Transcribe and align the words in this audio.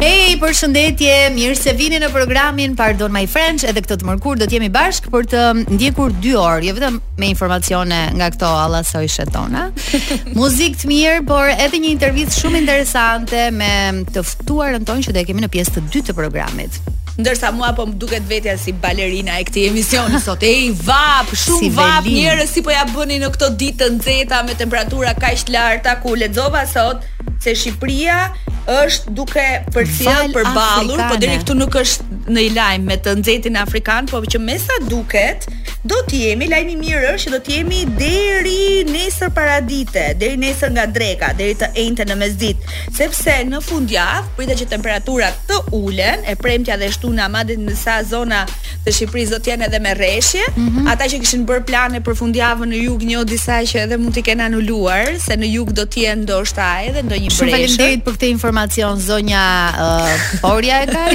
Hey, 0.02 0.32
përshëndetje, 0.42 1.16
mirë 1.36 1.58
se 1.60 1.72
vini 1.78 2.00
në 2.02 2.08
programin 2.10 2.74
Pardon 2.80 3.14
My 3.14 3.22
French, 3.30 3.62
edhe 3.70 3.84
këtë 3.86 4.00
të 4.02 4.08
mërkur 4.08 4.40
do 4.42 4.48
të 4.50 4.56
jemi 4.56 4.70
bashkë 4.74 5.12
për 5.14 5.28
të 5.30 5.44
ndjekur 5.76 6.16
2 6.24 6.32
orë, 6.42 6.64
jo 6.66 6.74
vetëm 6.80 6.98
me 7.22 7.30
informacione 7.30 8.00
nga 8.18 8.32
këto 8.34 8.50
alla 8.64 8.82
sojshet 8.88 9.30
tona. 9.36 9.68
Muzikë 10.40 10.82
të 10.82 10.90
mirë, 10.90 11.20
por 11.30 11.52
edhe 11.54 11.84
një 11.86 11.92
intervistë 11.94 12.40
shumë 12.40 12.64
interesante 12.64 13.44
me 13.62 13.72
të 14.10 14.26
ftuarën 14.32 14.90
tonë 14.90 15.06
që 15.06 15.14
do 15.14 15.22
e 15.22 15.26
kemi 15.30 15.46
në 15.46 15.52
pjesë 15.54 15.76
të 15.78 15.86
dytë 15.94 16.10
të 16.10 16.18
programit. 16.24 16.82
Ndërsa 17.20 17.50
mua 17.52 17.74
po 17.76 17.84
më 17.90 17.98
duket 18.00 18.24
vetja 18.30 18.54
si 18.56 18.72
balerina 18.72 19.36
e 19.42 19.44
këtij 19.44 19.66
emisioni 19.68 20.20
sot. 20.24 20.44
Ej, 20.48 20.70
vap, 20.88 21.28
shumë 21.36 21.60
si 21.60 21.70
vap, 21.76 22.08
njerëz 22.08 22.54
si 22.56 22.64
po 22.64 22.72
ja 22.72 22.86
bëni 22.88 23.18
në 23.20 23.32
këto 23.36 23.50
ditë 23.60 23.80
të 23.82 23.90
nxehta 23.98 24.40
me 24.48 24.56
temperatura 24.58 25.12
kaq 25.20 25.44
të 25.50 25.56
larta 25.58 25.98
ku 26.00 26.16
lexova 26.16 26.64
sot 26.72 27.04
se 27.42 27.56
Shqipëria 27.58 28.30
është 28.72 29.12
duke 29.18 29.44
përcjell 29.74 30.32
për 30.36 30.52
ballur, 30.56 31.00
po 31.10 31.16
deri 31.20 31.40
këtu 31.42 31.56
nuk 31.58 31.74
është 31.82 32.30
në 32.32 32.44
lajm 32.56 32.84
me 32.88 32.96
të 33.02 33.16
nxehtin 33.20 33.58
afrikan, 33.60 34.06
po 34.08 34.20
që 34.24 34.38
me 34.40 34.56
sa 34.62 34.76
duket 34.86 35.48
do 35.90 35.98
të 36.06 36.20
jemi 36.22 36.46
lajmi 36.46 36.76
mirë 36.78 37.10
është 37.16 37.24
që 37.28 37.32
do 37.34 37.40
të 37.42 37.56
jemi 37.56 37.80
deri 37.98 38.84
nesër 38.86 39.32
paradite, 39.34 40.04
deri 40.22 40.38
nesër 40.38 40.70
nga 40.76 40.86
dreka, 40.98 41.32
deri 41.40 41.56
të 41.58 41.72
enjte 41.84 42.06
në 42.12 42.20
mesditë, 42.22 42.76
sepse 42.94 43.34
në 43.50 43.64
fundjavë 43.66 44.36
pritet 44.38 44.62
që 44.62 44.70
temperaturat 44.78 45.42
të 45.50 45.58
ulen, 45.82 46.22
e 46.30 46.38
premtja 46.38 46.78
dhe 46.78 46.92
shtuna, 47.02 47.28
madje 47.32 47.58
në 47.58 47.76
sa 47.78 48.00
zona 48.06 48.44
të 48.86 48.92
Shqipërisë 48.96 49.32
do 49.36 49.38
të 49.46 49.52
jenë 49.52 49.66
edhe 49.68 49.80
me 49.84 49.92
rreshje. 49.94 50.42
Mm 50.58 50.68
-hmm. 50.70 50.88
Ata 50.92 51.06
që 51.10 51.20
kishin 51.22 51.44
bërë 51.46 51.64
plane 51.68 52.00
për 52.02 52.16
fundjavën 52.18 52.70
në 52.72 52.80
jug, 52.84 53.04
një 53.06 53.24
disa 53.30 53.60
që 53.68 53.84
edhe 53.84 53.98
mund 54.02 54.16
t'i 54.16 54.22
kenë 54.26 54.46
anuluar, 54.48 55.12
se 55.26 55.38
në 55.38 55.50
jug 55.54 55.72
do 55.78 55.82
të 55.86 55.98
jenë 56.08 56.22
ndoshta 56.26 56.68
edhe 56.88 57.04
ndonjë 57.04 57.28
breshë. 57.28 57.38
Shumë 57.38 57.52
faleminderit 57.52 58.04
për 58.08 58.14
këtë 58.18 58.28
informacion 58.32 59.00
zonja 59.06 59.44
uh, 59.84 60.42
Porja 60.42 60.80
e 60.84 60.88
Kaj. 60.88 61.14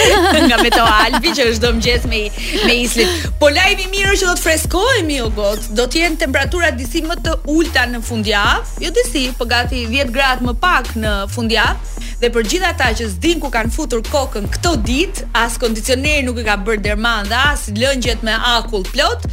Nga 0.46 0.56
Meto 0.62 0.84
Albi 0.84 1.28
që 1.38 1.48
është 1.50 1.60
do 1.60 1.68
mëngjes 1.78 2.04
me 2.12 2.20
me 2.68 2.74
islit. 2.74 3.08
Po 3.40 3.48
lajmi 3.50 3.86
mirë 3.96 4.14
që 4.20 4.26
do 4.30 4.34
të 4.38 4.42
freskohemi 4.46 5.18
o 5.20 5.28
do 5.70 5.82
të 5.90 5.94
jenë 6.04 6.18
temperatura 6.22 6.70
disi 6.78 7.02
më 7.08 7.16
të 7.26 7.32
ulta 7.56 7.86
në 7.90 8.02
fundjavë, 8.02 8.64
jo 8.84 8.90
disi, 8.98 9.26
po 9.38 9.44
gati 9.44 9.86
10 9.90 10.10
gradë 10.14 10.42
më 10.46 10.54
pak 10.62 10.86
në 10.96 11.12
fundjavë 11.34 12.06
dhe 12.20 12.28
për 12.34 12.46
gjithë 12.50 12.68
ata 12.72 12.88
që 12.98 13.06
s'din 13.12 13.42
ku 13.42 13.50
kanë 13.54 13.70
futur 13.74 14.02
kokën 14.08 14.48
këto 14.56 14.72
ditë, 14.88 15.28
as 15.42 15.58
kondicioneri 15.62 16.26
nuk 16.26 16.40
i 16.42 16.46
ka 16.48 16.58
bërë 16.66 16.84
dermand 16.88 17.30
dhe 17.30 17.42
as 17.52 17.66
lëngjet 17.78 18.24
me 18.26 18.34
akull 18.58 18.86
plot, 18.90 19.28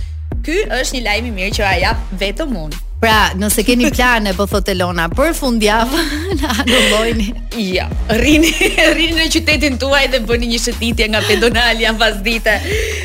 ky 0.45 0.61
është 0.69 0.99
një 0.99 1.05
lajm 1.09 1.29
i 1.31 1.35
mirë 1.39 1.53
që 1.57 1.63
ja 1.65 1.73
jap 1.87 2.13
vetëm 2.23 2.53
unë. 2.67 2.84
Pra, 3.05 3.33
nëse 3.37 3.61
keni 3.63 3.85
plane, 3.93 4.33
po 4.33 4.47
thotë 4.49 4.73
Elona, 4.73 5.05
për 5.13 5.35
fundjavë 5.37 6.03
na 6.41 6.53
ndollojni. 6.65 7.27
Ja, 7.61 7.85
rrini, 8.17 8.49
rrini 8.95 9.19
në 9.19 9.27
qytetin 9.35 9.77
tuaj 9.81 10.07
dhe 10.15 10.19
bëni 10.27 10.49
një 10.55 10.61
shëtitje 10.63 11.05
nga 11.13 11.21
pedonalia 11.27 11.93
pas 11.99 12.17
dite. 12.25 12.55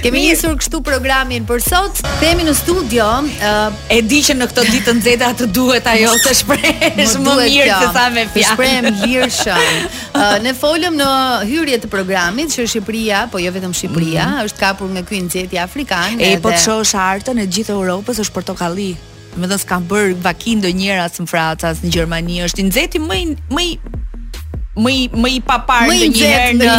Kemi 0.02 0.22
nisur 0.24 0.54
kështu 0.60 0.80
programin 0.86 1.44
për 1.48 1.60
sot. 1.66 2.00
Themi 2.22 2.46
në 2.48 2.54
studio, 2.58 3.06
uh, 3.44 3.76
e 3.94 4.00
di 4.08 4.22
që 4.26 4.38
në 4.40 4.48
këtë 4.54 4.64
ditë 4.70 4.88
të 4.88 4.94
nxehta 5.02 5.28
të 5.42 5.50
duhet 5.54 5.90
ajo 5.92 6.16
të 6.24 6.32
shprehesh 6.40 7.14
më 7.22 7.36
mirë 7.44 7.68
se 7.84 7.92
sa 7.98 8.06
me 8.16 8.24
fjalë. 8.32 8.54
Shprehem 8.54 8.90
lirshëm. 9.02 9.84
Uh, 10.14 10.34
ne 10.48 10.56
folëm 10.58 10.96
në 11.02 11.10
hyrje 11.52 11.78
të 11.84 11.92
programit 11.92 12.56
që 12.56 12.66
Shqipëria, 12.72 13.26
po 13.30 13.42
jo 13.44 13.52
vetëm 13.54 13.76
Shqipëria, 13.76 14.24
mm 14.24 14.32
-hmm. 14.32 14.48
është 14.48 14.64
kapur 14.64 14.88
me 14.88 15.04
ky 15.08 15.20
nxehtë 15.28 15.60
afrikan. 15.66 16.16
E 16.18 16.36
po 16.42 16.48
të 16.56 16.64
shohësh 16.66 16.94
artën 17.04 17.38
e 17.44 17.48
gjithë 17.52 17.72
Europës 17.76 18.18
është 18.24 18.34
portokalli 18.40 18.92
më 19.38 19.46
dhe 19.52 19.58
bër 19.68 19.82
bërë 19.90 20.14
vakin 20.24 20.62
do 20.64 20.70
njëra 20.74 21.06
së 21.14 21.26
më 21.26 21.74
në 21.80 21.90
Gjermani, 21.94 22.42
është 22.48 22.62
i 22.62 22.66
nëzeti 22.68 23.00
më 23.06 23.24
i 23.64 23.68
më 24.84 24.92
i 24.94 25.00
më 25.22 25.28
i 25.34 25.40
papar 25.48 25.84
në 25.88 26.08
një 26.14 26.30
herë 26.30 26.74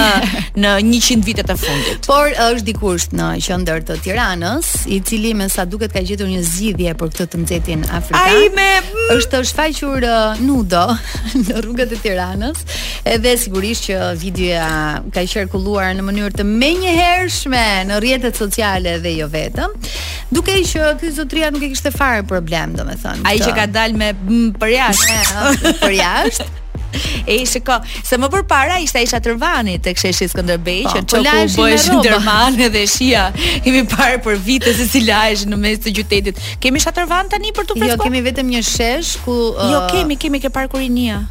në 0.58 0.72
në 0.72 0.74
100 0.84 1.26
vitet 1.28 1.52
e 1.54 1.58
fundit. 1.62 2.00
Por 2.08 2.30
është 2.48 2.66
dikush 2.72 3.08
në 3.18 3.30
qendër 3.46 3.84
të 3.88 3.98
Tiranës, 4.08 4.70
i 4.96 5.00
cili 5.08 5.34
me 5.38 5.48
sa 5.54 5.66
duket 5.70 5.94
ka 5.96 6.02
gjetur 6.08 6.30
një 6.32 6.42
zgjidhje 6.48 6.94
për 7.02 7.12
këtë 7.14 7.28
të 7.34 7.42
nxehtin 7.44 7.86
afrikan. 7.90 8.38
Ai 8.38 8.50
me 8.56 8.70
mm. 8.80 9.08
është 9.18 9.44
shfaqur 9.52 10.08
nudo 10.48 10.84
në 11.46 11.62
rrugët 11.66 11.96
e 11.96 12.00
Tiranës, 12.06 12.64
edhe 13.16 13.36
sigurisht 13.42 13.90
që 13.90 14.02
videoja 14.22 15.02
ka 15.14 15.26
qarkulluar 15.34 15.92
në 16.00 16.08
mënyrë 16.10 16.36
të 16.42 16.48
menjëhershme 16.50 17.66
në 17.92 18.00
rrjetet 18.02 18.40
sociale 18.42 18.98
dhe 19.06 19.16
jo 19.20 19.30
vetëm, 19.34 19.78
duke 20.34 20.56
i 20.62 20.66
që 20.72 20.94
ky 21.02 21.14
zotria 21.20 21.52
nuk 21.54 21.68
e 21.70 21.74
kishte 21.76 21.94
fare 21.96 22.24
problem, 22.28 22.76
domethënë. 22.80 23.26
Ai 23.30 23.38
që 23.44 23.54
ka 23.60 23.68
dalë 23.78 24.02
me 24.04 24.12
mm, 24.16 24.50
për 24.62 24.74
jashtë, 24.78 25.46
për 25.84 26.00
jashtë. 26.00 26.50
E 27.26 27.36
i 27.42 27.46
shiko, 27.48 27.78
se 28.06 28.18
më 28.20 28.28
përpara 28.36 28.78
ishte 28.84 29.02
isha 29.06 29.20
tërvani 29.24 29.78
tek 29.84 29.98
sheshi 30.02 30.28
Skënderbej 30.32 30.84
që 30.92 31.02
që 31.12 31.22
ah, 31.22 31.34
po, 31.34 31.56
ku 31.56 31.66
bëhesh 31.66 31.88
në 31.94 32.00
tërvani 32.08 32.70
dhe 32.74 32.84
shia, 32.92 33.26
kemi 33.66 33.84
parë 33.94 34.20
për 34.26 34.40
vite 34.48 34.74
se 34.78 34.88
si 34.92 35.04
lajsh 35.08 35.46
në 35.52 35.60
mes 35.64 35.82
të 35.84 35.94
gjytetit. 36.00 36.42
Kemi 36.64 36.82
shatërvan 36.84 37.30
tani 37.32 37.54
për 37.56 37.70
të 37.72 37.78
presko? 37.78 37.94
Jo, 37.96 38.00
kemi 38.04 38.22
vetëm 38.28 38.50
një 38.56 38.64
shesh 38.68 39.14
ku... 39.26 39.38
Jo, 39.38 39.54
uh... 39.66 39.72
Jo, 39.76 39.86
kemi, 39.94 40.18
kemi 40.22 40.44
ke 40.44 40.52
parë 40.54 40.72
kurinia. 40.74 41.22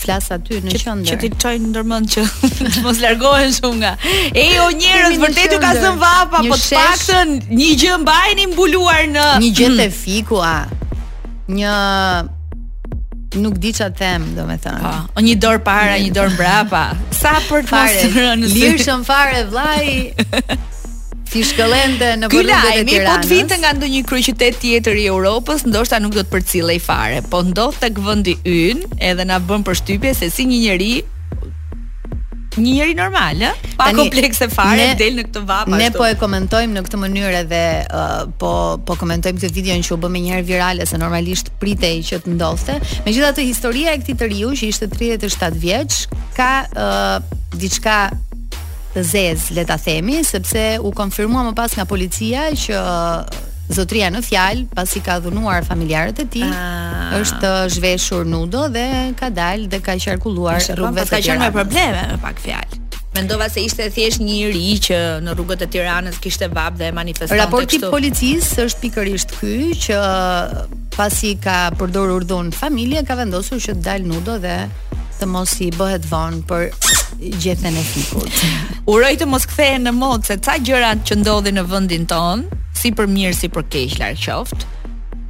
Flas 0.00 0.26
aty 0.34 0.58
në 0.64 0.72
që, 0.72 0.78
qendër. 0.84 1.08
Që 1.08 1.18
ti 1.22 1.28
çojnë 1.44 1.68
ndërmend 1.70 2.08
që 2.12 2.24
të 2.76 2.82
mos 2.84 2.98
largohen 3.02 3.52
shumë 3.54 3.76
nga. 3.82 3.92
E 4.32 4.46
o 4.64 4.68
njerëz 4.74 5.20
vërtet 5.22 5.54
ju 5.54 5.60
ka 5.62 5.72
zën 5.78 6.00
vapa, 6.00 6.42
po 6.48 6.58
të 6.58 6.80
paktën 6.80 7.36
një 7.60 7.68
gjë 7.84 7.98
mbajeni 8.04 8.48
mbuluar 8.54 9.04
në 9.14 9.28
një 9.44 9.52
gjë 9.60 9.70
te 9.78 9.84
mm. 9.84 9.94
fiku 10.02 10.42
a. 10.44 10.56
një 11.48 11.74
nuk 13.42 13.56
di 13.62 13.70
çfarë 13.74 13.98
them, 13.98 14.22
domethënë. 14.36 14.94
Po, 15.12 15.22
një 15.24 15.36
dorë 15.42 15.62
para, 15.66 15.96
një 16.02 16.10
dorë 16.16 16.34
mbrapa. 16.36 16.82
Sa 17.16 17.36
për 17.48 17.66
të 17.68 17.84
mos 17.84 18.16
rënë. 18.16 18.50
Lirshëm 18.54 19.04
fare 19.06 19.44
vllai. 19.50 19.84
Ti 21.28 21.42
shkëllende 21.50 22.12
në 22.24 22.30
vëllëndet 22.32 22.80
e 22.82 22.88
mi 22.88 23.02
Po 23.04 23.40
të 23.52 23.60
nga 23.62 23.74
ndo 23.78 23.90
një 23.92 24.02
kryqytet 24.08 24.56
tjetër 24.62 24.96
i 24.96 25.04
Europës 25.12 25.66
Ndoshta 25.68 26.00
nuk 26.02 26.14
do 26.16 26.22
të 26.24 26.30
përcillej 26.32 26.80
fare 26.80 27.18
Po 27.28 27.42
ndodh 27.44 27.76
të 27.82 27.90
këvëndi 27.98 28.34
yn 28.54 28.80
Edhe 29.10 29.26
na 29.28 29.36
bën 29.42 29.64
për 29.66 29.76
shtypje 29.82 30.14
se 30.22 30.30
si 30.32 30.46
një 30.48 30.62
njeri 30.64 30.92
një 32.56 32.72
njeri 32.72 32.94
normal, 32.96 33.40
ë? 33.44 33.50
Pa 33.78 33.88
Tani, 33.88 34.00
komplekse 34.04 34.48
fare, 34.50 34.78
ne, 34.78 34.94
del 34.98 35.18
në 35.18 35.24
këtë 35.28 35.42
vapa 35.46 35.68
ashtu. 35.68 35.80
Ne 35.80 35.88
po 35.94 36.06
e 36.08 36.14
komentojmë 36.18 36.74
në 36.78 36.84
këtë 36.86 37.00
mënyrë 37.02 37.40
edhe 37.42 37.62
uh, 37.86 38.14
po 38.40 38.52
po 38.86 38.96
komentojmë 38.98 39.42
këtë 39.42 39.56
video 39.58 39.76
që 39.88 39.94
u 39.94 39.98
bë 40.04 40.10
më 40.16 40.22
një 40.26 40.32
herë 40.36 40.46
virale 40.48 40.86
se 40.88 40.98
normalisht 41.00 41.52
pritej 41.62 41.98
që 42.08 42.20
të 42.24 42.34
ndodhte. 42.36 42.78
Megjithatë 43.06 43.44
historia 43.48 43.94
e 43.96 44.00
këtij 44.02 44.18
të 44.22 44.30
riu 44.32 44.54
që 44.58 44.70
ishte 44.72 44.88
37 44.94 45.60
vjeç 45.64 46.00
ka 46.38 46.52
uh, 46.72 47.18
diçka 47.58 47.98
të 48.94 49.04
zez, 49.04 49.50
le 49.54 49.66
ta 49.68 49.76
themi, 49.78 50.22
sepse 50.26 50.64
u 50.80 50.94
konfirmua 50.96 51.44
më 51.50 51.54
pas 51.58 51.74
nga 51.76 51.84
policia 51.86 52.48
që 52.66 52.74
zotria 53.74 54.08
në 54.12 54.22
fjalë, 54.24 54.66
pasi 54.74 55.00
ka 55.04 55.18
dhunuar 55.22 55.64
familjarët 55.68 56.22
e 56.24 56.26
tij, 56.32 56.46
ah. 56.48 57.12
është 57.20 57.50
zhveshur 57.74 58.24
nudo 58.28 58.66
dhe 58.74 58.86
ka 59.18 59.28
dalë 59.34 59.68
dhe 59.72 59.80
ka 59.88 59.94
qarkulluar 60.04 60.58
rrugëve. 60.62 61.08
Ka 61.10 61.22
qenë 61.24 61.46
me 61.46 61.50
probleme 61.58 62.04
me 62.12 62.18
pak 62.22 62.40
fjalë. 62.44 62.84
Mendova 63.16 63.48
se 63.50 63.62
ishte 63.66 63.88
thjesht 63.90 64.20
një 64.22 64.34
iri 64.46 64.76
që 64.86 64.96
në 65.24 65.32
rrugët 65.34 65.62
e 65.64 65.68
Tiranës 65.72 66.18
kishte 66.22 66.46
vap 66.52 66.76
dhe 66.78 66.92
manifestonte 66.94 67.34
kështu. 67.34 67.40
Raporti 67.48 67.78
i 67.80 67.90
policisë 67.90 68.64
është 68.68 68.82
pikërisht 68.84 69.32
ky 69.40 69.54
që 69.88 69.96
pasi 70.96 71.32
ka 71.42 71.56
përdorur 71.80 72.26
dhun 72.28 72.52
familje 72.54 73.02
ka 73.08 73.16
vendosur 73.18 73.58
që 73.64 73.74
të 73.78 73.84
dalë 73.88 74.10
nudo 74.12 74.36
dhe 74.44 74.58
të 75.18 75.26
mos 75.26 75.56
i 75.66 75.72
bëhet 75.74 76.04
von 76.12 76.38
për 76.46 76.68
gjethen 77.42 77.74
e 77.74 77.82
fikut. 77.88 78.42
Uroj 78.92 79.16
të 79.18 79.26
mos 79.26 79.48
kthehen 79.50 79.88
në 79.88 79.96
mod 79.98 80.28
se 80.28 80.36
ca 80.44 80.60
gjërat 80.62 81.02
që 81.08 81.18
ndodhin 81.24 81.58
në 81.58 81.66
vendin 81.72 82.04
tonë 82.06 82.60
si 82.78 82.92
për 82.98 83.10
mirë 83.10 83.34
si 83.36 83.48
për 83.50 83.66
keq 83.74 83.98
larg 84.02 84.20
qoftë. 84.24 84.74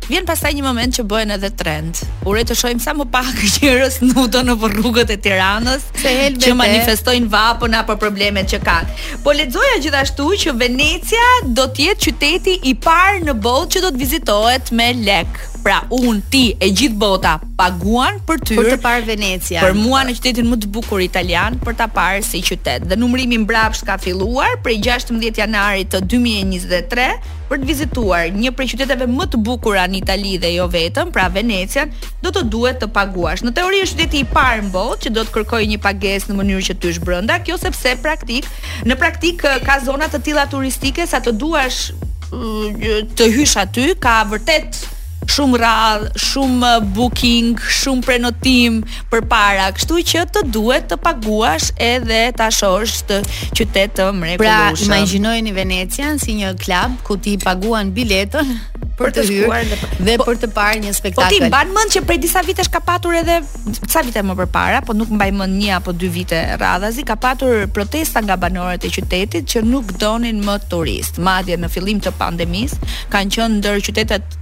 Vjen 0.09 0.25
pastaj 0.25 0.55
një 0.56 0.62
moment 0.65 0.95
që 0.97 1.03
bëhen 1.05 1.35
edhe 1.35 1.50
trend. 1.61 1.99
Ure 2.29 2.41
të 2.49 2.55
shohim 2.56 2.79
sa 2.81 2.95
më 2.97 3.05
pak 3.12 3.43
njerëz 3.45 3.99
nuton 4.09 4.49
në 4.49 4.55
rrugët 4.62 5.11
e 5.12 5.19
Tiranës 5.25 5.85
që 6.00 6.55
manifestojnë 6.56 7.29
vapën 7.35 7.77
apo 7.77 7.97
problemet 8.00 8.49
që 8.55 8.62
kanë. 8.65 8.97
Po 9.27 9.35
lexoja 9.37 9.77
gjithashtu 9.85 10.31
që 10.47 10.56
Venecia 10.62 11.29
do 11.53 11.69
të 11.69 11.91
jetë 11.91 12.00
qyteti 12.09 12.56
i 12.73 12.75
parë 12.89 13.21
në 13.29 13.37
botë 13.45 13.77
që 13.77 13.85
do 13.85 13.93
të 13.99 14.03
vizitohet 14.06 14.73
me 14.81 14.89
lek. 15.05 15.45
Pra, 15.62 15.81
unë, 15.90 16.20
ti 16.31 16.43
e 16.62 16.69
gjithë 16.70 16.96
bota 17.00 17.32
paguan 17.58 18.20
për 18.26 18.38
ty. 18.46 18.56
Për 18.58 18.69
të 18.70 18.76
parë 18.82 19.06
Venecia. 19.08 19.62
Për 19.64 19.75
mua 19.76 20.05
në 20.06 20.14
qytetin 20.19 20.46
më 20.52 20.58
të 20.62 20.69
bukur 20.75 21.02
italian 21.02 21.56
për 21.64 21.76
ta 21.81 21.88
parë 21.94 22.22
si 22.26 22.40
qytet. 22.46 22.87
Dhe 22.88 22.99
numrimi 23.00 23.40
mbrapsht 23.43 23.84
ka 23.88 23.96
filluar 24.00 24.52
prej 24.62 24.78
16 24.87 25.40
janarit 25.43 25.90
të 25.93 26.00
2023 26.14 27.08
për 27.49 27.60
të 27.62 27.66
vizituar 27.69 28.28
një 28.38 28.52
prej 28.56 28.69
qyteteve 28.75 29.08
më 29.10 29.26
të 29.34 29.40
bukura 29.49 29.87
në 29.88 29.96
Itali 30.02 30.34
dhe 30.38 30.50
jo 30.55 30.66
vetëm, 30.70 31.10
pra 31.14 31.26
Venecian, 31.32 31.88
do 32.22 32.31
të 32.34 32.43
duhet 32.52 32.76
të 32.84 32.90
paguash. 32.94 33.40
Në 33.49 33.52
teori 33.58 33.81
është 33.87 33.96
qyteti 33.99 34.20
i 34.22 34.26
parë 34.31 34.66
në 34.69 34.75
botë 34.75 35.06
që 35.08 35.12
do 35.16 35.25
të 35.26 35.34
kërkojë 35.38 35.69
një 35.72 35.78
pagesë 35.88 36.28
në 36.31 36.37
mënyrë 36.38 36.66
që 36.69 36.76
ty 36.78 36.93
është 36.94 37.08
brenda, 37.08 37.38
kjo 37.43 37.56
sepse 37.62 37.96
praktik, 38.04 38.46
në 38.87 38.99
praktik 39.00 39.43
ka 39.66 39.78
zona 39.88 40.06
të 40.12 40.20
tilla 40.28 40.44
turistike 40.52 41.08
sa 41.11 41.19
të 41.25 41.32
duash 41.40 41.81
mm, 42.28 43.16
të 43.19 43.32
hysh 43.37 43.56
aty, 43.64 43.88
ka 44.04 44.20
vërtet 44.31 44.84
shumë 45.32 45.58
radh, 45.60 46.06
shumë 46.19 46.66
uh, 46.66 46.86
booking, 46.96 47.54
shumë 47.78 48.06
prenotim 48.06 48.80
për 49.12 49.25
para, 49.30 49.69
kështu 49.76 50.00
që 50.12 50.22
të 50.34 50.42
duhet 50.54 50.88
të 50.90 50.98
paguash 51.04 51.69
edhe 51.90 52.22
ta 52.38 52.48
shohësh 52.54 52.96
të 53.08 53.20
qytet 53.58 53.94
të 53.98 54.08
mrekullushëm. 54.20 54.88
Pra, 54.88 54.88
imagjinojeni 54.88 55.54
Venecian 55.56 56.19
si 56.22 56.38
një 56.40 56.54
klub 56.62 56.98
ku 57.06 57.16
ti 57.20 57.36
paguan 57.42 57.92
biletën 57.96 58.54
për 58.98 59.12
të, 59.14 59.25
shkuar 59.28 59.62
hyrë 59.62 59.92
dhe, 60.08 60.16
po- 60.19 60.26
për, 60.30 60.40
të 60.42 60.50
parë 60.56 60.80
një 60.86 60.96
spektakël. 60.96 61.36
Po 61.36 61.36
ti 61.44 61.50
mban 61.52 61.70
mend 61.76 61.92
që 61.94 62.02
prej 62.08 62.19
disa 62.25 62.42
vitesh 62.46 62.70
ka 62.75 62.80
patur 62.82 63.14
edhe 63.20 63.38
disa 63.69 64.02
vite 64.06 64.25
më 64.26 64.34
përpara, 64.42 64.80
po 64.86 64.96
nuk 64.96 65.12
mbaj 65.19 65.28
mend 65.42 65.58
një 65.60 65.76
apo 65.78 65.94
dy 65.94 66.10
vite 66.19 66.40
radhazi 66.58 67.04
ka 67.06 67.16
patur 67.20 67.66
protesta 67.75 68.25
nga 68.25 68.38
banorët 68.40 68.88
e 68.88 68.92
qytetit 68.96 69.44
që 69.54 69.62
nuk 69.69 69.92
donin 70.02 70.40
më 70.48 70.56
turist. 70.72 71.20
Madje 71.22 71.60
në 71.60 71.70
fillim 71.75 72.00
të 72.02 72.16
pandemisë 72.19 72.94
kanë 73.12 73.36
qenë 73.38 73.54
ndër 73.60 73.82
qytetet 73.86 74.38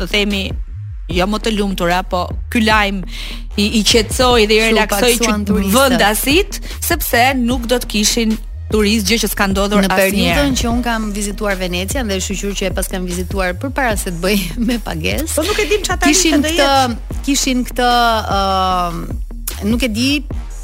të 0.00 0.06
themi 0.12 0.42
jo 1.16 1.26
më 1.30 1.38
të 1.44 1.52
lumtur 1.54 1.90
apo 2.00 2.24
ky 2.50 2.64
lajm 2.66 3.00
i 3.62 3.66
i 3.78 3.82
qetësoi 3.86 4.46
dhe 4.50 4.56
i 4.58 4.64
relaksoi 4.66 5.12
vendasit 5.74 6.58
sepse 6.84 7.22
nuk 7.42 7.66
do 7.70 7.78
të 7.84 7.90
kishin 7.92 8.34
turist 8.72 9.06
gjë 9.06 9.18
që 9.22 9.28
s'ka 9.30 9.46
ndodhur 9.52 9.84
asnjëherë. 9.84 9.94
Në 9.94 9.98
periudhën 10.00 10.56
që 10.58 10.66
un 10.72 10.80
kam 10.82 11.04
vizituar 11.14 11.52
Venecian 11.60 12.08
dhe 12.10 12.16
e 12.18 12.22
shqyr 12.24 12.56
që 12.58 12.66
e 12.68 12.70
pas 12.80 12.88
kam 12.90 13.04
vizituar 13.06 13.52
përpara 13.62 13.92
se 14.00 14.10
të 14.10 14.18
bëj 14.24 14.40
me 14.70 14.80
pagesë. 14.82 15.28
Po 15.36 15.44
nuk 15.46 15.60
e 15.62 15.68
dim 15.70 15.84
çfarë 15.86 16.10
kishin 16.10 16.48
këtë 16.48 17.22
kishin 17.28 17.62
këtë 17.70 17.86
ë 17.86 18.40
uh, 18.40 19.00
nuk 19.70 19.86
e 19.86 19.92
di 19.94 20.08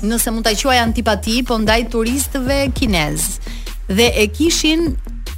nëse 0.03 0.35
mund 0.35 0.43
ta 0.43 0.51
quaj 0.59 0.81
antipati, 0.83 1.45
po 1.47 1.55
ndaj 1.63 1.87
turistëve 1.95 2.61
kinez 2.75 3.29
dhe 3.87 4.11
e 4.19 4.27
kishin 4.35 4.91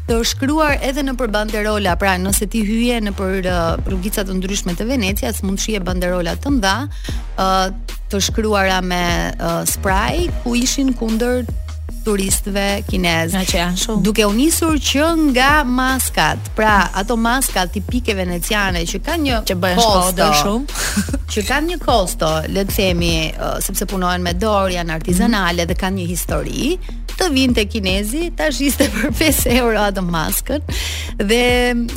të 0.08 0.16
shkruar 0.28 0.76
edhe 0.84 1.00
në 1.06 1.14
për 1.20 1.30
banderola, 1.32 1.94
pra 2.00 2.14
nëse 2.20 2.48
ti 2.52 2.60
hyje 2.66 2.98
në 3.06 3.14
për 3.16 3.48
uh, 3.48 3.58
rrugica 3.88 4.24
të 4.28 4.36
ndryshme 4.36 4.74
të 4.76 4.86
Venecias, 4.90 5.40
mund 5.44 5.60
të 5.60 5.64
shihe 5.64 5.82
banderola 5.86 6.34
të 6.44 6.52
mëdha, 6.58 6.74
uh, 7.40 7.66
të 8.12 8.20
shkruara 8.28 8.82
me 8.84 9.02
uh, 9.38 9.62
spray 9.68 10.26
ku 10.44 10.54
ishin 10.60 10.92
kundër 10.98 11.46
turistëve 12.04 12.82
kinez. 12.84 13.32
Na 13.32 13.46
që 13.48 13.58
janë 13.62 13.80
shumë. 13.80 14.02
Duke 14.04 14.26
u 14.28 14.32
nisur 14.36 14.74
që 14.90 15.06
nga 15.32 15.52
maskat. 15.64 16.50
Pra, 16.56 16.74
ato 17.00 17.16
maska 17.16 17.64
tipike 17.72 18.12
veneciane 18.18 18.82
që 18.88 19.00
kanë 19.06 19.24
një 19.30 19.38
që 19.48 19.56
bëhen 19.62 19.80
shkodër 19.80 20.34
shumë, 20.42 20.82
që 21.32 21.46
kanë 21.48 21.70
një 21.72 21.78
kosto, 21.84 22.28
le 22.52 22.66
të 22.68 22.76
themi, 22.76 23.14
uh, 23.32 23.56
sepse 23.64 23.88
punohen 23.88 24.20
me 24.26 24.36
dorë, 24.36 24.74
janë 24.76 24.94
artizanale 24.98 25.64
mm 25.64 25.64
-hmm. 25.64 25.72
dhe 25.72 25.78
kanë 25.86 25.98
një 26.02 26.10
histori 26.12 26.74
të 27.18 27.28
vinte 27.34 27.62
kinezi, 27.70 28.30
ta 28.36 28.50
shiste 28.54 28.86
për 28.94 29.12
5 29.18 29.42
euro 29.58 29.82
atë 29.88 30.02
maskën 30.04 30.74
dhe 31.18 31.40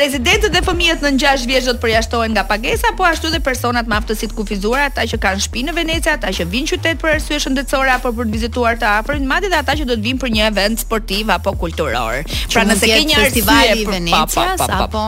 Rezidentët 0.03 0.53
dhe 0.53 0.61
fëmijët 0.65 1.03
në 1.05 1.13
6 1.23 1.47
vjeç 1.49 1.69
do 1.69 1.73
të 1.77 1.81
përjashtohen 1.85 2.35
nga 2.37 2.43
pagesa, 2.49 2.91
po 2.99 3.07
ashtu 3.09 3.31
dhe 3.33 3.41
personat 3.45 3.89
me 3.89 3.97
aftësi 3.97 4.29
të 4.29 4.37
kufizuara, 4.37 4.91
ata 4.93 5.07
që 5.09 5.21
kanë 5.23 5.45
shtëpi 5.45 5.63
në 5.69 5.75
Venecia, 5.77 6.17
ata 6.19 6.33
që 6.35 6.45
vinë 6.51 6.69
në 6.69 6.73
qytet 6.75 7.01
për 7.01 7.13
arsye 7.15 7.39
shëndetësore 7.45 7.93
apo 7.95 8.13
për 8.19 8.29
të 8.31 8.35
vizituar 8.37 8.77
të 8.81 8.91
afërin, 9.01 9.25
madje 9.31 9.49
edhe 9.53 9.61
ata 9.63 9.77
që 9.81 9.87
do 9.93 9.97
të 10.01 10.05
vinë 10.09 10.21
për 10.25 10.33
një 10.37 10.45
event 10.51 10.83
sportiv 10.85 11.33
apo 11.37 11.55
kulturor. 11.65 12.21
Pra 12.53 12.67
nëse 12.69 12.91
ke 12.93 13.01
një 13.09 13.23
festival 13.25 13.83
i 13.85 13.89
Venecias 13.89 14.67
apo 14.69 15.05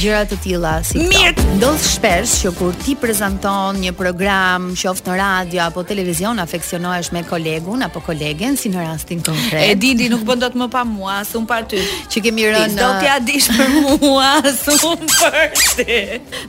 gjëra 0.00 0.24
të 0.32 0.40
tilla 0.46 0.74
si 0.86 0.98
këto. 0.98 1.06
Mirë, 1.12 1.72
shpesh 1.86 2.38
që 2.42 2.54
kur 2.58 2.74
ti 2.82 2.96
prezanton 2.98 3.78
një 3.84 3.94
program, 3.98 4.72
qoftë 4.78 5.12
në 5.12 5.18
radio 5.22 5.66
apo 5.68 5.84
televizion, 5.86 6.40
afeksionohesh 6.42 7.12
me 7.14 7.22
kolegun 7.28 7.84
apo 7.86 8.00
kolegen 8.06 8.55
si 8.60 8.70
në 8.72 8.82
rastin 8.86 9.20
konkret. 9.22 9.70
E 9.70 9.76
dini 9.80 10.06
nuk 10.10 10.24
bën 10.26 10.40
dot 10.40 10.56
më 10.58 10.66
pa 10.72 10.82
mua, 10.88 11.20
as 11.22 11.30
pa 11.34 11.42
par 11.50 11.66
ty. 11.70 11.80
Që 12.12 12.22
kemi 12.26 12.46
rënë. 12.50 12.74
Do 12.80 12.88
t'ia 13.02 13.16
dish 13.28 13.48
për 13.52 13.72
mua, 14.02 14.32
as 14.40 14.62
për 14.64 15.58
ti. 15.78 15.98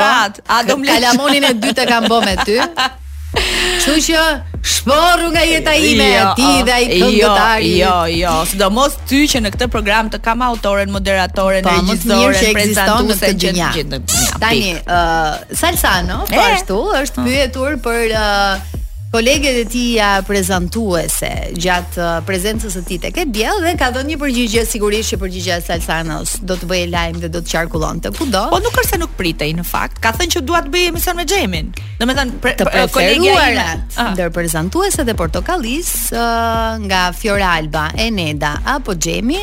A 0.59 0.62
do 0.69 0.79
më 0.81 0.89
kalamonin 0.95 1.45
e 1.50 1.53
dytë 1.59 1.85
e 1.85 1.91
kam 1.93 2.11
bë 2.11 2.25
me 2.25 2.37
ty? 2.47 2.59
Kështu 3.38 3.94
që 4.05 4.23
shporu 4.69 5.29
nga 5.35 5.43
jeta 5.49 5.75
ime 5.79 6.06
jo, 6.14 6.25
ti 6.38 6.46
oh, 6.49 6.62
dhe 6.67 6.73
ai 6.76 6.87
jo, 6.93 7.05
këngëtari. 7.06 7.69
Jo, 7.76 7.90
jo, 7.90 8.17
jo, 8.19 8.32
sidomos 8.50 8.96
ty 9.11 9.20
që 9.32 9.43
në 9.44 9.52
këtë 9.55 9.69
program 9.75 10.11
të 10.12 10.20
kam 10.26 10.43
autoren, 10.49 10.90
moderatoren, 10.94 11.67
po, 11.67 11.76
regjisorën, 11.76 12.50
prezantuesen 12.56 13.43
që 13.44 13.52
gjithë 13.61 13.87
në 13.94 14.00
botë. 14.06 14.40
Tani, 14.43 14.73
uh, 14.82 15.61
Salsano, 15.62 16.23
po 16.32 16.43
ashtu, 16.43 16.81
është 17.05 17.23
po. 17.23 17.29
pyetur 17.31 17.79
për 17.87 18.17
uh, 18.19 18.67
Kolegët 19.11 19.57
e 19.57 19.63
ti 19.65 19.83
ja 19.97 20.19
prezentuese 20.21 21.31
gjatë 21.57 22.01
uh, 22.05 22.09
prezencës 22.29 22.75
e 22.77 22.83
tij 22.85 22.99
tek 23.07 23.15
ke 23.17 23.23
dhe 23.33 23.49
ka 23.81 23.89
dhënë 23.95 24.11
një 24.13 24.19
përgjigje 24.21 24.65
sigurisht 24.69 25.15
që 25.15 25.19
përgjigje 25.23 25.55
e 25.57 25.65
Salsanos 25.65 26.35
do 26.45 26.59
të 26.61 26.69
bëjë 26.69 26.91
lajmë 26.93 27.23
dhe 27.23 27.31
do 27.33 27.41
të 27.41 27.55
qarkullon 27.55 28.03
të 28.05 28.13
kudo 28.19 28.43
Po 28.53 28.61
nuk 28.61 28.77
është 28.83 28.91
se 28.91 28.99
nuk 29.01 29.15
pritej 29.17 29.55
në 29.57 29.65
fakt, 29.65 29.97
ka 30.05 30.13
thënë 30.13 30.35
që 30.37 30.45
duat 30.45 30.69
bëj 30.75 30.91
emision 30.91 31.17
me 31.17 31.25
gjemin. 31.33 31.71
Në 31.99 32.07
me 32.11 32.19
thënë 32.21 32.37
pre, 32.45 32.53
të 32.61 32.69
preferuarat 32.69 33.97
ndër 34.12 34.31
prezentuese 34.37 35.00
ah. 35.00 35.09
dhe 35.09 35.17
portokalis 35.17 35.93
uh, 36.12 36.77
nga 36.85 37.07
Fiora 37.17 37.55
Alba, 37.62 37.87
Eneda 37.97 38.59
apo 38.77 38.93
gjemi, 38.95 39.41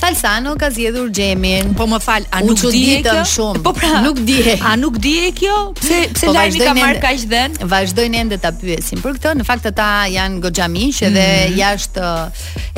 Salsano 0.00 0.54
ka 0.56 0.70
zjedhur 0.72 1.10
gjemin. 1.12 1.74
Po 1.76 1.84
më 1.90 1.98
fal, 2.00 2.24
a 2.32 2.38
nuk 2.40 2.62
di 2.72 3.02
kjo? 3.04 3.18
Shumë. 3.34 3.60
Po 3.66 3.74
pra, 3.76 3.98
nuk 4.06 4.22
di. 4.24 4.38
A 4.64 4.72
nuk 4.80 4.94
di 4.96 5.18
kjo? 5.36 5.74
Pse 5.76 5.98
pse 6.14 6.24
po 6.30 6.32
lajmi 6.32 6.62
ka 6.62 6.72
marr 6.78 7.00
kaq 7.02 7.26
dhën? 7.28 7.58
Vazhdojnë 7.68 8.22
ende 8.22 8.38
ta 8.40 8.48
pyesin 8.62 8.99
për 9.04 9.16
këtë. 9.18 9.32
Në 9.40 9.44
fakt 9.48 9.66
ata 9.70 9.86
janë 10.10 10.40
goxha 10.44 10.68
dhe 10.70 11.06
edhe 11.08 11.22
mm. 11.22 11.56
jashtë 11.60 12.08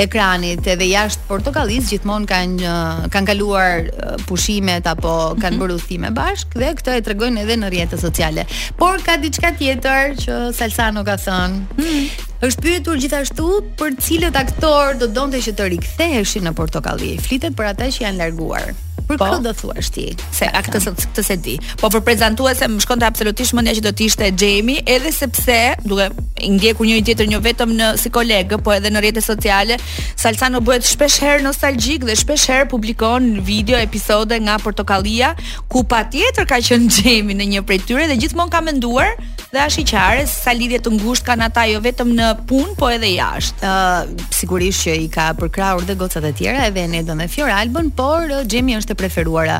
ekranit, 0.04 0.66
edhe 0.74 0.88
jashtë 0.90 1.26
portokallis 1.30 1.90
gjithmonë 1.90 2.28
kanë 2.30 2.74
kanë 3.14 3.30
kaluar 3.30 3.88
pushimet 4.28 4.86
apo 4.90 5.12
kanë 5.40 5.56
mhm. 5.56 5.62
bërë 5.64 5.76
udhime 5.78 6.10
bashk 6.16 6.56
dhe 6.58 6.72
këtë 6.78 6.96
e 7.00 7.04
tregojnë 7.08 7.44
edhe 7.44 7.58
në 7.62 7.72
rrjetet 7.72 8.02
sociale. 8.02 8.46
Por 8.80 9.00
ka 9.06 9.18
diçka 9.22 9.52
tjetër 9.60 10.16
që 10.22 10.38
Salsano 10.56 11.04
ka 11.08 11.18
thënë. 11.24 11.66
Mm. 11.78 12.06
Është 12.42 12.64
pyetur 12.64 12.98
gjithashtu 12.98 13.48
për 13.78 14.00
cilët 14.02 14.38
aktor 14.40 14.96
do 14.98 15.10
donte 15.14 15.42
që 15.44 15.52
të 15.58 15.68
riktheheshin 15.76 16.48
në 16.48 16.56
Portokalli. 16.58 17.12
Flitet 17.22 17.54
për 17.58 17.70
ata 17.70 17.86
që 17.86 18.08
janë 18.08 18.18
larguar. 18.18 18.72
Për 19.08 19.18
po, 19.20 19.26
kë 19.32 19.38
do 19.44 19.52
thuash 19.58 19.90
ti? 19.94 20.04
Se 20.34 20.46
a 20.48 20.60
këtë 20.64 20.80
këtë, 20.90 21.24
se 21.26 21.36
di. 21.42 21.56
Po 21.80 21.90
për 21.92 22.26
se 22.62 22.68
më 22.68 22.82
shkonte 22.84 23.06
absolutisht 23.06 23.54
mendja 23.56 23.74
që 23.78 23.84
do 23.88 23.92
të 23.96 24.06
ishte 24.06 24.30
Jamie, 24.38 24.82
edhe 24.86 25.12
sepse 25.12 25.56
duke 25.84 26.08
i 26.42 26.50
ndjekur 26.50 26.86
njëri 26.86 27.04
tjetrin 27.06 27.32
jo 27.34 27.40
vetëm 27.44 27.72
në 27.78 27.88
si 28.02 28.10
kolegë, 28.12 28.58
po 28.64 28.72
edhe 28.74 28.90
në 28.90 29.02
rrjetet 29.02 29.24
sociale, 29.24 29.76
Salsano 30.22 30.60
bëhet 30.64 30.86
shpesh 30.86 31.20
herë 31.22 31.42
nostalgjik 31.46 32.04
dhe 32.06 32.16
shpesh 32.18 32.48
herë 32.50 32.68
publikon 32.70 33.28
video 33.46 33.78
episode 33.80 34.36
nga 34.44 34.56
Portokallia, 34.62 35.32
ku 35.70 35.84
patjetër 35.86 36.46
ka 36.46 36.60
qënë 36.62 36.92
Jamie 36.98 37.36
në 37.38 37.48
një 37.56 37.64
prej 37.68 37.82
tyre 37.88 38.08
dhe 38.10 38.18
gjithmonë 38.22 38.52
ka 38.54 38.62
menduar 38.66 39.14
dhe 39.52 39.66
është 39.66 39.82
i 39.82 39.86
qartë 39.92 40.26
sa 40.32 40.54
lidhje 40.56 40.78
të 40.82 40.92
ngushtë 40.96 41.26
kanë 41.28 41.46
ata 41.50 41.66
jo 41.70 41.80
vetëm 41.84 42.14
në 42.16 42.30
punë, 42.50 42.74
po 42.80 42.90
edhe 42.94 43.10
jashtë. 43.16 43.72
uh, 43.72 44.28
sigurisht 44.34 44.82
që 44.86 44.94
i 45.04 45.08
ka 45.12 45.30
përkraur 45.38 45.84
dhe 45.86 45.94
gocat 45.94 46.24
e 46.24 46.32
tjera, 46.32 46.66
edhe 46.66 46.82
edhe 46.82 47.02
dhe 47.12 47.50
Albën, 47.52 47.90
por 47.94 48.26
Jamie 48.50 48.78
është 48.78 48.91
të 48.92 48.98
preferuara. 49.00 49.58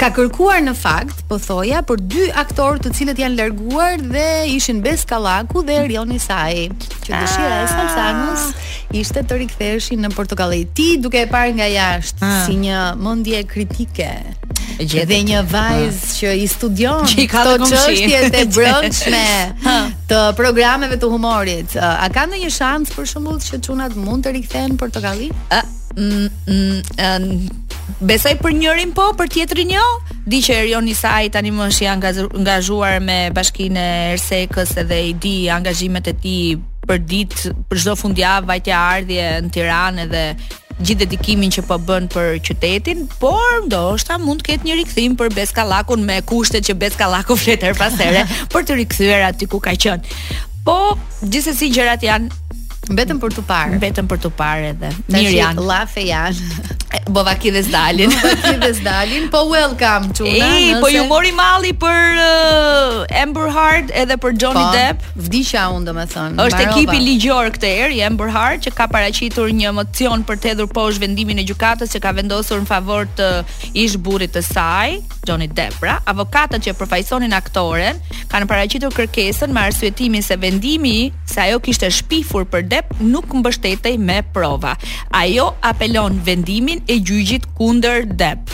Ka 0.00 0.08
kërkuar 0.14 0.60
në 0.68 0.74
fakt, 0.78 1.22
po 1.28 1.38
thoja, 1.42 1.80
për 1.88 2.02
dy 2.10 2.26
aktorë 2.44 2.82
të 2.84 2.92
cilët 2.98 3.20
janë 3.22 3.38
larguar 3.40 3.96
dhe 3.98 4.28
ishin 4.54 4.80
Bes 4.84 5.04
Kallaku 5.08 5.64
dhe 5.66 5.80
Rioni 5.88 6.20
Sai, 6.22 6.68
që 6.68 7.10
dëshira 7.10 7.50
e 7.50 7.60
ah. 7.62 7.72
Salsanus 7.72 8.46
ishte 8.94 9.24
të 9.26 9.40
riktheheshin 9.44 10.04
në 10.04 10.12
Portokalli. 10.14 10.62
Ti 10.76 10.90
duke 11.02 11.24
e 11.24 11.28
parë 11.32 11.56
nga 11.58 11.66
jashtë 11.72 12.26
ah. 12.26 12.40
si 12.44 12.56
një 12.62 12.80
mendje 13.02 13.42
kritike. 13.50 14.10
Dhe 14.78 15.20
një 15.28 15.44
vajzë 15.46 16.00
ah. 16.00 16.14
që 16.20 16.30
i 16.42 16.46
studion 16.50 17.04
që 17.10 17.18
i 17.24 17.28
ka 17.30 17.44
të 17.46 17.70
çështje 17.70 18.22
të 18.34 18.42
brendshme 18.56 19.24
të 20.10 20.20
programeve 20.38 20.98
të 21.00 21.10
humorit. 21.12 21.76
A 21.80 22.08
ka 22.12 22.26
ndonjë 22.28 22.50
shans 22.54 22.92
për 22.94 23.08
shembull 23.14 23.40
që 23.44 23.62
çunat 23.66 23.96
mund 23.98 24.26
të 24.26 24.34
rikthehen 24.38 24.74
në 24.74 24.80
Portokalli? 24.82 25.30
Ë, 25.54 25.62
Besoj 28.00 28.34
për 28.42 28.52
njërin 28.58 28.92
po, 28.96 29.10
për 29.18 29.28
tjetrin 29.32 29.70
jo. 29.76 29.82
Di 30.26 30.38
që 30.42 30.54
Erion 30.62 30.86
Isai 30.88 31.28
tani 31.32 31.50
më 31.52 31.66
është 31.70 31.84
i 31.84 31.88
angazhuar 32.38 33.00
me 33.04 33.16
bashkinë 33.36 33.80
e 33.80 34.10
Ersekës 34.14 34.72
edhe 34.80 34.98
i 35.10 35.14
di 35.20 35.34
angazhimet 35.52 36.08
e 36.08 36.14
tij 36.20 36.54
për 36.88 37.00
ditë, 37.10 37.52
për 37.68 37.80
çdo 37.82 37.94
fundjavë 38.00 38.48
vajtja 38.48 38.80
ardhje 38.84 39.28
në 39.46 39.52
Tiranë 39.56 40.06
dhe 40.12 40.22
gjithë 40.78 41.00
dedikimin 41.04 41.52
që 41.54 41.64
po 41.68 41.76
bën 41.88 42.08
për 42.10 42.40
qytetin, 42.48 43.04
por 43.22 43.60
ndoshta 43.68 44.16
mund 44.20 44.42
të 44.42 44.48
ketë 44.48 44.66
një 44.68 44.78
rikthim 44.80 45.14
për 45.20 45.30
Beskallakun 45.36 46.02
me 46.08 46.16
kushtet 46.28 46.66
që 46.66 46.74
Beskallaku 46.80 47.36
flet 47.40 47.62
her 47.64 47.76
pas 47.78 47.94
here 48.00 48.24
për 48.52 48.66
të 48.68 48.78
rikthyer 48.80 49.28
aty 49.28 49.46
ku 49.48 49.60
ka 49.64 49.76
qenë. 49.76 50.16
Po, 50.66 50.96
gjithsesi 51.22 51.70
gjërat 51.76 52.02
janë 52.08 52.40
vetëm 52.98 53.20
për 53.22 53.38
të 53.38 53.44
parë. 53.48 53.78
Vetëm 53.86 54.08
për 54.10 54.24
të 54.24 54.32
parë 54.40 54.72
edhe. 54.72 54.90
Mirë 55.12 55.36
janë. 55.38 55.68
Llafe 55.68 56.08
janë. 56.08 56.72
Bova 57.08 57.34
kides 57.34 57.66
dalin. 57.68 58.10
Bova 58.10 58.36
kides 58.42 58.78
dalin. 58.80 59.30
Po 59.30 59.48
welcome 59.50 60.12
Çuna. 60.14 60.30
Ej, 60.30 60.78
po 60.80 60.88
ju 60.88 61.04
mori 61.10 61.32
malli 61.34 61.72
për 61.72 62.20
uh, 62.22 63.20
Amber 63.22 63.50
Heard 63.52 63.90
edhe 63.92 64.16
për 64.20 64.36
Johnny 64.38 64.62
po, 64.62 64.72
Depp. 64.76 65.04
Vdiqja 65.26 65.66
un 65.74 65.84
domethën. 65.88 66.38
Është 66.44 66.60
ekipi 66.68 66.98
ligjor 67.02 67.50
këtë 67.56 67.72
herë 67.80 67.98
i 67.98 68.02
Amber 68.06 68.30
Heard 68.34 68.64
që 68.66 68.74
ka 68.78 68.86
paraqitur 68.92 69.50
një 69.56 69.74
mocion 69.76 70.22
për 70.28 70.40
të 70.42 70.52
hedhur 70.54 70.70
poshtë 70.74 71.04
vendimin 71.06 71.42
e 71.42 71.46
gjykatës 71.48 71.92
që 71.96 72.02
ka 72.04 72.14
vendosur 72.20 72.62
në 72.64 72.70
favor 72.70 73.10
të 73.18 73.28
ish 73.84 73.98
burrit 73.98 74.34
të 74.36 74.44
saj, 74.46 74.96
Johnny 75.28 75.50
Depp. 75.50 75.78
Pra, 75.82 75.98
avokatët 76.14 76.64
që 76.68 76.76
përfaqësonin 76.80 77.34
aktoren 77.36 78.00
kanë 78.32 78.48
paraqitur 78.50 78.94
kërkesën 78.96 79.50
me 79.54 79.66
arsyetimin 79.66 80.22
se 80.24 80.36
vendimi 80.40 80.96
se 81.26 81.42
ajo 81.44 81.60
kishte 81.64 81.90
shpifur 81.92 82.46
për 82.48 82.68
Depp 82.72 82.96
nuk 83.02 83.34
mbështetej 83.42 83.98
me 83.98 84.20
prova. 84.34 84.76
Ajo 85.14 85.50
apelon 85.72 86.20
vendimin 86.24 86.83
e 86.86 87.00
gjyqit 87.00 87.46
kundër 87.56 88.04
DEP. 88.10 88.50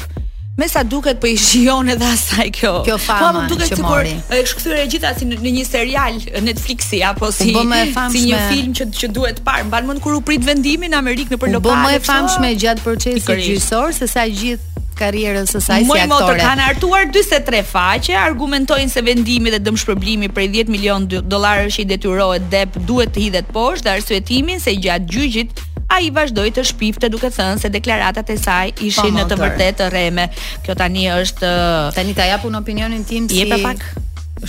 Me 0.61 0.67
sa 0.69 0.83
duket 0.85 1.17
po 1.21 1.27
i 1.31 1.37
shijon 1.41 1.89
edhe 1.95 2.05
asaj 2.07 2.51
kjo. 2.59 2.73
Kjo 2.87 2.97
po, 2.97 3.05
fama. 3.07 3.31
Po 3.33 3.45
më 3.45 3.53
duket 3.53 3.81
sikur 3.81 4.09
është 4.35 4.57
kthyer 4.61 4.81
e 4.83 4.87
gjitha 4.95 5.13
si 5.19 5.29
në 5.31 5.53
një 5.59 5.65
serial 5.67 6.19
Netflixi 6.47 7.01
apo 7.07 7.31
si 7.35 7.49
si 7.55 8.25
një 8.31 8.43
film 8.51 8.75
që 8.77 8.89
që 9.01 9.11
duhet 9.17 9.41
parë. 9.47 9.67
Mban 9.71 9.89
mend 9.93 10.03
kur 10.05 10.19
u 10.19 10.25
prit 10.25 10.45
vendimi 10.47 10.91
në 10.93 11.01
Amerikë 11.01 11.37
nëpër 11.39 11.55
lokale. 11.57 11.71
Po 11.71 11.79
më 11.87 11.95
e 11.97 12.03
famshme 12.07 12.53
gjatë 12.63 12.85
procesit 12.87 13.31
gjyqësor 13.41 13.97
se 14.03 14.11
sa 14.13 14.27
gjithë 14.29 14.69
karrierën 15.01 15.47
së 15.49 15.63
saj 15.65 15.81
Moj 15.89 15.97
si 15.97 16.03
aktore. 16.05 16.29
Motor 16.29 16.41
kanë 16.45 16.65
hartuar 16.67 17.07
43 17.09 17.63
faqe, 17.65 18.17
argumentojnë 18.21 18.93
se 18.93 19.01
vendimi 19.07 19.49
dhe 19.55 19.63
dëmshpërblimi 19.65 20.29
prej 20.37 20.51
10 20.59 20.73
milion 20.75 21.07
dollarësh 21.09 21.79
që 21.79 21.85
i 21.87 21.87
detyrohet 21.95 22.51
Depp 22.53 22.77
duhet 22.91 23.15
të 23.17 23.23
hidhet 23.25 23.49
poshtë, 23.55 23.87
dhe 23.89 23.95
arsyetimin 23.97 24.61
se 24.61 24.75
gjatë 24.77 25.09
gjyqit 25.15 25.63
a 25.91 25.99
i 26.03 26.11
vazhdoj 26.15 26.53
të 26.57 26.65
shpifte 26.71 27.09
duke 27.13 27.31
thënë 27.35 27.61
se 27.65 27.71
deklaratat 27.75 28.31
e 28.31 28.37
saj 28.39 28.73
ishin 28.87 29.17
në 29.19 29.25
të 29.31 29.39
vërtet 29.41 29.79
të 29.81 29.89
reme. 29.93 30.29
Kjo 30.67 30.77
tani 30.79 31.09
është... 31.11 31.51
Tani 31.97 32.15
ta 32.19 32.29
japu 32.31 32.51
në 32.53 32.61
opinionin 32.63 33.03
tim 33.09 33.27
si... 33.31 33.41
Jepe 33.43 33.59
pak 33.65 33.83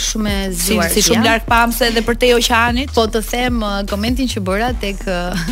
shumë 0.06 0.30
e 0.30 0.46
zgjuar. 0.56 0.92
Si, 0.94 1.02
si 1.02 1.04
shumë 1.10 1.26
larg 1.26 1.48
pamse 1.50 1.88
edhe 1.90 2.04
për 2.06 2.20
te 2.22 2.30
oqeanit. 2.38 2.94
Po 2.96 3.08
të 3.12 3.24
them 3.32 3.60
uh, 3.66 3.80
komentin 3.90 4.30
që 4.32 4.44
bëra 4.48 4.70
tek 4.86 5.02
uh, 5.12 5.50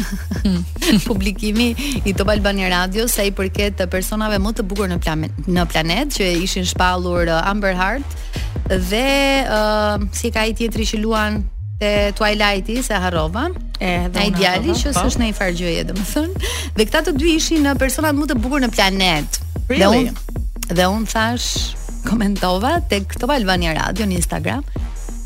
publikimi 1.09 1.71
i 2.05 2.13
Top 2.13 2.29
Albani 2.35 2.69
Radio 2.71 3.09
sa 3.11 3.25
i 3.25 3.33
përket 3.35 3.81
të 3.81 3.89
personave 3.91 4.37
më 4.39 4.53
të 4.61 4.67
bukur 4.69 4.91
në 4.93 5.01
planet, 5.07 5.41
në 5.49 5.65
planet 5.73 6.13
që 6.19 6.29
ishin 6.45 6.69
shpallur 6.69 7.27
uh, 7.33 7.41
Amber 7.51 7.75
Heart 7.75 8.67
dhe 8.69 9.07
uh, 9.49 9.97
si 10.15 10.29
ka 10.31 10.45
i 10.47 10.53
tjetri 10.55 10.85
që 10.93 11.01
luan 11.03 11.41
te 11.79 12.11
Twilighti 12.13 12.83
se 12.83 12.93
harrova. 12.93 13.47
Edhe 13.79 14.19
ai 14.21 14.29
djali 14.35 14.75
që 14.75 14.91
po. 14.91 14.97
s'është 14.99 15.19
ndonjë 15.21 15.37
farë 15.39 15.55
gjëje, 15.55 15.83
domethënë. 15.87 16.47
Dhe 16.75 16.85
këta 16.89 17.01
të 17.07 17.13
dy 17.15 17.29
ishin 17.39 17.69
personat 17.79 18.17
më 18.19 18.27
të 18.33 18.37
bukur 18.43 18.61
në 18.65 18.69
planet. 18.75 19.39
Really? 19.71 20.03
Dhe 20.11 20.11
un 20.11 20.43
dhe 20.79 20.85
un 20.91 21.05
thash 21.09 21.77
komentova 22.05 22.75
tek 22.91 23.15
to 23.19 23.29
Albania 23.33 23.71
Radio 23.73 24.05
në 24.05 24.19
Instagram 24.19 24.61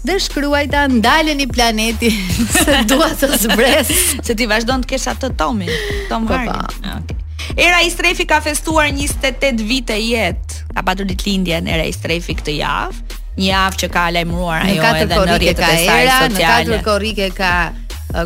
dhe 0.04 0.16
shkruajta 0.20 0.86
ndalën 0.94 1.42
i 1.44 1.48
planeti 1.48 2.10
se 2.56 2.78
dua 2.88 3.10
të 3.12 3.28
zbres 3.44 3.92
se 4.24 4.36
ti 4.40 4.48
vazhdon 4.48 4.82
të 4.84 4.90
kesh 4.94 5.10
atë 5.12 5.30
Tomin 5.40 5.68
Tom 6.10 6.26
po, 6.28 6.34
po. 6.40 6.56
Hardy 6.56 6.88
ah, 6.88 7.02
okay. 7.02 7.60
Era 7.60 7.82
i 7.84 7.92
strefi 7.92 8.26
ka 8.28 8.40
festuar 8.44 8.88
28 8.96 9.60
vite 9.68 10.00
jet 10.00 10.58
ka 10.74 10.80
patur 10.88 11.08
ditë 11.12 11.28
lindje 11.28 11.60
në 11.68 11.76
Era 11.76 11.84
i 11.92 11.96
strefi 11.96 12.36
këtë 12.40 12.56
javë 12.62 13.20
një 13.38 13.48
javë 13.50 13.80
që 13.84 13.88
ka 13.94 14.08
lajmëruar 14.20 14.66
ajo 14.68 14.90
edhe 14.98 15.22
në 15.22 15.38
rrjetet 15.38 15.72
sociale. 15.72 16.04
Në 16.04 16.04
katër 16.04 16.04
korrike 16.04 16.04
ka 16.04 16.04
era, 16.04 16.20
në 16.30 16.46
katër 16.48 16.86
korrike 16.90 17.30
ka 17.38 17.54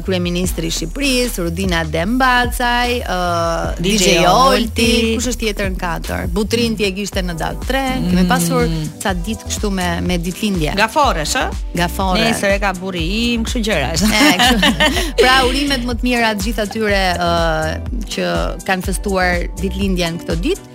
kryeministri 0.04 0.68
i 0.68 0.72
Shqipërisë, 0.74 1.44
Rudina 1.46 1.78
Dembacaj, 1.88 2.90
ë 2.98 3.14
uh, 3.14 3.78
DJ 3.80 4.18
Olti, 4.28 5.16
kush 5.16 5.30
është 5.32 5.46
tjetër 5.46 5.70
në 5.72 5.80
katër? 5.80 6.26
Butrin 6.36 6.76
ti 6.76 6.90
e 6.90 6.92
në 7.24 7.36
datë 7.40 7.70
3, 7.70 7.84
mm 7.88 8.10
kemi 8.12 8.26
pasur 8.28 8.68
ca 9.00 9.14
ditë 9.16 9.48
kështu 9.48 9.72
me 9.72 9.88
me 10.10 10.18
ditëlindje. 10.20 10.76
Gaforesh, 10.76 11.38
ë? 11.40 11.48
Gafore. 11.80 12.20
Nesër 12.20 12.58
e 12.58 12.60
ka 12.60 12.74
burri 12.76 13.06
im, 13.32 13.46
kështu 13.48 13.64
gjëra. 13.64 13.94
Ë, 13.96 14.72
Pra 15.24 15.38
urimet 15.48 15.88
më 15.88 15.98
të 16.02 16.10
mira 16.10 16.34
të 16.36 16.50
gjithë 16.50 16.68
atyre 16.68 17.02
ë 17.14 17.30
uh, 17.30 17.76
që 18.12 18.34
kanë 18.68 18.92
festuar 18.92 19.46
ditëlindjen 19.64 20.20
këtë 20.26 20.42
ditë 20.50 20.74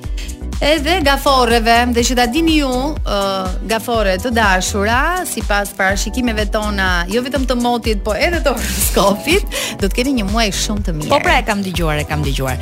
edhe 0.61 1.01
gaforeve 1.05 1.77
dhe 1.95 2.03
që 2.07 2.17
ta 2.19 2.27
dini 2.31 2.59
ju 2.61 2.69
uh, 2.73 3.53
gafore 3.69 4.15
të 4.21 4.33
dashura 4.37 5.01
sipas 5.29 5.73
parashikimeve 5.77 6.49
tona 6.53 6.91
jo 7.11 7.23
vetëm 7.25 7.47
të 7.49 7.57
motit 7.61 8.03
po 8.05 8.15
edhe 8.15 8.43
të 8.45 8.53
horoskopit 8.57 9.61
do 9.81 9.89
të 9.89 9.95
keni 10.01 10.17
një 10.21 10.29
muaj 10.31 10.51
shumë 10.65 10.85
të 10.89 10.97
mirë. 10.99 11.11
Po 11.13 11.21
pra 11.25 11.39
e 11.43 11.47
kam 11.47 11.63
dëgjuar 11.65 12.03
e 12.03 12.07
kam 12.11 12.25
dëgjuar. 12.27 12.61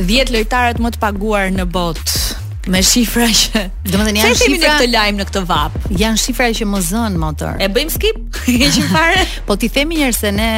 10 0.00 0.32
lojtarët 0.34 0.80
më 0.82 0.94
të 0.96 1.02
paguar 1.02 1.52
në 1.54 1.68
botë 1.74 2.22
me 2.70 2.78
shifra 2.86 3.24
që 3.26 3.62
domethënë 3.88 4.20
janë 4.22 4.36
shifra. 4.38 4.54
Ne 4.54 4.60
këtë 4.62 4.88
lajm 4.92 5.16
në 5.18 5.24
këtë 5.28 5.40
vap. 5.48 5.74
Janë 5.98 6.20
shifra 6.22 6.46
që 6.58 6.66
më 6.70 6.80
zën 6.88 7.16
motor. 7.18 7.56
E 7.62 7.66
bëjmë 7.74 7.94
skip? 7.94 8.38
Hiqim 8.46 8.88
fare. 8.92 9.24
po 9.48 9.56
ti 9.60 9.70
themi 9.72 9.98
njerëz 9.98 10.20
se 10.22 10.30
ne 10.36 10.48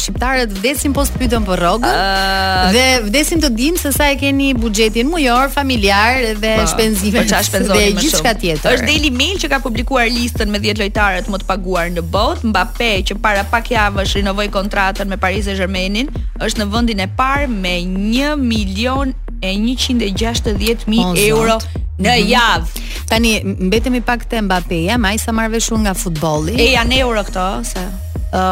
shqiptarët 0.00 0.56
vdesim 0.56 0.94
post 0.96 1.14
pyetëm 1.20 1.46
për 1.46 1.62
rrogën. 1.62 1.86
Ah. 1.86 2.66
dhe 2.74 2.82
vdesim 3.06 3.40
të 3.42 3.50
dim 3.54 3.76
se 3.78 3.92
sa 3.94 4.08
e 4.10 4.16
keni 4.20 4.50
buxhetin 4.58 5.08
mujor, 5.10 5.52
familjar 5.54 6.18
dhe 6.32 6.34
pa, 6.56 6.64
po, 6.64 6.68
shpenzime. 6.74 7.14
Për 7.20 7.26
po 7.26 7.30
çfarë 7.30 7.48
shpenzoni 7.50 7.78
më 7.78 7.86
shumë? 7.86 8.00
Dhe 8.00 8.06
gjithçka 8.06 8.34
tjetër. 8.42 8.74
Është 8.74 8.90
Daily 8.90 9.12
Mail 9.22 9.38
që 9.44 9.52
ka 9.54 9.62
publikuar 9.62 10.10
listën 10.10 10.50
me 10.52 10.62
10 10.62 10.82
lojtarët 10.82 11.30
më 11.30 11.42
të 11.44 11.50
paguar 11.52 11.92
në 11.94 12.02
botë, 12.14 12.50
Mbappé 12.50 12.92
që 13.08 13.18
para 13.22 13.46
pak 13.54 13.70
javësh 13.76 14.18
rinovoi 14.18 14.48
kontratën 14.54 15.10
me 15.10 15.18
Paris 15.22 15.46
saint 15.46 15.58
germain 15.58 16.02
është 16.42 16.62
në 16.64 16.68
vendin 16.72 17.04
e 17.04 17.06
parë 17.16 17.46
me 17.50 17.76
1 17.86 18.36
milion 18.42 19.14
e 19.42 19.48
160000 19.58 21.18
euro 21.26 21.58
në 22.02 22.12
mhm. 22.14 22.28
javë. 22.28 22.86
Tani 23.10 23.32
mbetemi 23.66 24.00
pak 24.06 24.24
te 24.30 24.40
Mbappé, 24.42 24.84
ja 24.88 24.96
më 25.00 25.12
ai 25.12 25.18
sa 25.20 25.34
marr 25.34 25.58
shumë 25.66 25.88
nga 25.88 25.96
futbolli. 25.98 26.54
E 26.62 26.70
janë 26.76 27.02
euro 27.02 27.24
këto, 27.26 27.46
se 27.66 27.82
ë 27.82 28.42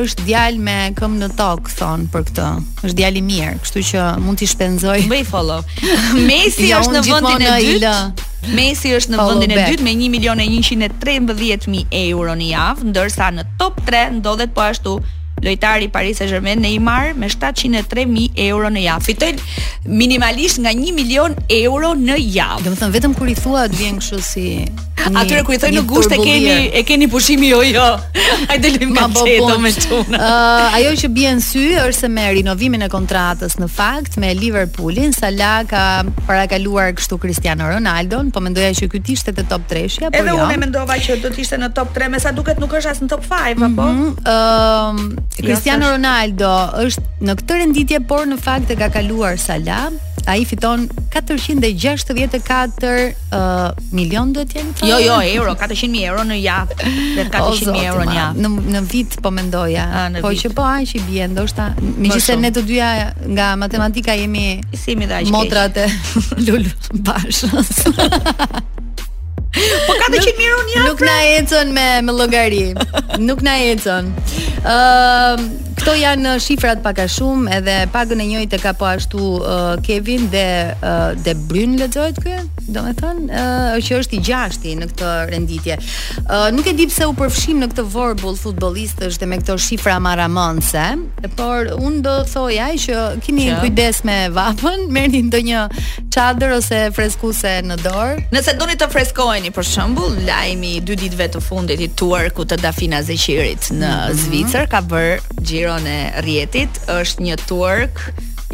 është 0.00 0.24
djalë 0.26 0.62
me 0.66 0.76
këmbë 0.96 1.20
në 1.22 1.28
tokë 1.38 1.74
thon 1.78 2.06
për 2.10 2.24
këtë. 2.30 2.46
Është 2.88 2.98
djalë 2.98 3.20
i 3.20 3.24
mirë, 3.28 3.52
kështu 3.62 3.82
që 3.90 4.06
mund 4.24 4.40
ti 4.40 4.48
shpenzoj. 4.50 4.96
Bëj 5.12 5.26
follow. 5.28 5.60
Jo, 6.64 6.80
Messi 6.84 6.90
është 6.92 6.92
në 6.98 7.02
vendin 7.08 7.44
e 7.44 7.52
dytë. 7.66 8.54
Messi 8.56 8.90
është 8.96 9.14
në 9.14 9.24
vendin 9.28 9.52
e 9.56 9.62
dytë 9.70 9.86
me 9.86 9.92
1.113.000 10.08 11.84
euro 12.08 12.34
në 12.40 12.48
javë, 12.54 12.88
ndërsa 12.90 13.30
në 13.36 13.46
top 13.60 13.78
3 13.88 14.08
ndodhet 14.18 14.52
po 14.56 14.66
ashtu 14.66 14.96
lojtari 15.44 15.88
Paris 15.92 16.16
Saint-Germain 16.20 16.58
Neymar 16.64 17.14
me 17.20 17.28
703.000 17.28 18.32
euro 18.48 18.72
në 18.72 18.86
javë. 18.88 19.06
Fitoi 19.08 19.32
minimalisht 20.00 20.60
nga 20.64 20.72
1 20.72 20.96
milion 20.96 21.36
euro 21.60 21.92
në 21.98 22.16
javë. 22.18 22.64
Do 22.66 22.72
të 22.74 22.80
thon 22.80 22.96
vetëm 22.96 23.16
kur 23.18 23.30
i 23.32 23.36
thua 23.38 23.66
të 23.68 23.78
vjen 23.82 24.00
kështu 24.02 24.20
si 24.32 24.48
Atyre 25.04 25.42
ku 25.44 25.52
i 25.52 25.58
thoj 25.60 25.68
në 25.74 25.82
gusht 25.90 26.12
e 26.16 26.16
keni 26.22 26.52
e 26.80 26.80
keni 26.88 27.08
pushimi 27.12 27.50
jo 27.50 27.58
jo. 27.66 27.84
Hajde 28.50 28.70
lëmë 28.78 28.96
ka 28.96 29.08
çeto 29.18 29.56
me 29.60 29.72
tunë. 29.76 30.16
Ëh 30.16 30.30
uh, 30.30 30.78
ajo 30.78 30.94
që 31.02 31.10
bien 31.18 31.42
sy 31.44 31.64
është 31.82 31.98
se 31.98 32.08
me 32.08 32.24
rinovimin 32.38 32.86
e 32.86 32.88
kontratës 32.92 33.58
në 33.60 33.68
fakt 33.68 34.16
me 34.22 34.30
Liverpoolin 34.38 35.12
Salah 35.12 35.66
ka 35.68 35.82
parakaluar 36.28 36.94
kështu 36.96 37.18
Cristiano 37.20 37.68
Ronaldo, 37.68 38.22
po 38.32 38.40
mendoja 38.40 38.72
që 38.80 38.88
ky 38.94 39.02
ishte 39.12 39.34
te 39.36 39.44
top 39.50 39.68
3 39.68 39.98
po 39.98 40.08
jo. 40.08 40.12
Edhe 40.22 40.38
unë 40.40 40.58
mendova 40.64 40.96
që 40.96 41.18
do 41.26 41.34
të 41.36 41.44
ishte 41.44 41.60
në 41.60 41.72
top 41.76 41.92
3, 41.98 42.08
me 42.14 42.22
sa 42.24 42.32
duket 42.32 42.62
nuk 42.64 42.72
është 42.80 42.94
as 42.94 43.02
në 43.04 43.10
top 43.12 43.26
5 43.28 43.66
apo. 43.68 43.90
Mhm, 43.98 44.08
um, 44.24 44.98
Cristiano 45.42 45.90
Ronaldo 45.90 46.50
është 46.84 47.22
në 47.26 47.34
këtë 47.40 47.56
renditje 47.60 47.98
por 48.08 48.26
në 48.30 48.36
fakt 48.42 48.70
e 48.74 48.78
ka 48.78 48.90
kaluar 48.94 49.38
Salah. 49.40 49.88
Ai 50.30 50.46
fiton 50.48 50.86
464 51.12 52.38
uh, 52.40 53.40
milion 53.92 54.30
do 54.32 54.40
të 54.48 54.62
Jo, 54.88 54.96
jo, 55.02 55.18
euro, 55.34 55.52
400.000 55.52 55.98
euro 56.08 56.22
në 56.24 56.38
javë, 56.40 56.76
dhe 57.18 57.26
400.000 57.28 57.82
euro 57.90 58.06
në 58.08 58.16
javë. 58.16 58.46
Në 58.46 58.52
në 58.78 58.84
vit 58.88 59.18
po 59.22 59.34
mendoja. 59.34 59.84
A, 59.84 60.08
në 60.14 60.22
po 60.24 60.32
që 60.40 60.54
po 60.56 60.64
aq 60.70 60.94
i 60.96 61.04
bie, 61.10 61.26
ndoshta 61.34 61.68
megjithëse 61.82 62.38
ne 62.40 62.52
të 62.56 62.64
dyja 62.70 62.88
nga 63.34 63.50
matematika 63.60 64.16
jemi 64.16 64.46
simi 64.80 65.10
dhe 65.10 65.20
aq. 65.20 65.34
Motrat 65.34 65.82
e 65.84 65.90
lul 66.46 66.64
bashkë. 67.04 68.70
po 69.56 69.92
ka 69.98 70.06
të 70.10 70.20
Nuk 70.20 71.00
na 71.00 71.06
pra. 71.06 71.20
ecën 71.38 71.66
me 71.76 71.86
me 72.02 72.12
llogari. 72.18 72.64
Nuk 73.22 73.40
na 73.46 73.54
ecën. 73.70 74.04
Ëm 74.64 74.64
uh, 74.66 75.38
këto 75.78 75.94
janë 76.00 76.34
uh, 76.34 76.40
shifrat 76.42 76.82
pak 76.82 77.04
shumë 77.16 77.54
edhe 77.60 77.76
pagën 77.94 78.22
e 78.22 78.26
njëjtë 78.32 78.58
ka 78.64 78.72
po 78.74 78.88
ashtu 78.90 79.20
uh, 79.38 79.74
Kevin 79.86 80.26
dhe 80.32 80.46
uh, 80.82 81.12
dhe 81.24 81.34
Bryn 81.48 81.78
lexohet 81.80 82.18
këtu? 82.20 82.53
do 82.72 82.82
me 82.84 82.92
thënë, 82.96 83.26
uh, 83.28 83.76
që 83.84 83.98
është 84.02 84.16
i 84.16 84.20
gjashti 84.26 84.72
në 84.80 84.88
këtë 84.92 85.08
renditje. 85.30 85.76
Uh, 86.24 86.46
nuk 86.54 86.66
e 86.68 86.72
di 86.78 86.86
pse 86.88 87.08
u 87.10 87.14
përfshim 87.18 87.60
në 87.60 87.68
këtë 87.72 87.84
vorbul 87.92 88.36
futbolistës 88.40 89.18
dhe 89.20 89.28
me 89.28 89.38
këto 89.42 89.56
shifra 89.66 89.96
maramonse, 90.04 90.84
por 91.38 91.70
unë 91.78 92.02
do 92.06 92.14
thoi 92.30 92.58
ajë 92.68 92.80
që 92.84 93.04
kini 93.24 93.48
që? 93.50 93.58
kujdes 93.64 94.00
me 94.08 94.16
vapën, 94.36 94.86
merë 94.96 95.22
një 95.30 95.42
një 95.50 95.64
qadër 96.14 96.56
ose 96.58 96.82
freskuse 96.96 97.56
në 97.68 97.78
dorë. 97.84 98.28
Nëse 98.34 98.56
do 98.60 98.68
një 98.70 98.78
të 98.82 98.90
freskojni, 98.94 99.52
për 99.54 99.68
shëmbull, 99.74 100.20
lajmi 100.28 100.78
dy 100.86 100.98
ditve 101.04 101.28
të 101.36 101.44
fundit 101.44 101.82
i 101.84 101.90
tuar 101.98 102.30
ku 102.34 102.46
të 102.48 102.60
dafina 102.64 103.02
zeqirit 103.02 103.70
në 103.72 103.80
mm 103.80 103.98
-hmm. 104.00 104.20
Zvicër, 104.24 104.66
ka 104.70 104.80
bërë 104.82 105.42
gjiron 105.48 105.86
e 105.86 106.00
rjetit, 106.24 106.70
është 106.88 107.20
një 107.26 107.36
turk, 107.48 107.94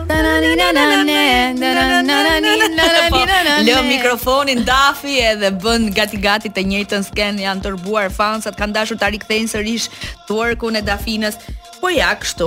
Lëm 3.68 3.86
mikrofonin 3.92 4.64
dafi 4.66 5.20
edhe 5.30 5.52
bën 5.62 5.86
gati 5.94 6.18
gati 6.24 6.50
të 6.50 6.66
njëjtën 6.72 7.06
sken 7.12 7.38
janë 7.44 7.62
turbuar 7.68 8.10
fansat, 8.14 8.58
kanë 8.58 8.74
dashur 8.80 8.98
ta 8.98 9.12
rikthejnë 9.14 9.54
sërish 9.54 9.86
twerkun 10.26 10.82
e 10.82 10.86
Dafinës. 10.88 11.38
Po 11.80 11.88
ja, 11.88 12.10
kështu. 12.20 12.46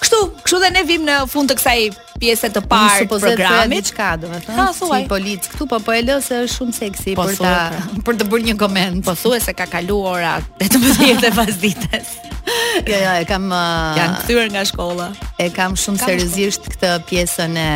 Kështu, 0.00 0.18
kështu 0.44 0.58
dhe 0.60 0.68
ne 0.74 0.82
vim 0.84 1.04
në 1.06 1.14
fund 1.32 1.48
të 1.48 1.56
kësaj 1.56 1.84
pjese 2.20 2.50
të 2.52 2.62
parë 2.68 3.06
të 3.08 3.18
programit. 3.24 3.86
Diçka, 3.86 4.10
domethënë. 4.20 4.56
Ha, 4.58 4.66
thuaj. 4.76 4.98
Si 5.04 5.08
polic 5.08 5.48
këtu, 5.48 5.66
po 5.70 5.78
po 5.86 5.94
e 5.96 6.02
lë 6.04 6.18
se 6.24 6.42
është 6.44 6.58
shumë 6.58 6.76
seksi 6.76 7.14
po, 7.16 7.24
për 7.24 7.40
ta 7.40 7.82
për 8.08 8.18
të 8.20 8.26
bërë 8.34 8.48
një 8.50 8.56
koment. 8.60 9.00
Po 9.06 9.14
thua 9.16 9.40
se 9.40 9.54
ka 9.56 9.64
kaluar 9.72 10.18
ora 10.18 10.34
18 10.60 11.24
e 11.24 11.32
pas 11.40 11.56
ditës. 11.64 12.16
Jo, 12.80 12.96
jo, 12.96 13.10
e 13.20 13.26
kam 13.28 13.50
uh, 13.54 13.94
Janë 13.98 14.14
kthyer 14.24 14.48
nga 14.54 14.62
shkolla. 14.66 15.06
E 15.44 15.50
kam 15.54 15.74
shumë 15.78 16.00
kam 16.00 16.08
seriozisht 16.08 16.64
këtë 16.72 16.90
pjesën 17.10 17.54
e 17.60 17.68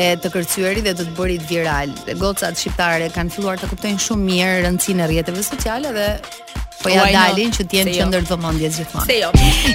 e 0.00 0.06
të 0.22 0.30
kërcyëri 0.32 0.84
dhe 0.86 0.94
të 0.96 1.08
të 1.10 1.16
bërit 1.18 1.44
viral. 1.50 1.92
Gocat 2.20 2.56
shqiptare 2.56 3.10
kanë 3.16 3.34
filluar 3.34 3.60
të 3.60 3.68
kuptojnë 3.74 4.00
shumë 4.06 4.28
mirë 4.30 4.54
rëndësinë 4.68 5.02
në 5.02 5.08
rrjeteve 5.10 5.44
sociale 5.44 5.92
dhe 5.98 6.08
po 6.86 6.92
ja 6.92 7.04
dalin 7.12 7.50
që 7.54 7.64
të 7.66 7.78
jenë 7.80 7.92
jo. 7.94 8.00
qendër 8.00 8.24
vëmendjes 8.30 8.76
gjithmonë. 8.80 9.06
Se 9.10 9.16
jo. 9.20 9.30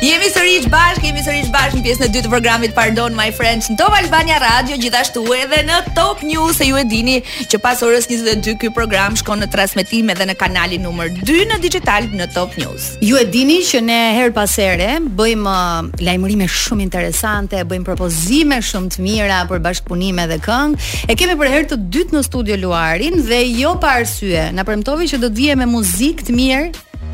Jemi 0.07 0.29
sërish 0.33 0.67
bashkë, 0.71 1.07
jemi 1.09 1.23
sërish 1.25 1.51
bashkë 1.53 1.79
në 1.79 1.83
pjesën 1.85 2.05
e 2.05 2.09
dytë 2.13 2.27
të 2.27 2.31
programit 2.31 2.75
Pardon 2.77 3.15
My 3.17 3.29
Friends 3.35 3.69
në 3.71 3.77
Top 3.81 3.95
Albania 3.97 4.37
Radio, 4.41 4.77
gjithashtu 4.81 5.23
edhe 5.35 5.61
në 5.67 5.79
Top 5.97 6.23
News, 6.25 6.55
se 6.61 6.67
ju 6.69 6.79
e 6.79 6.85
dini 6.91 7.17
që 7.51 7.59
pas 7.63 7.81
orës 7.85 8.07
22 8.09 8.55
ky 8.61 8.71
program 8.77 9.15
shkon 9.19 9.41
në 9.43 9.49
transmetim 9.55 10.11
edhe 10.13 10.27
në 10.31 10.37
kanalin 10.39 10.85
numër 10.87 11.11
2 11.27 11.39
në 11.51 11.59
digital 11.65 12.07
në 12.15 12.29
Top 12.35 12.55
News. 12.61 12.93
Ju 13.03 13.19
e 13.19 13.25
dini 13.33 13.59
që 13.67 13.81
ne 13.87 13.99
her 14.17 14.31
pas 14.35 14.55
here 14.63 14.91
bëjmë 15.19 15.55
uh, 15.55 16.03
lajmërime 16.05 16.47
shumë 16.49 16.85
interesante, 16.85 17.59
bëjmë 17.67 17.87
propozime 17.89 18.61
shumë 18.65 18.95
të 18.95 19.05
mira 19.05 19.41
për 19.51 19.63
bashkëpunime 19.67 20.27
dhe 20.31 20.39
këngë. 20.47 20.87
E 21.11 21.17
kemi 21.19 21.35
për 21.41 21.51
herë 21.57 21.71
të 21.73 21.81
dytë 21.97 22.15
në 22.17 22.23
studio 22.29 22.59
Luarin 22.61 23.19
dhe 23.27 23.43
jo 23.59 23.75
pa 23.81 23.97
arsye, 23.99 24.49
na 24.55 24.63
premtovi 24.67 25.09
që 25.11 25.19
do 25.23 25.29
të 25.31 25.39
vijë 25.41 25.59
me 25.61 25.67
muzikë 25.69 26.27
të 26.29 26.37
mirë 26.37 26.65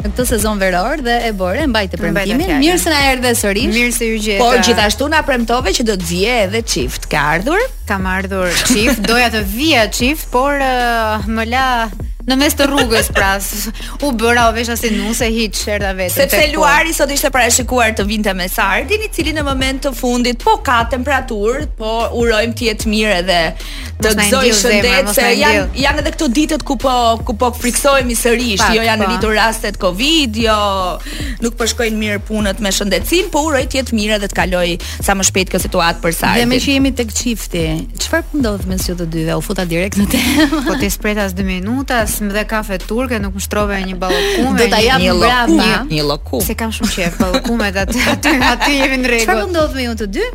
në 0.03 0.09
këtë 0.13 0.25
sezon 0.31 0.59
veror 0.61 1.01
dhe 1.05 1.15
e 1.27 1.31
bore 1.37 1.63
e 1.63 1.67
mbajtë 1.71 1.99
premtimin. 2.01 2.53
Mirë 2.61 2.79
se 2.81 2.91
na 2.93 2.99
erdhe 3.11 3.31
sërish. 3.37 3.71
Mirë 3.73 3.93
se 3.95 4.09
ju 4.11 4.19
gjeta. 4.19 4.43
Po 4.43 4.57
gjithashtu 4.65 5.09
na 5.11 5.23
premtove 5.25 5.73
që 5.77 5.85
do 5.87 5.95
të 5.99 6.09
vijë 6.11 6.35
edhe 6.45 6.63
çift. 6.65 7.09
Ka 7.11 7.23
ardhur? 7.35 7.61
Kam 7.89 8.05
ardhur 8.11 8.51
çift, 8.67 9.01
doja 9.07 9.29
të 9.33 9.45
vija 9.53 9.87
çift, 9.95 10.27
por 10.33 10.59
uh, 10.61 11.25
më 11.31 11.47
la 11.53 11.65
në 12.27 12.35
mes 12.35 12.55
të 12.59 12.65
rrugës, 12.67 13.07
pra 13.15 13.35
u 14.03 14.09
bëra 14.19 14.47
o 14.49 14.53
vesha 14.55 14.75
si 14.75 14.89
nuse 14.91 15.29
hiç 15.31 15.61
çerta 15.63 15.93
vetë. 15.95 16.13
Sepse 16.17 16.41
Luari 16.51 16.91
sot 16.95 17.11
ishte 17.15 17.29
parashikuar 17.31 17.93
të 17.95 18.03
vinte 18.09 18.33
me 18.35 18.49
sardin, 18.51 19.05
i 19.05 19.09
cili 19.15 19.31
në 19.37 19.45
momentin 19.47 19.95
e 19.95 19.95
fundit 19.95 20.41
po 20.43 20.57
ka 20.65 20.81
temperaturë, 20.91 21.69
po 21.79 21.93
urojmë 22.19 22.57
të 22.59 22.67
jetë 22.67 22.91
mirë 22.91 23.13
edhe 23.21 23.37
të 24.01 24.11
gëzojë 24.19 24.57
shëndet, 24.59 25.11
se 25.15 25.27
janë 25.39 25.69
janë 25.79 26.03
edhe 26.03 26.11
këto 26.17 26.27
ditët 26.35 26.65
ku 26.67 26.75
po 26.83 26.97
ku 27.27 27.37
po 27.39 27.49
friksohemi 27.55 28.15
sërish, 28.19 28.65
jo 28.75 28.83
janë 28.83 29.05
po. 29.07 29.13
rritur 29.13 29.37
rastet 29.39 29.79
Covid, 29.81 30.35
jo 30.43 30.57
nuk 31.45 31.55
po 31.57 31.69
shkojnë 31.71 31.97
mirë 32.01 32.19
punët 32.27 32.59
me 32.63 32.75
shëndetin, 32.75 33.31
po 33.31 33.45
uroj 33.47 33.63
të 33.71 33.79
jetë 33.81 33.95
mirë 34.01 34.17
edhe 34.19 34.27
të 34.33 34.37
kaloj 34.41 34.67
sa 35.07 35.15
më 35.15 35.29
shpejt 35.31 35.55
këtë 35.55 35.63
situatë 35.69 36.03
për 36.03 36.17
sardin. 36.19 36.43
Dhe 36.43 36.51
me 36.51 36.59
që 36.59 36.75
jemi 36.75 36.91
tek 36.99 37.15
çifti, 37.15 37.63
çfarë 38.03 38.27
po 38.33 38.43
ndodh 38.43 38.67
me 38.67 38.75
sjutë 38.83 39.07
dyve? 39.15 39.37
U 39.39 39.45
futa 39.47 39.65
direkt 39.69 39.97
në 40.01 40.09
temë. 40.13 40.49
Po 40.67 40.75
ti 40.81 40.89
spretas 40.91 41.33
2 41.37 41.45
minuta, 41.47 42.03
nisëm 42.17 42.29
dhe 42.33 42.43
kafe 42.51 42.77
turke, 42.81 43.19
nuk 43.21 43.33
më 43.37 43.43
shtrove 43.45 43.77
një 43.85 43.95
ballokume. 44.01 44.59
Do 44.59 44.67
ta 44.71 44.79
jap 44.83 45.01
një 45.01 45.13
lokum, 45.17 45.63
një 45.89 46.03
lokum. 46.09 46.41
Se 46.45 46.55
kam 46.57 46.73
shumë 46.73 46.91
qejf 46.95 47.17
ballokume 47.21 47.69
aty, 47.83 47.99
aty 48.13 48.33
aty 48.51 48.73
jemi 48.81 48.99
në 49.03 49.11
rregull. 49.11 49.25
Çfarë 49.25 49.47
ndodh 49.53 49.77
me 49.77 49.85
ju 49.87 49.95
të 50.01 50.09
dy? 50.15 50.27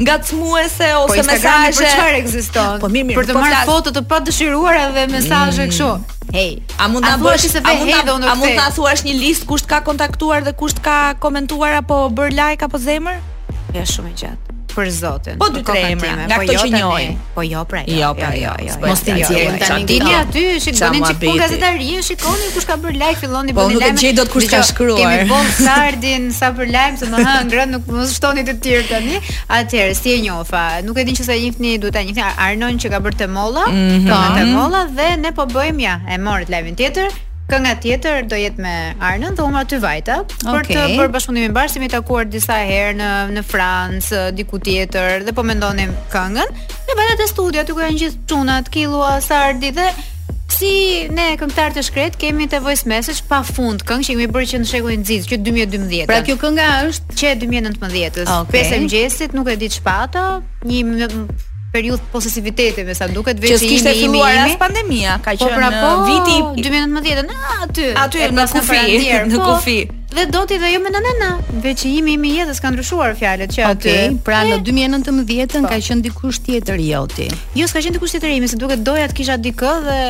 ngacmuese 0.00 0.86
ose 1.02 1.18
mesazhe. 1.18 1.18
Po 1.18 1.18
Instagrami 1.20 1.74
për 1.76 1.88
çfarë 1.90 2.16
ekziston? 2.22 2.78
Po 2.80 2.88
mirë, 2.94 3.10
mirë. 3.10 3.18
Për 3.20 3.28
të 3.28 3.36
marrë 3.36 3.58
foto 3.68 3.92
të 3.92 4.06
padëshiruara 4.08 4.86
Edhe 4.88 5.04
mesazhe 5.18 5.66
mm. 5.66 5.72
kështu. 5.74 6.15
Hey, 6.34 6.58
a 6.82 6.86
mund 6.90 7.04
ta 7.06 7.14
bësh? 7.20 7.46
A 7.62 7.74
mund 7.76 7.92
ta 7.92 8.02
bësh? 8.02 8.28
A 8.28 8.34
mund 8.38 8.56
ta 8.58 8.64
thuash 8.74 9.04
një 9.06 9.14
listë 9.20 9.48
kush 9.50 9.62
të 9.66 9.76
ka 9.76 9.82
kontaktuar 9.86 10.44
dhe 10.46 10.56
kush 10.58 10.74
të 10.78 10.84
ka 10.88 10.96
komentuar 11.22 11.78
apo 11.82 12.00
bër 12.18 12.34
like 12.34 12.66
apo 12.66 12.82
zemër? 12.88 13.22
Është 13.74 13.92
shumë 13.94 14.12
e 14.14 14.16
gjatë 14.22 14.45
për 14.76 14.90
Zotin. 14.92 15.38
Po 15.40 15.48
dy 15.54 15.62
tre 15.64 15.82
emra, 15.90 16.12
nga 16.28 16.36
ato 16.36 16.36
po 16.46 16.52
jo 16.52 16.60
që 16.60 16.72
njohim. 16.74 17.14
Po 17.36 17.42
jo 17.46 17.62
pra. 17.70 17.80
Jo, 17.86 17.94
jo, 17.94 18.00
jo 18.00 18.10
pra, 18.18 18.30
jo, 18.42 18.52
jo. 18.66 18.74
Mos 18.84 19.02
tani 19.06 19.22
jeni 19.22 19.60
tani. 19.62 19.86
Dini 19.90 20.14
aty, 20.20 20.42
shikoni 20.64 21.02
çik 21.08 21.20
pun 21.24 21.40
gazetari, 21.40 21.86
shikoni 22.10 22.50
kush 22.54 22.68
ka 22.70 22.76
bër 22.82 22.98
like, 23.00 23.18
filloni 23.24 23.56
po 23.56 23.64
bëni 23.64 23.78
like. 23.78 23.88
Po 23.88 23.94
nuk 23.94 24.00
e 24.00 24.02
gjej 24.02 24.16
dot 24.18 24.30
kush 24.34 24.48
ka 24.52 24.60
shkruar. 24.68 25.02
Kemë 25.02 25.28
bon 25.30 25.50
Sardin 25.60 26.28
sa 26.36 26.52
për 26.56 26.72
like, 26.74 27.00
se 27.02 27.08
më 27.12 27.24
ha 27.24 27.64
nuk 27.72 27.88
mos 27.96 28.12
shtoni 28.18 28.44
të 28.50 28.56
tjerë 28.66 28.88
tani. 28.92 29.20
Atëherë, 29.60 29.94
si 29.98 30.14
e 30.18 30.24
njofa, 30.26 30.66
nuk 30.86 31.00
e 31.02 31.06
din 31.08 31.16
që 31.18 31.28
sa 31.30 31.38
jifni, 31.40 31.76
duhet 31.82 31.96
ta 31.96 32.04
jifni 32.06 32.26
Arnon 32.36 32.78
që 32.82 32.92
ka 32.94 33.00
bërë 33.06 33.20
te 33.24 33.30
molla, 33.38 33.66
mhm. 33.72 34.04
mhm. 34.04 34.26
te 34.38 34.46
molla 34.52 34.84
dhe 34.96 35.12
ne 35.24 35.32
po 35.36 35.48
bëjmë 35.56 35.86
ja. 35.88 35.96
E 36.12 36.18
morët 36.22 36.52
live-in 36.52 36.76
tjetër, 36.76 37.08
Kënga 37.46 37.74
tjetër 37.78 38.24
do 38.26 38.38
jetë 38.40 38.62
me 38.64 38.72
Arnën 39.06 39.36
dhe 39.38 39.42
unë 39.46 39.60
aty 39.60 39.76
vajta, 39.82 40.16
okay. 40.26 40.48
për 40.48 40.64
të 40.66 40.86
bërë 40.98 41.12
bashkundimin 41.16 41.52
bashkë, 41.54 41.72
si 41.76 41.82
mi 41.84 41.88
takuar 41.92 42.26
disa 42.26 42.56
herë 42.66 42.96
në, 42.98 43.10
në 43.36 43.44
Fransë, 43.46 44.14
eh, 44.24 44.32
diku 44.40 44.58
tjetër, 44.66 45.22
dhe 45.28 45.34
po 45.36 45.44
mendonim 45.46 45.92
këngën, 46.12 46.58
me 46.88 46.96
vajta 46.98 47.16
të 47.22 47.28
studia, 47.30 47.62
të 47.68 47.76
janë 47.84 48.00
gjithë 48.02 48.28
çunat, 48.32 48.72
kilua, 48.76 49.18
sardi 49.28 49.74
dhe... 49.78 49.88
Si 50.56 50.68
ne 51.12 51.32
këngëtar 51.36 51.74
të 51.74 51.82
shkret 51.84 52.14
kemi 52.16 52.46
të 52.48 52.60
voice 52.64 52.86
message 52.88 53.24
pafund 53.28 53.82
këngë 53.84 54.06
që 54.06 54.14
kemi 54.14 54.28
bërë 54.32 54.46
që 54.52 54.60
në 54.62 54.68
shekullin 54.70 55.02
e 55.02 55.02
nxit, 55.02 55.24
që 55.32 55.38
2012. 55.44 56.06
Pra 56.08 56.20
kjo 56.24 56.36
kënga 56.40 56.68
është 56.86 57.16
që 57.20 57.32
2019-s. 57.42 58.24
Okay. 58.30 58.52
Pesë 58.54 58.78
mëngjesit, 58.86 59.34
nuk 59.36 59.50
e 59.52 59.58
di 59.60 59.68
çfarë, 59.74 60.22
një 60.70 61.10
periudhë 61.76 62.10
posesiviteti, 62.12 62.84
me 62.88 62.94
sa 62.96 63.08
duket 63.12 63.40
veçimi. 63.42 63.58
Që 63.58 63.74
kishte 63.74 63.94
filluar 63.98 64.40
as 64.44 64.54
pandemia, 64.60 65.18
ka 65.24 65.34
po, 65.40 65.50
qenë 65.50 65.68
po, 65.76 65.84
po, 65.84 66.08
viti 66.08 66.66
2019, 66.68 67.28
në 67.28 67.60
aty. 67.66 67.88
Aty 68.02 68.26
në, 68.36 68.46
kufi, 68.54 68.80
në 69.06 69.38
po, 69.42 69.48
kufi. 69.52 69.78
Dhe 70.16 70.22
do 70.32 70.44
ti 70.48 70.56
dhe 70.62 70.70
jo 70.72 70.78
me 70.80 70.88
nanana. 70.94 71.28
Veçimi 71.64 72.14
i 72.14 72.32
jetës 72.38 72.62
ka 72.64 72.70
ndryshuar 72.72 73.16
fjalët 73.18 73.52
që 73.56 73.64
aty. 73.72 73.92
okay, 73.92 74.16
pra 74.26 74.40
në 74.48 74.60
2019 74.64 75.56
po. 75.56 75.66
ka 75.74 75.78
qenë 75.88 76.06
dikush 76.06 76.38
tjetër 76.46 76.80
joti. 76.86 77.28
Jo, 77.28 77.64
jo, 77.64 77.68
s'ka 77.72 77.82
qenë 77.84 77.98
dikush 77.98 78.16
tjetër, 78.16 78.32
më 78.46 78.50
Se 78.50 78.56
duket 78.62 78.84
doja 78.86 79.08
të 79.12 79.16
kisha 79.20 79.36
dikë 79.44 79.72
dhe 79.86 80.00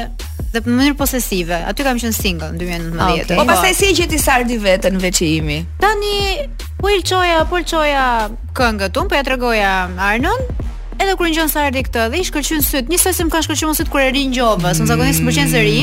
dhe 0.54 0.60
në 0.68 0.76
mënyrë 0.78 0.96
posesive. 1.00 1.58
Aty 1.72 1.82
kam 1.86 1.98
qenë 2.00 2.16
single 2.20 2.52
në 2.54 2.60
2019. 2.62 2.94
Okay, 2.96 3.38
po 3.40 3.46
pastaj 3.50 3.74
si 3.80 3.88
e 3.90 3.96
gjeti 3.98 4.20
sardi 4.22 4.58
veten 4.62 5.00
veçimi? 5.02 5.64
Tani 5.80 6.20
Po 6.76 6.90
ilçoja, 6.92 7.38
po 7.48 7.56
ilçoja 7.58 8.02
këngët 8.54 8.98
unë, 9.00 9.08
po 9.08 9.16
ja 9.16 9.22
tregoja 9.24 9.70
Arnon, 9.96 10.42
edhe 11.02 11.16
kur 11.18 11.28
ngjon 11.30 11.48
sa 11.52 11.66
erdhi 11.68 11.82
këtë 11.86 12.04
dhe 12.12 12.20
i 12.22 12.26
shkëlqyn 12.28 12.64
syt, 12.64 12.88
njësoj 12.90 13.12
se 13.18 13.26
më 13.26 13.32
ka 13.34 13.42
shkëlqyer 13.44 13.76
syt 13.78 13.90
kur 13.92 14.02
e 14.02 14.08
ri 14.14 14.26
ngjova, 14.32 14.72
mm. 14.72 14.86
zakonisht 14.88 15.22
më 15.24 15.30
pëlqen 15.30 15.52
zëri. 15.52 15.78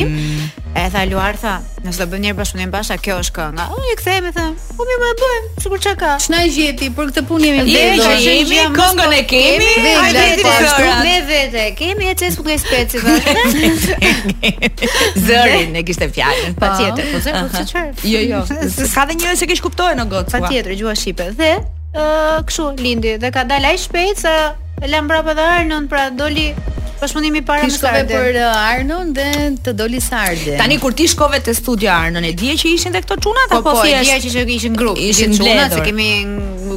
E 0.74 0.84
tha 0.90 1.04
Luar 1.06 1.36
tha, 1.38 1.52
nëse 1.84 2.00
do 2.00 2.06
bëjmë 2.10 2.24
një 2.26 2.32
bashkëpunim 2.38 2.70
bashkë, 2.72 2.96
kjo 3.04 3.18
është 3.22 3.34
kënga. 3.36 3.66
Unë 3.76 3.92
i 3.92 3.94
kthehem 4.00 4.24
e 4.26 4.32
them, 4.34 4.56
po 4.74 4.86
më 4.88 4.96
më 5.04 5.10
bëjmë, 5.20 5.50
sikur 5.62 5.82
çka 5.84 5.92
ka. 6.00 6.14
Ç'na 6.24 6.40
gjeti 6.50 6.88
për 6.96 7.12
këtë 7.12 7.22
punë 7.28 7.50
jemi 7.50 7.62
vetë. 7.68 8.08
Ne 8.24 8.24
gjeti 8.24 8.64
këngën 8.78 9.14
e 9.14 9.20
kemi. 9.30 9.68
Hajde 10.00 10.24
ti 10.32 10.48
Flora. 10.48 10.96
Ne 11.06 11.14
vetë 11.28 11.66
kemi 11.78 12.10
ecë 12.14 12.32
ku 12.40 12.46
ngaj 12.48 12.58
speci 12.64 13.04
vetë. 13.06 14.98
Zëri 15.28 15.62
ne 15.76 15.84
kishte 15.86 16.10
fjalën. 16.10 16.58
Patjetër, 16.58 17.12
po 17.14 17.22
zëri 17.28 17.46
po 17.54 17.64
çfarë? 17.70 17.96
Jo, 18.10 18.24
jo. 18.32 18.42
S'ka 18.74 19.06
dhe 19.12 19.18
njerëz 19.20 19.44
që 19.44 19.50
kish 19.52 19.62
kuptojnë 19.62 20.02
në 20.02 20.08
gocë. 20.10 20.36
Patjetër, 20.40 20.74
gjua 20.82 20.98
shipe 20.98 21.30
dhe 21.38 21.54
uh, 21.96 22.40
kështu 22.46 22.68
lindi 22.82 23.16
dhe 23.22 23.30
ka 23.34 23.46
dalë 23.48 23.72
ai 23.72 23.80
shpejt 23.84 24.22
se 24.26 24.36
e 24.82 24.90
lëm 24.94 25.08
brapa 25.10 25.34
dhe 25.38 25.48
Arnon, 25.60 25.88
pra 25.90 26.08
doli 26.14 26.50
Pashmundimi 26.94 27.42
para 27.44 27.60
Kishkove 27.60 27.92
me 27.92 28.00
Sardin. 28.00 28.06
Kishkove 28.06 28.34
për 28.34 28.52
Arnon 28.56 29.10
dhe 29.16 29.24
të 29.66 29.72
doli 29.76 29.98
Sardin. 30.00 30.56
Tani 30.60 30.78
kur 30.80 30.94
ti 30.96 31.04
shkove 31.10 31.40
te 31.44 31.52
studio 31.58 31.90
Arnon, 31.92 32.24
e 32.24 32.30
di 32.38 32.52
që 32.62 32.70
ishin 32.78 32.94
dhe 32.94 33.02
këto 33.04 33.18
çunat 33.26 33.50
po, 33.50 33.58
apo 33.58 33.74
po, 33.74 33.74
Po, 33.80 33.86
e 33.90 34.18
di 34.24 34.32
që 34.32 34.56
ishin 34.56 34.78
grup. 34.78 34.96
Ishin 35.10 35.34
çunat 35.38 35.74
se 35.76 35.82
kemi 35.84 36.10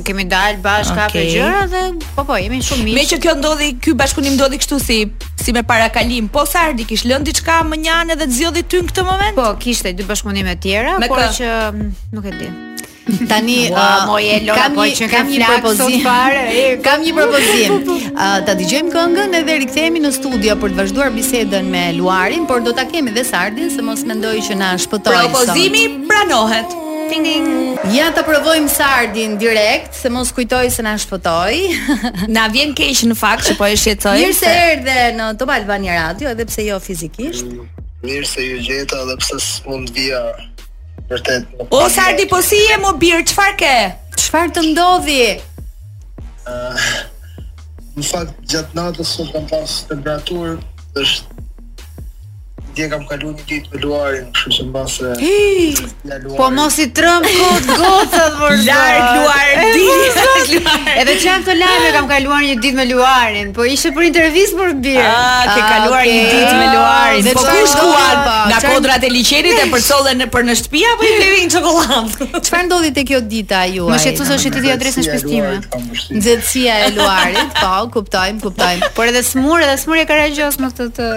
kemi 0.08 0.26
dalë 0.30 0.60
bashkë 0.66 1.08
për 1.14 1.28
gjëra 1.32 1.62
dhe 1.74 1.86
po 2.18 2.28
po, 2.32 2.38
jemi 2.42 2.60
shumë 2.70 2.86
miq. 2.90 2.98
Meqë 3.00 3.22
kjo 3.24 3.34
ndodhi, 3.40 3.70
ky 3.82 3.96
bashkëpunim 4.02 4.36
ndodhi 4.38 4.60
kështu 4.62 4.80
si 4.84 5.00
si 5.46 5.56
me 5.58 5.64
parakalim. 5.72 6.28
Po 6.34 6.44
Sardi 6.50 6.86
kish 6.90 7.06
lënë 7.08 7.32
diçka 7.32 7.60
më 7.72 7.80
njanë 7.88 8.20
dhe 8.22 8.28
të 8.28 8.40
zgjodhi 8.42 8.66
ty 8.66 8.84
në 8.84 8.90
këtë 8.94 9.08
moment? 9.12 9.38
Po, 9.42 9.50
kishte 9.64 9.94
dy 9.96 10.10
bashkundime 10.12 10.58
të 10.58 10.66
tjera, 10.68 10.98
por 11.08 11.24
që 11.42 11.54
mm, 11.82 11.94
nuk 12.18 12.34
e 12.34 12.40
di. 12.42 12.52
Tani 13.30 13.72
uh, 13.72 14.06
po 14.08 14.20
kam 15.16 15.28
një 15.28 15.46
propozim. 15.48 16.02
kam 16.84 17.00
një 17.06 17.14
propozim. 17.16 17.76
Uh, 18.12 18.40
ta 18.46 18.54
dëgjojmë 18.60 18.92
këngën 18.94 19.38
edhe 19.40 19.56
rikthehemi 19.64 20.02
në 20.04 20.12
studio 20.18 20.56
për 20.60 20.74
të 20.76 20.80
vazhduar 20.82 21.14
bisedën 21.16 21.70
me 21.72 21.86
Luarin, 21.96 22.44
por 22.50 22.60
do 22.66 22.74
ta 22.76 22.84
kemi 22.88 23.12
dhe 23.16 23.24
Sardin, 23.28 23.70
se 23.72 23.82
mos 23.86 24.04
mendoj 24.08 24.36
që 24.50 24.58
na 24.60 24.74
shpëtoi. 24.82 25.22
Propozimi 25.24 25.88
pranohet. 26.10 26.76
Ja 27.96 28.10
ta 28.12 28.20
provojmë 28.28 28.68
Sardin 28.68 29.38
direkt, 29.40 29.96
se 29.96 30.10
mos 30.12 30.34
kujtoj 30.36 30.68
se 30.76 30.84
na 30.84 30.98
shpëtoi. 31.00 31.62
na 32.38 32.50
vjen 32.52 32.74
keq 32.76 33.06
në 33.14 33.16
fakt 33.16 33.48
që 33.48 33.56
po 33.62 33.70
e 33.72 33.78
shqetësoj. 33.80 34.18
Mirë 34.20 34.38
se 34.42 34.52
erdhe 34.68 35.08
në 35.16 35.30
Top 35.40 35.56
Albania 35.56 35.96
Radio, 36.02 36.36
edhe 36.36 36.46
pse 36.50 36.68
jo 36.68 36.82
fizikisht. 36.84 37.48
Mirë 38.04 38.28
se 38.28 38.44
ju 38.52 38.60
gjeta 38.68 39.00
edhe 39.06 39.16
pse 39.24 39.40
s'mund 39.48 39.96
via 39.96 40.20
vërtet. 41.08 41.46
O 41.70 41.88
Sardi, 41.88 42.26
po 42.28 42.42
si 42.44 42.56
je 42.68 42.78
mo 42.82 42.92
bir, 43.00 43.24
çfarë 43.32 43.56
ke? 43.62 43.76
Çfarë 44.20 44.52
të 44.58 44.64
ndodhi? 44.72 45.24
Ëh. 46.48 46.52
Uh, 46.52 46.88
në 47.98 48.06
fakt 48.08 48.34
gjatë 48.52 48.78
natës 48.78 49.14
sot 49.18 49.32
kam 49.36 49.48
pas 49.52 49.78
temperaturë 49.90 50.52
është 51.02 51.46
dje 52.78 52.86
kam 52.94 53.04
kalu 53.10 53.32
një 53.34 53.44
ditë 53.50 53.70
me 53.74 53.80
luarin, 53.82 54.26
kështu 54.38 54.52
që 54.54 54.64
mbase 54.68 55.14
Hi, 55.18 55.64
po 56.38 56.48
mos 56.54 56.76
i 56.78 56.86
trëm 56.98 57.24
kot 57.26 57.70
goca 57.80 58.20
të 58.20 58.34
luar 58.36 58.58
Larë 58.68 59.08
luar 59.18 59.64
di. 59.74 60.60
Edhe 61.02 61.16
çan 61.24 61.46
këto 61.48 61.70
e 61.88 61.92
kam 61.96 62.08
kaluar 62.12 62.42
një 62.46 62.58
ditë 62.62 62.78
me 62.78 62.86
luarin, 62.92 63.50
po 63.58 63.66
ishte 63.66 63.90
për 63.96 64.06
intervistë 64.12 64.60
për 64.60 64.76
bir. 64.84 65.00
Ah, 65.10 65.42
ke 65.50 65.58
kaluar 65.72 66.04
një 66.06 66.22
ah, 66.22 66.30
ditë 66.34 66.60
me 66.62 66.68
luarin. 66.76 67.22
Dhe 67.26 67.34
po 67.40 67.44
ku 67.48 67.66
shkuan? 67.74 68.22
Nga 68.52 68.60
kodrat 68.68 69.06
e 69.10 69.12
liçenit 69.16 69.62
e 69.64 69.66
përcollën 69.74 70.24
për 70.38 70.48
në 70.52 70.56
shtëpi 70.62 70.84
apo 70.92 71.10
i 71.10 71.12
blerin 71.18 71.52
çokoladë? 71.56 72.28
Çfarë 72.48 72.68
ndodhi 72.70 72.94
te 72.98 73.06
kjo 73.10 73.22
dita 73.34 73.64
juaj? 73.72 73.94
Mos 73.96 74.06
e 74.06 74.14
thosë 74.22 74.40
se 74.46 74.54
ti 74.56 74.64
di 74.68 74.74
adresën 74.76 75.02
e 75.04 75.08
shpëstimit. 75.08 75.82
Nxehtësia 76.20 76.78
e 76.88 76.92
luarit, 77.00 77.58
po, 77.62 77.74
kuptojm, 77.98 78.42
kuptojm. 78.44 78.86
Por 78.98 79.10
edhe 79.12 79.24
smur, 79.28 79.64
edhe 79.66 79.78
smur 79.82 80.02
e 80.04 80.06
ka 80.10 80.20
reagjos 80.22 80.60
me 80.64 80.70
të. 80.76 81.10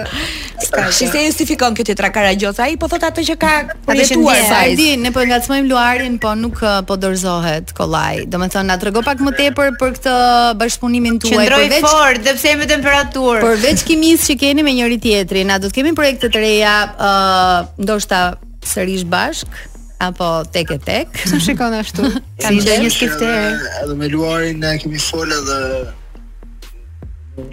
Shi 0.95 1.07
se 1.11 1.50
justifikon 1.51 1.73
këtë 1.75 1.93
tra 1.99 2.07
karagjoz 2.15 2.59
ai 2.63 2.75
po 2.79 2.87
thot 2.87 3.03
atë 3.03 3.23
që 3.27 3.35
ka 3.39 3.51
përjetuar 3.83 4.39
sa 4.47 4.59
ai 4.63 4.75
di 4.79 4.93
ne 4.97 5.09
po 5.11 5.19
ngacmojm 5.27 5.67
luarin 5.67 6.15
po 6.23 6.31
nuk 6.39 6.61
uh, 6.63 6.79
po 6.87 6.95
dorzohet 6.95 7.73
kollaj 7.75 8.21
thonë, 8.31 8.61
na 8.69 8.77
trego 8.79 9.01
pak 9.03 9.19
më 9.19 9.33
tepër 9.35 9.73
për 9.75 9.95
këtë 9.97 10.13
bashkëpunimin 10.61 11.17
tuaj 11.19 11.33
qendroj 11.33 11.65
përveç... 11.67 11.81
fort 11.81 12.23
dhe 12.23 12.35
pse 12.37 12.53
me 12.55 12.67
temperaturë 12.71 13.41
përveç 13.43 13.83
kimisë 13.89 14.29
që 14.29 14.37
keni 14.45 14.63
me 14.63 14.73
njëri 14.75 14.99
tjetrin 15.03 15.47
na 15.51 15.59
do 15.59 15.67
të 15.69 15.81
kemi 15.81 15.93
projekte 15.97 16.29
të 16.31 16.41
reja 16.41 16.77
ë 16.87 17.11
uh, 17.11 17.59
ndoshta 17.83 18.21
sërish 18.71 19.03
bashk 19.09 19.67
apo 20.01 20.29
tek 20.55 20.71
e 20.73 20.75
tek. 20.81 21.17
Sa 21.29 21.37
shikon 21.45 21.75
ashtu? 21.77 22.07
Kam 22.41 22.55
si 22.57 22.77
një 22.81 22.89
skifter. 22.89 23.51
Edhe 23.83 23.97
me 23.99 24.07
luarin 24.09 24.57
ne 24.63 24.71
kemi 24.81 24.97
folë 24.97 25.37
edhe 25.37 25.59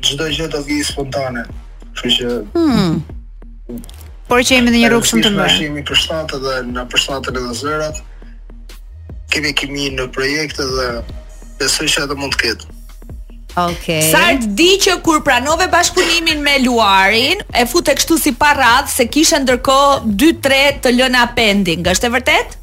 çdo 0.07 0.31
gjë 0.33 0.49
do 0.57 0.63
vi 0.71 0.79
spontane. 0.89 1.45
Kështu 1.93 2.15
që 2.17 2.33
hmm. 2.55 2.95
Por 4.29 4.45
që 4.45 4.59
jemi 4.59 4.73
në 4.75 4.81
një 4.83 4.89
rrugë 4.93 5.09
shumë 5.11 5.25
të 5.25 5.31
mirë. 5.35 5.53
Ne 5.55 5.67
jemi 5.69 5.83
përshtatë 5.89 6.39
dhe 6.45 6.55
në 6.69 6.83
përshtatën 6.93 7.39
e 7.39 7.55
zërat. 7.61 8.01
Kemi 9.33 9.55
kimi 9.57 9.87
në 9.97 10.07
projekte 10.15 10.65
dhe 10.75 10.87
besoj 11.61 11.89
se 11.93 12.05
ato 12.07 12.17
mund 12.17 12.35
të 12.37 12.43
ketë. 12.45 12.75
Okej. 13.59 14.09
Okay. 14.09 14.49
di 14.57 14.69
që 14.85 14.99
kur 15.03 15.23
pranove 15.27 15.67
bashkëpunimin 15.73 16.43
me 16.45 16.59
Luarin, 16.65 17.41
e 17.51 17.65
futë 17.67 17.95
kështu 17.99 18.19
si 18.21 18.33
parad 18.41 18.91
se 18.93 19.09
kisha 19.11 19.41
ndërkohë 19.43 20.01
2-3 20.07 20.81
të 20.85 20.93
lëna 20.97 21.25
pending. 21.37 21.89
Është 21.93 22.09
e 22.11 22.17
vërtetë? 22.17 22.59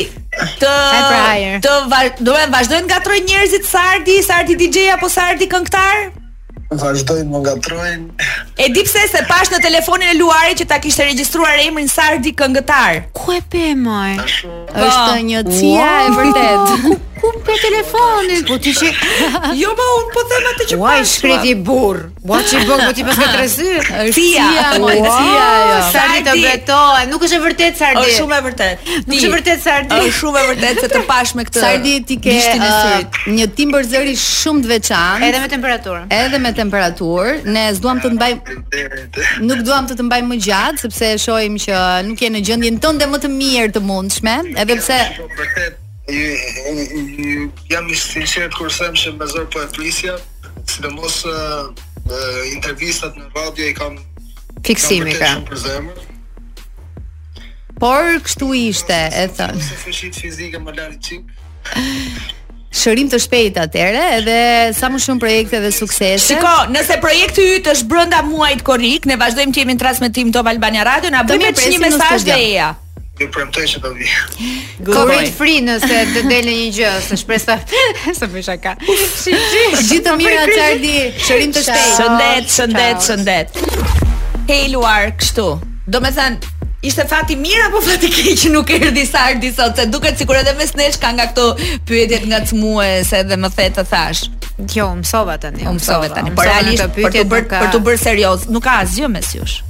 të 0.62 0.72
pra, 0.72 1.34
të 1.68 1.76
va, 1.92 2.04
do 2.30 2.40
të 2.40 2.48
vazhdojnë 2.56 3.08
njerëzit 3.28 3.68
Sardi, 3.76 4.22
Sardi 4.32 4.56
DJ 4.64 4.88
apo 4.96 5.10
Sardi 5.12 5.50
këngëtar? 5.56 6.24
vazhdojnë 6.74 7.28
më 7.32 7.40
ngatrojnë. 7.46 8.28
E 8.66 8.70
di 8.74 8.84
pse 8.88 9.04
se 9.12 9.22
pash 9.30 9.52
në 9.54 9.60
telefonin 9.64 10.14
e 10.14 10.18
Luarit 10.18 10.62
që 10.62 10.68
ta 10.72 10.80
kishte 10.82 11.06
regjistruar 11.06 11.60
emrin 11.66 11.90
Sardi 11.92 12.34
këngëtar. 12.40 13.04
Ku 13.16 13.36
e 13.38 13.42
pe 13.54 13.68
më? 13.78 14.16
Është 14.26 14.78
po. 14.78 15.26
një 15.30 15.44
cia 15.52 15.90
e 16.08 16.16
vërtet. 16.18 17.12
kum 17.26 17.40
për 17.46 17.60
telefonin. 17.66 18.42
Po 18.48 18.58
ti 18.62 18.74
she. 18.78 18.92
Jo, 19.62 19.72
po 19.78 19.86
un 20.00 20.10
po 20.14 20.24
them 20.30 20.46
atë 20.52 20.66
që 20.72 20.78
Uaj, 20.82 21.04
shkreti 21.10 21.54
po. 21.58 21.64
burr. 21.68 22.02
Ua 22.26 22.40
ç'i 22.48 22.62
bën 22.68 22.84
po 22.86 22.90
ti 22.98 23.06
pas 23.06 23.18
ke 23.20 23.28
trezy? 23.34 23.68
Tia, 24.16 24.48
Tia, 24.80 24.80
jo. 24.80 25.78
Sardi 25.94 26.24
të 26.26 26.34
betohet. 26.42 27.10
Nuk 27.12 27.24
është 27.28 27.38
e 27.40 27.44
vërtet 27.46 27.78
Sardit 27.82 28.10
Është 28.10 28.18
shumë 28.20 28.38
e 28.40 28.44
vërtet. 28.48 28.90
Nuk 29.06 29.16
është 29.20 29.32
vërtet 29.36 29.64
Sardit 29.66 29.94
Është 29.98 30.16
shumë 30.20 30.42
e 30.44 30.48
vërtet 30.52 30.82
se 30.86 30.90
të 30.96 31.04
pash 31.10 31.36
me 31.38 31.46
këtë. 31.48 31.64
Sardit 31.66 32.08
ti 32.10 32.18
ke 32.26 32.36
uh, 32.56 33.22
një 33.38 33.48
timbër 33.60 33.88
zëri 33.94 34.18
shumë 34.22 34.66
të 34.66 34.72
veçantë. 34.74 35.30
Edhe 35.30 35.44
me 35.46 35.52
temperaturë. 35.56 36.04
Edhe 36.20 36.42
me 36.46 36.54
temperaturë, 36.60 37.38
ne 37.56 37.66
s'duam 37.78 38.02
të 38.04 38.12
të 38.12 38.18
mbajmë 38.18 39.46
Nuk 39.50 39.64
duam 39.70 39.90
të 39.90 40.00
të 40.02 40.08
mbajmë 40.10 40.32
më 40.34 40.40
gjatë 40.50 40.84
sepse 40.88 41.14
shohim 41.30 41.60
që 41.66 41.82
nuk 42.10 42.26
je 42.28 42.34
në 42.36 42.46
gjendjen 42.50 42.82
tënde 42.84 43.10
më 43.14 43.22
të 43.26 43.34
mirë 43.38 43.74
të 43.78 43.86
mundshme, 43.86 44.38
edhe 44.62 44.78
pse 44.82 45.02
jam 47.68 47.88
i 47.90 47.96
sinqert 47.96 48.54
kur 48.58 48.70
them 48.70 48.96
se 49.00 49.10
më 49.12 49.26
zor 49.28 49.48
po 49.54 49.62
e 49.64 49.68
prisja, 49.76 50.14
sidomos 50.70 51.26
intervistat 52.56 53.16
në 53.18 53.32
radio 53.34 53.66
i 53.66 53.74
kam 53.74 53.98
fiksimi 54.68 55.16
ka. 55.18 55.32
Por 57.80 58.12
kështu 58.24 58.52
ishte, 58.56 58.94
e 58.94 59.26
thënë. 59.36 59.62
fizike 60.14 60.60
më 60.60 60.96
Shërim 62.76 63.08
të 63.08 63.18
shpejt 63.24 63.56
atëre 63.58 64.02
edhe 64.18 64.38
sa 64.76 64.90
më 64.92 65.00
shumë 65.00 65.20
projekte 65.20 65.62
dhe 65.64 65.70
suksese. 65.72 66.26
Shiko, 66.26 66.56
nëse 66.76 67.00
projekti 67.02 67.44
yt 67.56 67.70
është 67.72 67.88
brenda 67.88 68.20
muajit 68.28 68.66
korrik, 68.68 69.06
ne 69.08 69.16
vazhdojmë 69.16 69.56
të 69.56 69.64
jemi 69.64 69.78
në 69.78 69.84
transmetim 69.84 70.32
Top 70.36 70.50
Albania 70.52 70.84
Radio, 70.84 71.10
na 71.12 71.24
bëni 71.24 71.54
një 71.56 71.80
mesazh 71.88 72.28
dhe 72.28 72.36
eja. 72.36 72.58
Ja 72.60 72.74
ju 73.20 73.32
premtoj 73.32 73.68
se 73.68 73.80
do 73.80 73.90
vi. 73.94 74.08
Covid 74.94 75.30
free 75.38 75.62
nëse 75.64 76.00
të 76.14 76.24
delë 76.28 76.52
një 76.56 76.68
gjë, 76.76 76.90
se 77.08 77.18
shpresa 77.20 77.56
se 78.18 78.28
më 78.32 78.42
shaka. 78.48 78.74
Gjithë 78.84 80.02
të 80.08 80.16
mira 80.20 80.44
Çardi, 80.52 80.96
shërim 81.28 81.54
të 81.56 81.64
shpejtë. 81.64 81.94
Shëndet, 82.00 82.52
shëndet, 82.58 83.06
shëndet. 83.06 84.68
luar 84.76 85.16
kështu. 85.20 85.46
Do 85.88 86.02
me 86.04 86.12
thënë, 86.12 86.52
ishte 86.90 87.06
fati 87.08 87.38
mirë 87.40 87.70
apo 87.70 87.82
fati 87.86 88.10
keq 88.12 88.36
që 88.42 88.52
nuk 88.54 88.74
erdhi 88.76 89.06
Sardi 89.08 89.52
sot, 89.56 89.80
se 89.80 89.86
duket 89.94 90.20
sikur 90.20 90.36
edhe 90.42 90.56
mes 90.60 90.76
nesh 90.76 91.00
ka 91.00 91.14
nga 91.16 91.30
këto 91.32 91.48
pyetjet 91.88 92.28
ngacmuese 92.28 93.24
dhe 93.30 93.38
më 93.40 93.52
the 93.56 93.70
të 93.80 93.86
thash. 93.94 94.26
Jo, 94.76 94.92
mësova 94.96 95.38
tani. 95.40 95.64
Mësova 95.68 96.12
tani. 96.16 96.32
Por 96.36 96.44
realisht 96.48 96.84
për 96.96 97.16
të 97.16 97.24
bërë 97.32 97.48
për 97.60 97.72
të 97.76 97.80
bërë 97.88 98.02
serioz, 98.08 98.50
nuk 98.56 98.68
ka 98.68 98.80
asgjë 98.84 99.08
mes 99.18 99.32
jush. 99.40 99.62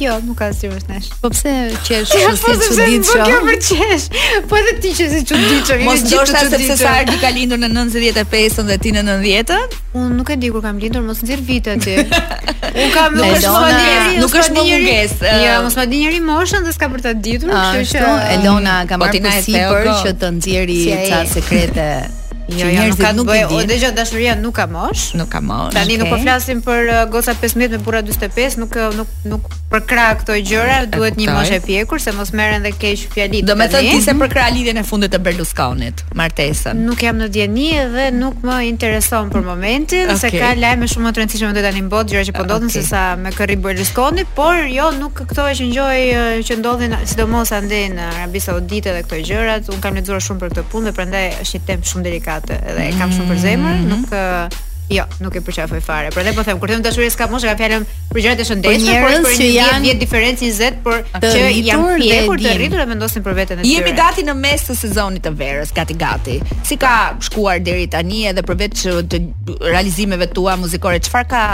Jo, 0.00 0.16
nuk 0.26 0.34
ka 0.42 0.48
si 0.50 0.66
vështesh. 0.66 1.10
Po 1.22 1.28
pse 1.30 1.50
qesh 1.86 2.14
ja, 2.18 2.30
se 2.34 2.54
si 2.58 2.72
çuditsh? 2.74 3.12
Po 3.14 3.42
pse 3.46 3.76
qesh. 3.78 4.06
Po 4.50 4.58
edhe 4.58 4.72
ti 4.82 4.90
që 4.90 5.06
si 5.12 5.20
çuditsh. 5.30 5.76
Mos 5.86 6.02
ndoshta 6.02 6.40
sepse 6.50 6.76
sa 6.80 6.96
ti 7.06 7.14
ka 7.22 7.30
lindur 7.34 7.60
në 7.62 7.68
95-ën 7.92 8.72
dhe 8.72 8.78
ti 8.82 8.92
në 8.96 9.04
90-ën? 9.06 9.76
Un 10.00 10.16
nuk 10.18 10.32
e 10.34 10.38
di 10.42 10.50
kur 10.54 10.64
kam 10.66 10.80
lindur, 10.82 11.04
mos 11.06 11.22
nxjerr 11.22 11.44
vite 11.46 11.76
ti. 11.84 11.94
Un 12.82 12.90
kam 12.96 13.14
nuk 13.20 13.28
e 13.28 13.38
shoh 13.38 13.60
njerëj, 13.70 14.18
nuk 14.24 14.34
është 14.42 14.58
më 14.58 14.66
mungesë. 14.70 15.30
Jo, 15.30 15.52
eh. 15.52 15.62
mos 15.68 15.78
më 15.78 15.86
di 15.94 16.02
njerëj 16.02 16.20
moshën 16.32 16.66
dhe 16.66 16.74
s'ka 16.74 16.90
për 16.96 17.06
ta 17.06 17.14
ditur, 17.28 17.54
kështu 17.54 17.94
që 17.94 18.10
Elona 18.40 18.80
ka 18.90 18.98
marrë 18.98 19.38
sipër 19.46 19.88
që 19.92 19.96
po. 20.10 20.18
të 20.26 20.34
nxjeri 20.40 20.80
ca 21.06 21.22
sekrete 21.36 21.88
Jo, 22.44 22.66
jo, 22.68 22.82
nuk 22.92 22.98
ka 23.00 23.10
nuk 23.16 23.30
e 23.32 23.46
di. 23.48 23.58
Dhe 23.70 23.78
gjë 23.80 23.88
dashuria 23.96 24.34
nuk 24.36 24.52
ka 24.58 24.66
mosh. 24.68 25.14
Nuk 25.16 25.30
ka 25.32 25.38
mosh. 25.40 25.72
Tani 25.72 25.94
okay. 25.96 26.00
nuk 26.02 26.10
po 26.12 26.18
flasim 26.20 26.58
për 26.60 26.80
uh, 26.92 26.98
goca 27.08 27.32
15 27.40 27.72
me 27.72 27.78
burra 27.86 28.02
45, 28.04 28.58
uh, 28.60 28.60
nuk 28.60 28.76
nuk 28.98 29.08
nuk 29.32 29.54
për 29.74 29.82
krah 29.90 30.10
këto 30.20 30.34
gjëra 30.48 30.76
duhet 30.92 31.16
një 31.18 31.32
moshë 31.34 31.56
e 31.58 31.62
pjekur 31.64 32.00
se 32.02 32.12
mos 32.14 32.30
merren 32.36 32.62
dhe 32.64 32.70
keq 32.78 33.04
fjalit. 33.14 33.44
Do 33.48 33.54
të 33.58 33.66
thotë 33.72 33.90
disa 33.94 34.14
për 34.20 34.30
krah 34.32 34.50
lidhjen 34.54 34.78
e 34.80 34.84
fundit 34.86 35.10
të 35.14 35.18
Berlusconit, 35.24 36.04
martesën. 36.18 36.80
Nuk 36.88 37.02
jam 37.02 37.18
në 37.18 37.28
dieni 37.34 37.68
dhe 37.94 38.06
nuk 38.14 38.44
më 38.46 38.58
intereson 38.68 39.32
për 39.34 39.44
momentin, 39.48 40.12
okay. 40.12 40.20
se 40.22 40.30
ka 40.34 40.52
lajme 40.58 40.88
shumë 40.92 41.14
të 41.16 41.22
rëndësishme 41.24 41.50
do 41.56 41.64
tani 41.64 41.82
në 41.86 41.90
botë 41.94 42.14
gjëra 42.14 42.26
që 42.28 42.34
po 42.38 42.44
ah, 42.44 42.48
ndodhin 42.50 42.70
okay. 42.70 42.84
se 42.84 42.90
sa 42.92 43.04
me 43.20 43.32
kërri 43.34 43.56
Berlusconi, 43.64 44.26
por 44.38 44.60
jo 44.70 44.90
nuk 45.00 45.24
këto 45.32 45.48
që 45.60 45.68
ngjoj 45.70 46.26
që 46.48 46.58
ndodhin 46.62 46.94
sidomos 47.10 47.50
ande 47.56 47.80
në 47.96 48.08
Arabi 48.12 48.44
Saudite 48.44 48.94
dhe 48.94 49.02
këto 49.08 49.22
gjërat, 49.30 49.72
un 49.74 49.82
kam 49.82 49.98
lexuar 49.98 50.22
shumë 50.28 50.44
për 50.44 50.54
këtë 50.54 50.68
punë 50.72 50.90
dhe 50.90 50.94
prandaj 51.00 51.24
është 51.42 51.58
një 51.58 51.66
temë 51.72 51.90
shumë 51.90 52.06
delikate 52.08 52.60
dhe 52.70 52.86
e 52.92 52.94
kam 53.00 53.12
shumë 53.16 53.32
për 53.32 53.42
zemër, 53.48 53.80
mm 53.82 53.98
-hmm. 53.98 54.06
nuk 54.06 54.62
Jo, 54.92 55.04
nuk 55.16 55.32
e 55.32 55.40
përqafoj 55.40 55.78
fare. 55.82 56.10
Prandaj 56.12 56.34
po 56.36 56.42
them, 56.44 56.58
kur 56.60 56.68
them 56.68 56.82
dashuri 56.84 57.06
s'ka 57.10 57.24
moshë, 57.32 57.48
ka 57.48 57.54
fjalën 57.56 57.84
për 58.12 58.18
gjërat 58.20 58.40
e 58.42 58.44
shëndetit, 58.44 58.82
po 58.84 58.92
por 59.04 59.12
njerëz 59.14 59.38
që, 59.38 59.46
janë 59.48 59.88
vjet 59.88 60.02
diferencë 60.02 60.36
20, 60.42 60.82
por 60.84 60.98
të 61.14 61.30
që 61.34 61.46
janë 61.70 62.26
për 62.28 62.42
të 62.44 62.54
rritur 62.58 62.82
e 62.84 62.84
vendosin 62.90 63.24
për 63.24 63.38
veten 63.38 63.62
e 63.62 63.64
tyre. 63.64 63.78
Jemi 63.78 63.94
gati 63.96 64.24
në 64.28 64.34
mes 64.42 64.66
të 64.68 64.76
sezonit 64.82 65.24
të 65.24 65.32
verës, 65.40 65.72
gati 65.76 65.96
gati. 66.04 66.36
Si 66.68 66.76
ka 66.84 66.92
shkuar 67.30 67.62
deri 67.64 67.86
tani 67.96 68.26
edhe 68.28 68.44
për 68.44 68.58
vetë 68.64 68.98
të 69.08 69.22
realizimeve 69.70 70.28
tua 70.36 70.58
muzikore, 70.60 71.00
çfarë 71.08 71.30
ka 71.32 71.44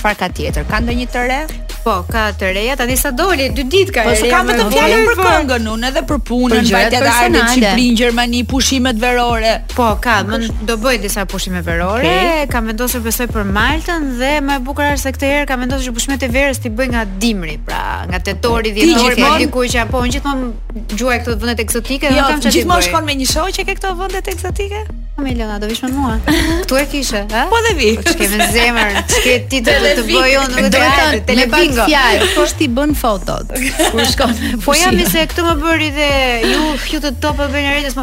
çfarë 0.00 0.20
ka 0.24 0.30
tjetër? 0.34 0.66
Ka 0.70 0.82
ndonjë 0.82 1.22
rre 1.22 1.40
Po, 1.82 1.96
ka 2.12 2.28
të 2.38 2.52
reja, 2.54 2.74
tani 2.78 2.94
sa 2.96 3.10
doli, 3.10 3.48
dy 3.56 3.64
ditë 3.66 3.94
ka 3.94 4.02
po, 4.06 4.12
reja. 4.14 4.20
Po, 4.22 4.30
ka 4.30 4.42
vetëm 4.46 4.68
fjalën 4.70 5.00
për 5.08 5.16
këngën, 5.18 5.64
unë 5.72 5.88
edhe 5.88 6.02
për 6.12 6.20
punën, 6.28 6.62
mbajtja 6.68 7.00
e 7.00 7.00
ardhmë 7.00 7.30
në 7.34 7.46
Shqipëri, 7.54 7.82
në 7.88 7.96
Gjermani, 7.98 8.42
pushimet 8.52 9.00
verore. 9.02 9.56
Po, 9.74 9.88
ka, 10.04 10.20
më 10.28 10.38
do 10.68 10.76
bëj 10.84 11.00
disa 11.02 11.24
pushime 11.32 11.62
verore. 11.66 12.06
Okay. 12.12 12.46
Kam 12.54 12.70
vendosur 12.70 13.02
besoj 13.02 13.26
për 13.34 13.50
Maltën 13.50 14.06
dhe 14.22 14.30
më 14.46 14.60
e 14.62 14.64
bukur 14.68 14.86
është 14.92 15.02
se 15.08 15.14
këtë 15.18 15.32
herë 15.34 15.50
kam 15.50 15.64
vendosur 15.66 15.88
që 15.90 15.96
pushimet 15.98 16.22
e 16.22 16.30
verës 16.38 16.62
ti 16.62 16.70
bëj 16.70 16.90
nga 16.94 17.02
dimri, 17.26 17.58
pra 17.66 17.82
nga 18.06 18.22
tetori, 18.30 18.76
dhjetori, 18.78 19.26
diku 19.42 19.66
që 19.74 19.88
po, 19.90 20.06
gjithmonë 20.06 20.90
gjuaj 21.02 21.18
këto 21.24 21.38
vendet 21.42 21.66
eksotike, 21.66 22.14
jo, 22.14 22.26
kam 22.30 22.38
çfarë. 22.44 22.56
gjithmonë 22.60 22.86
shkon 22.92 23.08
me 23.10 23.18
një 23.24 23.30
shoqë 23.34 23.66
ke 23.66 23.74
këto 23.80 23.96
vendet 23.98 24.30
eksotike? 24.36 24.86
me 25.22 25.30
Elona, 25.32 25.58
do 25.58 25.66
vish 25.66 25.80
me 25.82 25.88
mua. 25.92 26.18
Tu 26.68 26.74
e 26.76 26.86
kishe, 26.92 27.20
ha? 27.34 27.44
Po 27.52 27.58
dhe 27.66 27.72
vi. 27.78 27.90
Po 27.98 28.10
ç'ke 28.10 28.28
me 28.32 28.46
zemër, 28.56 28.98
ç'ke 29.12 29.34
ti 29.52 29.60
do 29.66 29.74
të 29.84 29.92
të 29.98 30.04
bëj 30.10 30.34
unë, 30.42 30.54
do 30.56 30.82
të 30.82 30.92
thon 30.98 31.40
me 31.40 31.46
bingo. 31.54 31.86
Fjalë, 31.90 32.28
po 32.36 32.46
ti 32.60 32.70
bën 32.78 32.94
fotot. 33.04 33.54
Kur 33.94 34.04
shkon. 34.14 34.36
Po 34.66 34.76
jam 34.78 35.00
se 35.14 35.26
këtu 35.32 35.46
më 35.48 35.56
bëri 35.64 35.90
dhe 35.98 36.10
ju 36.52 36.62
fjutë 36.88 37.16
topa 37.24 37.48
bënë 37.54 37.74
rëndës, 37.78 37.98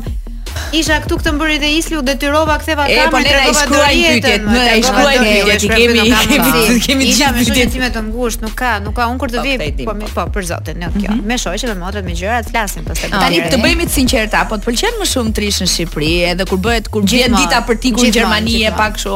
Isha 0.71 0.99
këtu 1.01 1.17
këtë 1.17 1.31
mbërri 1.35 1.57
dhe 1.63 1.69
isli 1.79 1.95
u 1.97 2.01
detyrova 2.05 2.55
ktheva 2.61 2.85
kamerën. 2.85 3.07
E 3.07 3.13
po 3.13 3.21
ne 3.23 3.33
ai 3.33 3.53
shkruaj 3.57 3.93
pyetjet, 3.97 4.43
ne 4.45 4.59
ai 4.69 4.83
shkruaj 4.85 5.15
pyetjet. 5.23 5.63
Kemi 5.73 6.03
kemi 6.13 6.77
kemi 6.85 7.07
të 7.07 7.07
gjitha 7.07 7.29
pyetjet 7.35 7.77
me 7.81 7.89
të 7.95 8.03
ngushtë, 8.09 8.43
nuk 8.45 8.53
ka, 8.59 8.73
nuk 8.83 8.95
ka 8.99 9.07
unkur 9.09 9.33
të 9.33 9.39
po, 9.39 9.45
vi. 9.47 9.55
Po, 9.79 9.87
po 9.87 9.95
mi 9.97 10.09
po 10.13 10.25
për 10.35 10.45
Zotin, 10.51 10.83
jo 10.85 10.89
kjo. 10.93 11.09
Mhm. 11.09 11.23
Me 11.27 11.39
shoqë 11.41 11.71
me 11.71 11.75
motrat 11.81 12.05
me 12.05 12.13
gjërat 12.19 12.51
flasim 12.53 12.85
pastaj. 12.85 13.09
Tani 13.15 13.41
të 13.49 13.59
bëhemi 13.63 13.87
të 13.89 13.95
sinqertë, 13.95 14.43
apo 14.43 14.59
të 14.61 14.67
pëlqen 14.69 15.01
më 15.01 15.09
shumë 15.13 15.33
trish 15.39 15.57
në 15.65 15.69
Shqipëri, 15.73 16.11
edhe 16.35 16.45
kur 16.51 16.61
bëhet 16.67 16.91
kur 16.93 17.07
vjen 17.15 17.33
dita 17.37 17.63
për 17.67 17.81
tikun 17.87 18.05
në 18.09 18.13
Gjermani 18.19 18.59
e 18.69 18.73
pak 18.77 18.93
kështu. 18.99 19.15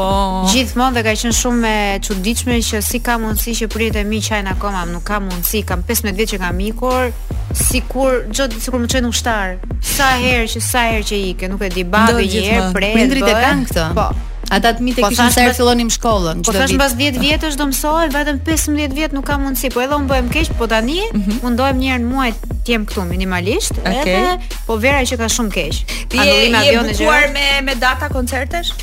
Gjithmonë 0.55 0.97
dhe 0.97 1.05
ka 1.05 1.15
qenë 1.21 1.37
shumë 1.37 1.75
e 1.75 2.01
çuditshme 2.09 2.57
që 2.71 2.81
si 2.89 3.01
ka 3.05 3.19
mundësi 3.21 3.53
që 3.61 3.69
pritet 3.75 4.09
mi 4.09 4.23
qajnë 4.25 4.55
akoma, 4.57 4.87
nuk 4.89 5.05
ka 5.07 5.21
mundësi, 5.23 5.61
kam 5.69 5.85
15 5.87 6.17
vjet 6.17 6.33
që 6.33 6.41
kam 6.47 6.63
ikur, 6.65 7.11
sikur 7.53 8.23
çdo 8.32 8.49
sikur 8.63 8.79
më 8.86 8.91
çojnë 8.95 9.10
ushtar. 9.12 9.58
Sa 9.95 10.13
herë 10.21 10.45
që 10.53 10.62
sa 10.63 10.86
herë 10.93 11.08
që 11.10 11.19
ikë, 11.34 11.49
nuk 11.51 11.65
e 11.67 11.71
di 11.73 11.84
babi 11.84 12.23
një 12.27 12.43
herë 12.49 12.62
po 12.69 12.77
prej. 12.77 12.93
Prindrit 12.97 13.27
e 13.27 13.34
kanë 13.38 13.67
këtë. 13.69 13.88
Po. 13.97 14.08
Ata 14.53 14.73
të 14.77 14.84
mitë 14.86 15.01
e 15.01 15.03
po 15.06 15.10
kishin 15.13 15.29
sa 15.34 15.43
herë 15.47 15.58
fillonim 15.58 15.89
shkollën. 15.93 16.43
Po 16.47 16.53
thash 16.56 16.73
mbas 16.77 16.95
10 16.99 17.17
vjetësh 17.23 17.58
do 17.60 17.67
mësohet, 17.71 18.13
vetëm 18.15 18.39
15 18.49 18.95
vjet 18.97 19.15
nuk 19.17 19.25
ka 19.27 19.38
mundësi. 19.41 19.71
Po 19.73 19.84
edhe 19.84 19.97
unë 19.99 20.10
bëhem 20.12 20.29
keq, 20.34 20.53
po 20.60 20.67
tani 20.71 20.99
mm 21.06 21.21
-hmm. 21.21 21.45
undohem 21.49 21.79
një 21.82 21.91
herë 21.93 22.03
në 22.03 22.10
muaj 22.13 22.32
të 22.49 22.73
jem 22.73 22.86
këtu 22.89 23.06
minimalisht. 23.12 23.73
Okay. 23.84 24.17
Edhe, 24.17 24.36
po 24.67 24.77
vera 24.77 25.01
që 25.01 25.17
ka 25.21 25.25
shumë 25.38 25.51
keq. 25.58 25.95
Ti 26.10 26.17
e 26.19 26.84
bukuar 26.88 27.23
me 27.36 27.45
me 27.65 27.75
data 27.75 28.10
koncertesh? 28.10 28.73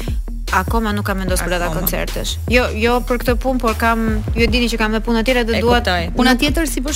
Akoma 0.61 0.93
nuk 0.93 1.07
kam 1.07 1.19
vendosur 1.19 1.47
për 1.47 1.55
ata 1.61 1.69
koncertesh. 1.73 2.39
Jo, 2.51 2.65
jo 2.75 3.03
për 3.09 3.17
këtë 3.21 3.35
punë, 3.43 3.59
por 3.59 3.75
kam, 3.79 3.99
ju 4.37 4.43
e 4.43 4.47
dini 4.51 4.67
që 4.69 4.77
kam 4.79 4.91
dhe 4.93 5.01
punë 5.01 5.25
tjera 5.25 5.45
dhe 5.45 5.61
duat. 5.61 5.87
Puna 6.17 6.35
tjetër 6.37 6.67
si 6.69 6.81
po 6.81 6.91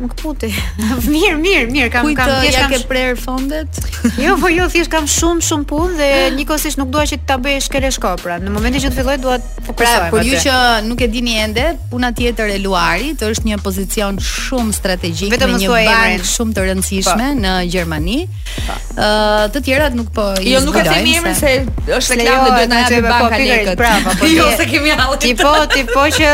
Më 0.00 0.06
kputi. 0.16 0.48
Mirë, 1.12 1.36
mirë, 1.44 1.64
mirë, 1.70 1.88
kam 1.92 2.06
kam 2.16 2.30
thjesht 2.40 2.56
kam. 2.56 2.56
Kujt 2.56 2.56
ja 2.56 2.68
ke 2.72 2.88
prerë 2.88 3.16
fondet? 3.20 3.78
Jo, 4.20 4.34
po 4.40 4.48
jo, 4.48 4.64
thjesht 4.72 4.88
kam 4.92 5.04
shumë 5.10 5.44
shumë 5.44 5.66
punë 5.68 5.98
dhe 5.98 6.08
ah. 6.22 6.28
nikosisht 6.36 6.80
nuk 6.80 6.88
dua 6.94 7.02
që 7.08 7.18
ta 7.28 7.36
bëj 7.42 7.58
skeleshkop. 7.66 8.22
Pra, 8.24 8.38
në 8.40 8.52
momentin 8.54 8.80
që 8.86 8.90
të 8.92 8.96
filloj 9.00 9.18
dua 9.22 9.36
të 9.42 9.44
pra, 9.58 9.66
fokusoj. 9.68 9.92
Pra, 10.00 10.08
por 10.14 10.24
ju 10.24 10.40
që 10.40 10.56
nuk 10.88 11.04
e 11.04 11.08
dini 11.12 11.36
ende, 11.44 11.66
puna 11.92 12.10
tjetër 12.16 12.54
e 12.54 12.58
Luarit 12.64 13.20
është 13.26 13.50
një 13.50 13.58
pozicion 13.64 14.20
shumë 14.24 14.74
strategjik 14.78 15.36
me 15.36 15.58
një 15.64 15.68
bank 15.76 16.24
shumë 16.32 16.56
të 16.56 16.64
rëndësishme 16.70 17.26
po. 17.32 17.40
në 17.44 17.54
Gjermani. 17.70 18.18
Po. 18.56 18.78
Ë, 18.96 19.50
të 19.54 19.62
tjerat 19.68 19.94
nuk 20.00 20.08
po 20.16 20.30
Jo, 20.46 20.62
nuk 20.64 20.76
e 20.80 20.86
them 20.88 21.06
emrin 21.12 21.36
se 21.38 21.52
është 21.94 22.18
reklamë 22.22 22.48
do 22.48 22.56
të 22.56 22.72
na 22.72 22.80
jepë 22.86 23.02
banka 23.06 23.44
lekët. 23.44 23.80
Pra, 23.80 23.92
po. 24.16 24.32
Jo, 24.32 24.48
se 24.56 24.66
kemi 24.72 24.96
hallë. 24.96 25.20
Tipo, 25.26 25.52
tipo 25.74 26.06
që 26.16 26.32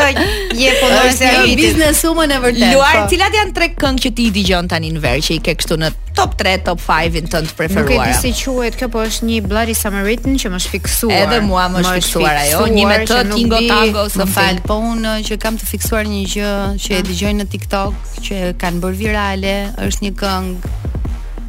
je 0.55 0.71
fundosë 0.81 1.33
ai 1.43 1.55
biznesumën 1.59 2.35
e 2.37 2.41
vërtetë. 2.47 2.73
Luar, 2.75 3.01
po. 3.03 3.07
cilat 3.15 3.35
janë 3.41 3.56
tre 3.57 3.69
këngë 3.73 4.01
që 4.05 4.09
ti 4.17 4.25
i 4.29 4.33
digjon 4.35 4.67
tani 4.69 4.89
në 4.93 5.01
verë 5.01 5.23
që 5.27 5.31
i 5.37 5.37
ke 5.45 5.55
këtu 5.61 5.75
në 5.81 5.87
top 6.17 6.35
3, 6.37 6.51
top 6.67 6.81
5-in 6.81 7.27
tënd 7.33 7.53
preferuar. 7.57 7.89
Nuk 7.89 8.03
e 8.03 8.09
di 8.09 8.19
si 8.19 8.43
quhet, 8.43 8.75
kjo 8.77 8.87
po 8.93 9.01
është 9.07 9.25
një 9.29 9.39
Blurry 9.47 9.73
Summer 9.77 10.05
Rhythm 10.05 10.35
që 10.41 10.51
më 10.53 10.59
shfiksuar. 10.65 11.25
Edhe 11.25 11.39
mua 11.45 11.63
më 11.73 11.81
është 11.81 11.93
fiksuar 11.97 12.39
ajo, 12.43 12.61
një 12.73 12.85
me 12.89 12.97
të 13.09 13.19
Tingo 13.31 13.61
Tango 13.71 14.03
ose 14.05 14.27
fal, 14.35 14.61
po 14.65 14.77
unë 14.91 15.15
që 15.29 15.39
kam 15.41 15.57
të 15.61 15.69
fiksuar 15.71 16.05
një 16.11 16.21
gjë 16.35 16.53
që 16.83 16.97
e 16.97 17.01
ah. 17.01 17.05
dëgjoj 17.09 17.33
në 17.39 17.47
TikTok 17.55 18.17
që 18.29 18.39
kanë 18.61 18.83
bërë 18.85 18.99
virale, 19.01 19.55
është 19.87 20.05
një 20.05 20.13
këngë 20.21 20.73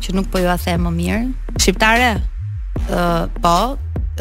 që 0.07 0.17
nuk 0.17 0.33
po 0.33 0.41
ju 0.45 0.49
a 0.53 0.57
the 0.65 0.77
më 0.79 0.93
mirë. 0.97 1.23
Shqiptare? 1.61 2.13
Uh, 2.89 3.27
po, 3.43 3.57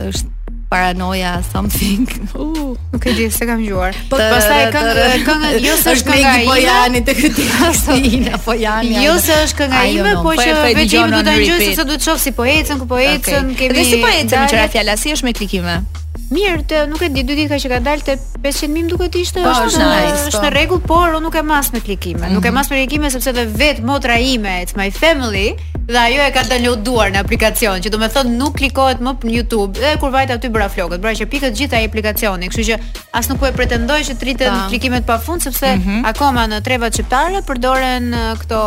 është 0.10 0.36
paranoia 0.69 1.43
something. 1.51 2.03
Uh, 2.36 2.75
nuk 2.93 3.06
e 3.06 3.13
di 3.15 3.30
se 3.32 3.45
kam 3.47 3.62
gjuar. 3.63 3.95
Po 4.12 4.17
pastaj 4.19 4.65
këngë 4.75 5.06
këngë 5.27 5.51
jo 5.63 5.75
se 5.80 5.93
është 5.97 6.12
kënga 6.13 6.34
ime. 6.39 6.49
Bojani 6.51 7.03
te 7.08 7.15
këtë 7.17 7.45
Kristina 7.77 8.39
po 8.43 8.56
janë. 8.58 9.03
Jo 9.06 9.13
se 9.23 9.38
është 9.45 9.62
kënga 9.62 9.84
ime, 9.93 10.15
po, 10.17 10.34
po 10.34 10.41
që 10.41 10.73
vetëm 10.80 11.13
do 11.15 11.21
ta 11.27 11.38
ngjoj 11.38 11.71
se 11.77 11.86
do 11.88 11.95
të 11.97 12.08
shoh 12.10 12.19
si 12.27 12.34
po 12.39 12.47
ecën, 12.47 12.82
ku 12.82 12.89
po 12.89 12.99
ecën, 12.99 13.53
kemi. 13.58 13.77
Dhe 13.77 13.86
si 13.93 14.01
po 14.03 14.12
ecën 14.12 14.47
që 14.51 14.60
ra 14.62 14.67
fjala 14.73 14.97
si 14.99 15.13
është 15.15 15.30
me 15.30 15.36
klikime. 15.38 15.80
Mirë, 16.28 16.63
të, 16.68 16.80
nuk 16.92 17.00
e 17.06 17.08
di, 17.08 17.22
dy 17.24 17.36
ditë 17.40 17.52
ka 17.54 17.58
që 17.63 17.70
ka 17.72 17.78
dalë 17.86 18.04
te 18.04 18.16
500 18.44 18.72
mijë 18.74 18.90
duket 18.92 19.16
ishte 19.22 19.40
po, 19.40 19.48
është 19.48 19.84
është 20.28 20.36
po. 20.36 20.42
në 20.44 20.50
rregull, 20.58 20.82
por 20.84 21.16
unë 21.16 21.22
nuk 21.24 21.38
e 21.40 21.44
mas 21.48 21.70
me 21.72 21.80
klikime. 21.80 22.20
Mm 22.20 22.26
-hmm. 22.26 22.36
Nuk 22.36 22.46
e 22.46 22.48
mhm. 22.52 22.56
mas 22.58 22.70
me 22.72 22.78
klikime 22.82 23.10
sepse 23.13 23.32
dhe 23.38 23.46
vet 23.62 23.80
motra 23.92 24.18
ime, 24.34 24.54
it's 24.66 24.76
my 24.82 24.90
family, 24.92 25.48
dhe 25.94 25.98
ajo 26.04 26.22
e 26.28 26.32
ka 26.36 26.44
downloaduar 26.52 27.08
në 27.13 27.20
aplikacion, 27.24 27.80
që 27.80 27.90
do 27.90 27.98
të 27.98 28.10
thonë 28.16 28.36
nuk 28.42 28.54
klikohet 28.60 29.00
më 29.00 29.12
në 29.24 29.32
YouTube. 29.38 29.80
Dhe 29.80 29.96
kur 30.02 30.12
vajt 30.12 30.30
aty 30.36 30.48
bëra 30.50 30.68
flokët, 30.76 31.00
bëra 31.02 31.16
që 31.20 31.26
pikët 31.32 31.54
gjithë 31.60 31.76
ai 31.78 31.86
aplikacioni, 31.86 32.48
kështu 32.50 32.63
që 32.70 32.76
as 33.13 33.30
nuk 33.30 33.40
po 33.40 33.46
e 33.46 33.52
pretendoj 33.52 34.00
që 34.08 34.13
të 34.18 34.24
rriten 34.26 34.54
klikimet 34.70 35.06
pafund 35.06 35.42
sepse 35.42 35.70
mm 35.76 35.80
-hmm. 35.82 36.08
akoma 36.10 36.44
në 36.52 36.62
trevat 36.63 36.92
shqiptare 36.94 37.40
përdoren 37.50 38.13
uh, 38.13 38.22
këto 38.40 38.58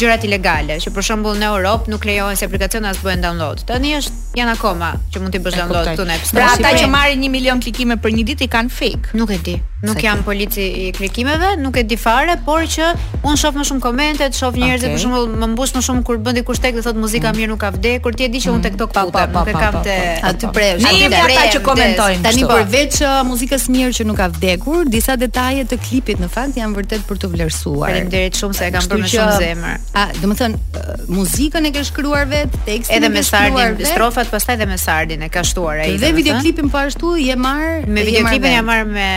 gjërat 0.00 0.24
ilegale, 0.28 0.76
që 0.82 0.92
për 0.94 1.04
shembull 1.08 1.38
në 1.40 1.48
Europë 1.52 1.90
nuk 1.92 2.04
lejohen 2.08 2.36
se 2.38 2.46
aplikacionet 2.48 2.92
as 2.98 3.02
bëhen 3.04 3.22
download. 3.24 3.62
Tani 3.68 3.94
është 4.00 4.38
janë 4.40 4.56
akoma 4.58 4.92
që 5.14 5.22
mund 5.22 5.36
të 5.36 5.40
bësh 5.46 5.58
download 5.62 5.88
këtu 5.92 6.08
në 6.10 6.18
App 6.18 6.26
pra 6.26 6.28
Store. 6.28 6.48
Pra 6.60 6.72
ata 6.72 6.84
që 6.84 6.90
marrin 6.92 7.22
1 7.28 7.32
milion 7.36 7.62
klikime 7.64 7.96
për 8.04 8.16
një 8.18 8.26
ditë 8.32 8.46
i 8.46 8.52
kanë 8.56 8.76
fake. 8.80 9.14
Nuk 9.20 9.32
e 9.36 9.40
di. 9.48 9.56
Nuk 9.82 10.02
jam 10.02 10.22
polici 10.24 10.64
i 10.64 10.84
klikimeve, 10.96 11.44
nuk 11.60 11.76
e 11.76 11.82
di 11.84 11.96
fare, 12.00 12.38
por 12.44 12.62
që 12.74 12.86
un 13.28 13.36
shoh 13.36 13.52
më 13.52 13.64
shumë 13.68 13.80
komente, 13.84 14.24
shoh 14.32 14.54
njerëz 14.56 14.80
që 14.86 14.86
okay. 14.86 14.92
për 14.94 15.00
shembull 15.02 15.26
më 15.42 15.48
mbush 15.52 15.74
më 15.76 15.82
shumë 15.84 16.04
kur 16.08 16.20
bën 16.24 16.38
dikush 16.38 16.62
tek 16.64 16.78
dhe 16.78 16.84
thotë 16.86 17.02
muzika 17.02 17.28
mm. 17.28 17.36
mirë 17.42 17.50
nuk 17.50 17.60
ka 17.60 17.68
vdekur, 17.74 18.16
ti 18.16 18.24
e 18.24 18.28
di 18.32 18.40
që 18.40 18.54
un 18.54 18.62
tek 18.64 18.78
tok 18.80 18.94
mm. 18.96 19.12
pa, 19.12 19.24
nuk 19.34 19.50
e 19.52 19.56
kam 19.56 19.76
te 19.84 19.96
aty 20.30 20.48
prej. 20.56 20.80
Ne 20.80 20.92
jemi 20.96 21.18
ata 21.20 21.42
që 21.58 21.60
komentojmë. 21.66 22.24
Tani 22.24 22.46
për 22.52 22.64
veç 22.72 23.00
uh, 23.02 23.16
muzikës 23.28 23.66
mirë 23.74 23.90
që 23.98 24.06
nuk 24.08 24.18
ka 24.22 24.30
vdekur, 24.38 24.86
disa 24.96 25.18
detaje 25.20 25.66
të 25.74 25.78
klipit 25.84 26.24
në 26.24 26.30
fakt 26.38 26.56
janë 26.56 26.80
vërtet 26.80 27.04
për 27.10 27.20
të 27.26 27.30
vlerësuar. 27.34 27.92
Faleminderit 27.92 28.40
shumë 28.40 28.58
se 28.58 28.70
e 28.70 28.74
kam 28.78 28.88
bërë 28.94 29.12
shumë 29.12 29.36
zemër. 29.44 29.84
A, 29.92 30.06
domethën 30.22 30.56
uh, 30.56 31.04
muzikën 31.18 31.68
e 31.68 31.74
ke 31.76 31.84
shkruar 31.90 32.24
vet, 32.32 32.56
tekstin 32.64 32.96
edhe 33.04 33.12
me 33.12 33.26
sardin, 33.28 33.84
strofat 33.92 34.32
pastaj 34.32 34.56
edhe 34.56 34.70
me 34.72 34.80
sardin 34.80 35.28
e 35.28 35.28
ka 35.28 35.44
shtuar 35.44 35.84
ai. 35.84 35.92
Dhe 36.00 36.14
videoklipin 36.16 36.72
po 36.72 36.80
ashtu 36.80 37.12
je 37.20 37.36
marr 37.36 37.84
me 37.86 38.06
videoklipin 38.08 38.56
jam 38.56 38.70
marr 38.72 38.88
me 38.88 39.12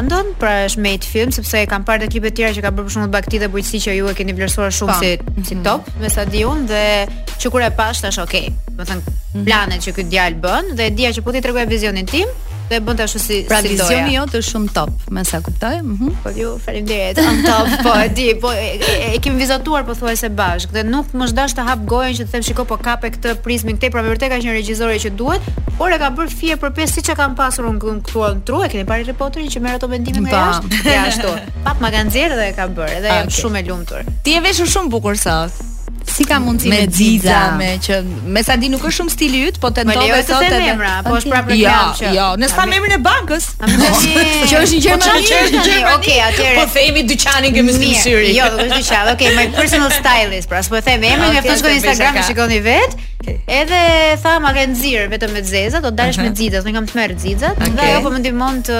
Brandon, 0.00 0.24
pra 0.40 0.52
është 0.64 0.80
made 0.80 1.04
film 1.04 1.32
sepse 1.34 1.58
e 1.60 1.66
kam 1.68 1.82
parë 1.84 2.06
të 2.06 2.06
klipet 2.14 2.36
tjera 2.38 2.54
që 2.56 2.62
ka 2.64 2.70
bërë 2.72 2.86
për 2.88 2.94
shembull 2.94 3.10
të 3.10 3.12
Bakti 3.16 3.40
dhe 3.42 3.48
bujësi 3.52 3.80
që 3.84 3.96
ju 3.98 4.06
e 4.08 4.14
keni 4.16 4.32
vlerësuar 4.38 4.72
shumë 4.72 4.94
pa. 4.94 4.96
Po. 4.96 5.32
si 5.36 5.44
si 5.50 5.58
mhm. 5.58 5.64
top, 5.66 5.90
me 6.00 6.08
sa 6.14 6.24
di 6.24 6.40
unë, 6.48 6.64
dhe 6.70 6.84
që 7.42 7.52
kur 7.52 7.66
e 7.66 7.68
pash 7.76 8.00
tash 8.00 8.22
okay. 8.24 8.48
Do 8.70 8.78
të 8.86 8.94
thënë 8.94 9.10
mhm. 9.10 9.42
planet 9.50 9.84
që 9.84 9.94
ky 9.98 10.06
djalë 10.14 10.40
bën 10.46 10.72
dhe 10.78 10.86
e 10.88 10.94
dia 11.02 11.12
që 11.16 11.24
po 11.26 11.36
ti 11.36 11.44
tregoja 11.44 11.66
vizionin 11.68 12.08
tim, 12.08 12.32
Dhe 12.70 12.78
bën 12.86 13.00
ashtu 13.02 13.18
si 13.18 13.36
pra 13.50 13.58
si 13.62 13.68
doja. 13.74 13.82
Vizioni 13.88 14.12
jot 14.14 14.34
është 14.38 14.46
shumë 14.52 14.68
top, 14.76 15.00
më 15.16 15.22
sa 15.26 15.40
kuptoj. 15.42 15.80
Mhm. 15.82 16.10
Mm 16.10 16.18
po 16.22 16.30
ju 16.36 16.50
faleminderit. 16.64 17.18
Shum 17.18 17.40
top, 17.46 17.70
po 17.86 17.94
e 17.98 18.08
di, 18.14 18.26
po 18.44 18.52
e, 18.54 18.68
e, 18.78 18.92
e 19.16 19.18
kemi 19.22 19.40
vizatuar 19.42 19.82
pothuajse 19.88 20.30
bashkë. 20.40 20.76
Dhe 20.76 20.84
nuk 20.86 21.08
më 21.18 21.28
zgdash 21.32 21.56
të 21.58 21.64
hap 21.68 21.82
gojën 21.92 22.14
që 22.20 22.26
të 22.28 22.34
them 22.36 22.44
shikoj 22.48 22.66
po 22.70 22.78
kape 22.84 23.10
këtë 23.16 23.34
prizmin 23.46 23.80
këtej, 23.80 23.90
pra 23.96 24.04
vërtet 24.06 24.30
ka 24.30 24.38
një 24.44 24.54
regjizore 24.60 25.00
që 25.02 25.12
duhet, 25.18 25.50
por 25.80 25.90
e 25.90 25.98
ka 25.98 26.12
bërë 26.20 26.36
fije 26.42 26.58
për 26.62 26.74
pesë 26.78 27.00
siç 27.00 27.10
e 27.10 27.18
kanë 27.18 27.36
pasur 27.42 27.66
unë 27.72 27.82
këtu 27.82 28.22
në 28.38 28.44
tru, 28.46 28.62
e 28.62 28.70
keni 28.76 28.86
parë 28.92 29.08
reporterin 29.10 29.50
që 29.50 29.64
merr 29.66 29.80
ato 29.80 29.90
vendime 29.90 30.22
nga 30.28 30.30
po. 30.30 30.44
jashtë? 30.46 30.84
Ja 30.94 31.02
ashtu. 31.10 31.34
Pat 31.66 31.82
magazinë 31.82 32.38
dhe 32.38 32.48
e 32.52 32.54
ka 32.60 32.70
bërë 32.70 33.02
dhe 33.02 33.12
ah, 33.16 33.20
okay. 33.24 33.38
shumë 33.40 33.64
e 33.64 33.66
lumtur. 33.72 34.06
Ti 34.22 34.38
e 34.38 34.44
veshur 34.46 34.70
shumë 34.76 34.94
bukur 34.94 35.18
sot. 35.18 35.66
Si 36.20 36.26
ka 36.28 36.36
mundësi 36.42 36.68
me 36.68 36.80
xixa 36.92 37.36
me 37.56 37.68
që 37.80 37.96
me 38.36 38.42
sa 38.44 38.52
di 38.60 38.68
nuk 38.68 38.82
është 38.84 38.92
shumë 38.98 39.12
stili 39.14 39.38
yt, 39.48 39.56
po 39.62 39.70
tentove 39.76 40.18
sot 40.28 40.42
edhe. 40.50 40.74
Po 41.06 41.14
është 41.16 41.30
prapë 41.32 41.56
jam 41.56 41.94
që. 41.96 42.10
Jo, 42.16 42.26
ne 42.42 42.50
sa 42.52 42.66
emrin 42.68 42.92
e 42.92 42.98
bankës. 43.06 43.46
Që 44.50 44.60
është 44.60 44.76
një 44.76 44.78
po, 44.80 44.82
gjermani, 44.84 45.26
që 45.26 45.36
është 45.44 45.60
gjermani. 45.64 45.96
Okej, 45.96 46.16
atëherë. 46.26 46.54
Po 46.58 46.64
themi 46.74 47.02
dyqanin 47.08 47.54
që 47.56 47.62
më 47.66 47.90
syri. 48.02 48.32
Jo, 48.36 48.48
është 48.64 48.80
dyqan. 48.82 49.08
Okej, 49.14 49.30
my 49.38 49.46
personal 49.56 49.92
stylist, 49.96 50.50
pra 50.52 50.60
s'po 50.66 50.80
them 50.84 51.06
emrin, 51.08 51.30
mjafton 51.38 51.54
po 51.54 51.58
shkoj 51.62 51.72
në 51.72 51.78
Instagram 51.80 52.18
e 52.20 52.24
shikoni 52.28 52.60
vet. 52.68 52.98
Edhe 53.60 53.80
tha 54.22 54.36
ma 54.42 54.52
ke 54.56 54.62
nxir 54.72 55.08
vetëm 55.12 55.32
me 55.36 55.42
zeza, 55.46 55.80
do 55.84 55.90
dalësh 55.94 56.20
me 56.24 56.30
xixat, 56.32 56.64
unë 56.64 56.76
kam 56.76 56.86
të 56.90 56.96
merr 57.00 57.16
xixat. 57.22 57.64
Dhe 57.76 57.86
ajo 57.94 58.04
po 58.06 58.12
më 58.14 58.20
ndihmon 58.24 58.62
të 58.66 58.78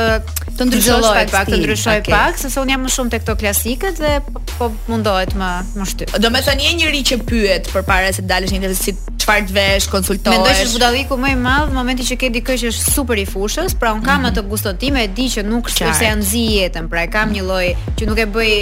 të 0.61 0.67
ndryshosh 0.69 1.09
pak, 1.09 1.31
pak 1.33 1.49
të 1.51 1.57
ndryshoj 1.63 1.95
okay. 2.03 2.13
pak, 2.13 2.37
sepse 2.41 2.61
un 2.61 2.69
jam 2.71 2.83
më 2.85 2.91
shumë 2.95 3.15
tek 3.15 3.25
ato 3.25 3.37
klasikët 3.41 4.01
dhe 4.03 4.11
po 4.53 4.69
mundohet 4.91 5.33
më 5.41 5.51
më 5.81 5.87
shty. 5.93 6.09
Do 6.21 6.29
të 6.31 6.43
thonë 6.49 6.65
një 6.67 6.75
njerëz 6.83 7.05
që 7.11 7.19
pyet 7.31 7.71
përpara 7.75 8.11
se 8.17 8.25
dalësh 8.29 8.53
një 8.59 8.73
si 8.79 8.93
çfarë 9.25 9.47
të 9.49 9.57
vesh, 9.59 9.89
konsultohesh. 9.93 10.41
Mendoj 10.41 10.57
se 10.61 10.71
budalliku 10.75 11.17
më 11.23 11.33
i 11.35 11.39
madh 11.45 11.73
në 11.73 11.79
momentin 11.81 12.11
që 12.13 12.19
ke 12.23 12.33
dikë 12.39 12.59
që 12.65 12.73
është 12.75 12.95
super 12.99 13.21
i 13.21 13.27
fushës, 13.33 13.77
pra 13.81 13.95
un 13.97 14.03
kam 14.05 14.21
mm 14.23 14.29
-hmm. 14.31 14.39
atë 14.39 14.49
gustotim 14.55 14.97
e 15.01 15.07
di 15.09 15.27
që 15.35 15.41
nuk 15.51 15.65
është 15.73 15.95
se 16.01 16.07
anzi 16.15 16.43
jetën, 16.59 16.85
pra 16.93 17.01
e 17.07 17.13
kam 17.17 17.27
një 17.37 17.43
lloj 17.49 17.67
që 18.01 18.11
nuk 18.11 18.19
e 18.25 18.33
bëj 18.35 18.55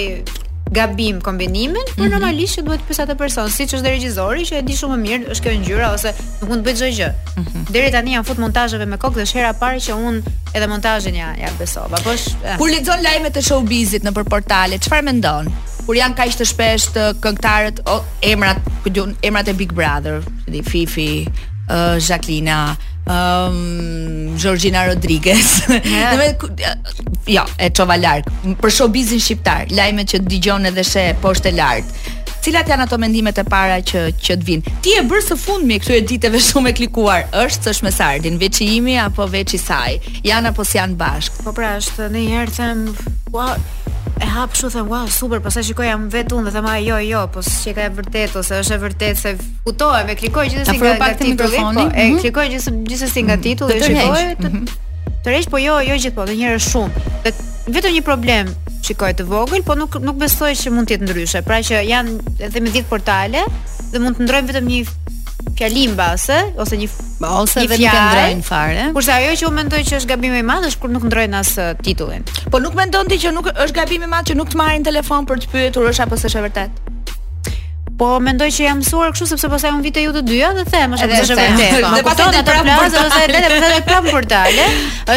gabim 0.71 1.21
kombinimin, 1.21 1.73
por 1.93 2.05
mm 2.05 2.05
-hmm. 2.05 2.13
normalisht 2.13 2.57
që 2.57 2.61
duhet 2.65 2.81
pyesa 2.89 3.07
të 3.07 3.15
person, 3.17 3.49
siç 3.49 3.73
është 3.73 3.87
regjizori 3.93 4.41
që 4.45 4.53
e 4.59 4.61
di 4.61 4.73
shumë 4.77 4.97
mirë, 5.05 5.23
është 5.33 5.43
kjo 5.43 5.51
ngjyra 5.59 5.93
ose 5.93 6.13
nuk 6.41 6.49
mund 6.49 6.61
të 6.61 6.69
bëj 6.69 6.75
çdo 6.77 6.89
gjë. 6.97 7.09
Mm 7.13 7.43
-hmm. 7.43 7.63
Deri 7.73 7.91
tani 7.91 8.15
janë 8.15 8.25
fut 8.29 8.37
montazheve 8.37 8.85
me 8.85 8.97
kokë 8.97 9.15
dhe 9.17 9.23
është 9.27 9.37
hera 9.39 9.53
parë 9.61 9.79
që 9.85 9.91
un 10.07 10.23
edhe 10.55 10.67
montazhin 10.67 11.15
ja 11.15 11.29
ja 11.43 11.49
besova. 11.59 11.97
Po 12.03 12.11
sh... 12.17 12.29
Eh. 12.45 12.57
kur 12.57 12.69
lexon 12.69 12.99
lajmet 13.03 13.37
e 13.37 13.41
showbizit 13.41 14.03
nëpër 14.03 14.23
portale, 14.29 14.75
çfarë 14.83 15.03
mendon? 15.03 15.45
Kur 15.85 15.95
janë 15.95 16.15
kaq 16.19 16.29
të 16.37 16.45
shpeshtë 16.51 17.03
këngëtarët, 17.23 17.77
emrat, 18.21 18.57
emrat 19.23 19.47
e 19.47 19.53
Big 19.53 19.73
Brother, 19.73 20.21
di 20.47 20.61
Fifi, 20.63 21.25
uh, 21.69 21.97
Jacqueline, 21.99 22.51
um, 23.07 24.35
Georgina 24.37 24.85
Rodriguez. 24.87 25.65
Do 25.65 25.77
të 25.77 26.29
thotë, 26.41 27.43
e 27.61 27.69
çova 27.77 27.97
larg. 27.99 28.29
Për 28.61 28.73
showbizin 28.75 29.21
shqiptar, 29.21 29.69
lajmet 29.77 30.15
që 30.15 30.23
dëgjon 30.27 30.69
edhe 30.71 30.85
she 30.87 31.09
poshtë 31.23 31.51
e 31.53 31.57
lart. 31.59 31.99
Cilat 32.39 32.69
janë 32.71 32.85
ato 32.87 32.97
mendimet 33.01 33.39
e 33.41 33.43
para 33.47 33.79
që 33.83 34.01
që 34.23 34.35
të 34.39 34.47
vinë? 34.47 34.73
Ti 34.85 34.93
e 35.01 35.01
bërë 35.09 35.23
së 35.27 35.35
fundmi 35.41 35.79
këto 35.83 35.95
editeve 35.97 36.39
shumë 36.47 36.71
e 36.71 36.75
klikuar. 36.77 37.25
Është 37.35 37.67
s'është 37.69 37.87
me 37.89 37.93
Sardin, 37.95 38.37
veç 38.39 38.61
i 38.63 38.67
imi 38.77 38.95
apo 39.03 39.25
veç 39.33 39.57
i 39.57 39.59
saj? 39.61 39.97
Janë 40.27 40.53
apo 40.53 40.63
si 40.67 40.79
janë 40.79 40.95
bashkë? 41.01 41.43
Po 41.43 41.53
pra, 41.57 41.73
është 41.81 42.07
në 42.15 42.23
një 42.23 42.39
herë 42.39 42.55
them, 42.55 42.85
"Ua, 43.35 43.49
e 44.23 44.31
hap 44.31 44.55
kështu 44.55 44.71
them, 44.77 44.87
"Wow, 44.93 45.11
super." 45.11 45.41
Pastaj 45.43 45.67
shikoj 45.71 45.89
jam 45.91 46.07
vetë 46.15 46.39
unë 46.39 46.47
dhe 46.47 46.55
them, 46.59 46.69
"Jo, 46.87 47.01
jo, 47.11 47.25
po 47.35 47.43
s'e 47.43 47.75
ka 47.75 47.89
vërtet 47.99 48.39
ose 48.41 48.61
është 48.63 48.75
e 48.75 48.81
vërtet 48.87 49.23
se 49.25 49.35
futohem 49.67 50.15
e 50.15 50.19
klikoj 50.23 50.47
gjithsesi 50.51 50.79
nga, 50.79 50.93
titulli." 51.19 51.65
Po, 51.65 51.89
e 51.91 52.07
mhm. 52.07 52.21
klikoj 52.23 52.47
gjithsesi 52.55 53.25
nga 53.27 53.35
mhm. 53.35 53.41
titulli, 53.49 53.79
e 53.79 53.89
shikoj, 53.89 54.25
mhm 54.39 54.87
tërheq, 55.25 55.49
po 55.51 55.59
jo, 55.61 55.75
jo 55.83 55.97
gjithmonë, 55.99 56.31
dhe 56.31 56.37
njëherë 56.39 56.63
shumë. 56.63 57.11
Dhe 57.25 57.33
vetëm 57.75 57.95
një 57.97 58.03
problem 58.07 58.51
shikoj 58.87 59.13
të 59.19 59.25
vogël, 59.29 59.63
po 59.67 59.75
nuk 59.79 59.99
nuk 60.03 60.17
besoj 60.21 60.55
se 60.57 60.71
mund 60.73 60.89
të 60.89 60.95
jetë 60.97 61.07
ndryshe. 61.09 61.41
Pra 61.45 61.59
që 61.65 61.83
janë 61.89 62.35
edhe 62.47 62.63
me 62.63 62.71
10 62.73 62.87
portale 62.89 63.43
dhe 63.91 64.01
mund 64.01 64.17
të 64.21 64.27
ndrojmë 64.27 64.51
vetëm 64.53 64.69
një 64.71 64.81
fjalim 65.59 65.93
base 65.99 66.35
ose 66.63 66.77
një 66.79 66.87
ose 67.27 67.63
edhe 67.65 67.77
nuk 67.81 67.91
e 67.91 67.97
ndrojnë 67.97 68.45
fare. 68.47 68.85
Kurse 68.95 69.13
ajo 69.17 69.33
që 69.41 69.49
u 69.49 69.53
mendoj 69.59 69.81
që 69.89 69.99
është 69.99 70.11
gabim 70.13 70.37
i 70.39 70.43
madh 70.49 70.69
është 70.71 70.83
kur 70.85 70.93
nuk 70.95 71.05
ndrojnë 71.09 71.41
as 71.43 71.53
titullin. 71.83 72.23
Po 72.53 72.63
nuk 72.63 72.77
mendon 72.79 73.11
ti 73.11 73.19
që 73.25 73.35
nuk 73.35 73.51
është 73.51 73.75
gabim 73.81 74.07
i 74.07 74.11
madh 74.13 74.31
që 74.31 74.39
nuk 74.39 74.53
të 74.55 74.59
marrin 74.61 74.87
telefon 74.87 75.27
për 75.29 75.43
të 75.45 75.51
pyetur 75.55 75.91
është 75.91 76.07
apo 76.07 76.19
s'është 76.21 76.45
vërtet? 76.47 76.88
Po 77.99 78.09
mendoj 78.23 78.47
që 78.55 78.61
jam 78.63 78.77
mësuar 78.79 79.11
kështu 79.11 79.25
sepse 79.33 79.47
pastaj 79.51 79.73
un 79.75 79.81
vitë 79.83 80.05
ju 80.05 80.11
të 80.15 80.21
dyja 80.23 80.49
dhe 80.55 80.63
them, 80.71 80.93
është 80.95 81.07
vërtet. 81.11 81.87
Dhe 81.91 82.03
pastaj 82.07 82.27
ato 82.39 82.53
plazë 82.67 82.99
ose 83.01 83.17
edhe 83.25 83.39
të 83.43 83.57
them 83.65 83.81
prom 83.89 84.05
portale, 84.07 84.67